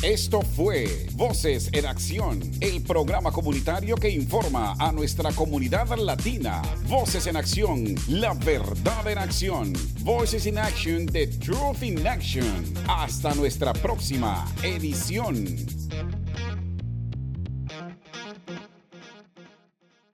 Esto 0.03 0.42
fue 0.42 1.07
Voces 1.12 1.70
en 1.72 1.86
Acción, 1.86 2.40
el 2.61 2.82
programa 2.82 3.30
comunitario 3.30 3.94
que 3.94 4.11
informa 4.11 4.74
a 4.80 4.90
nuestra 4.90 5.30
comunidad 5.30 5.96
latina. 5.96 6.61
Voces 6.88 7.28
en 7.28 7.36
Acción, 7.36 7.94
la 8.09 8.34
verdad 8.34 9.07
en 9.07 9.18
acción. 9.18 9.72
Voices 10.00 10.46
in 10.46 10.59
Action, 10.59 11.07
the 11.07 11.28
truth 11.28 11.84
in 11.84 12.05
action. 12.05 12.64
Hasta 12.88 13.32
nuestra 13.36 13.72
próxima 13.72 14.44
edición. 14.64 15.46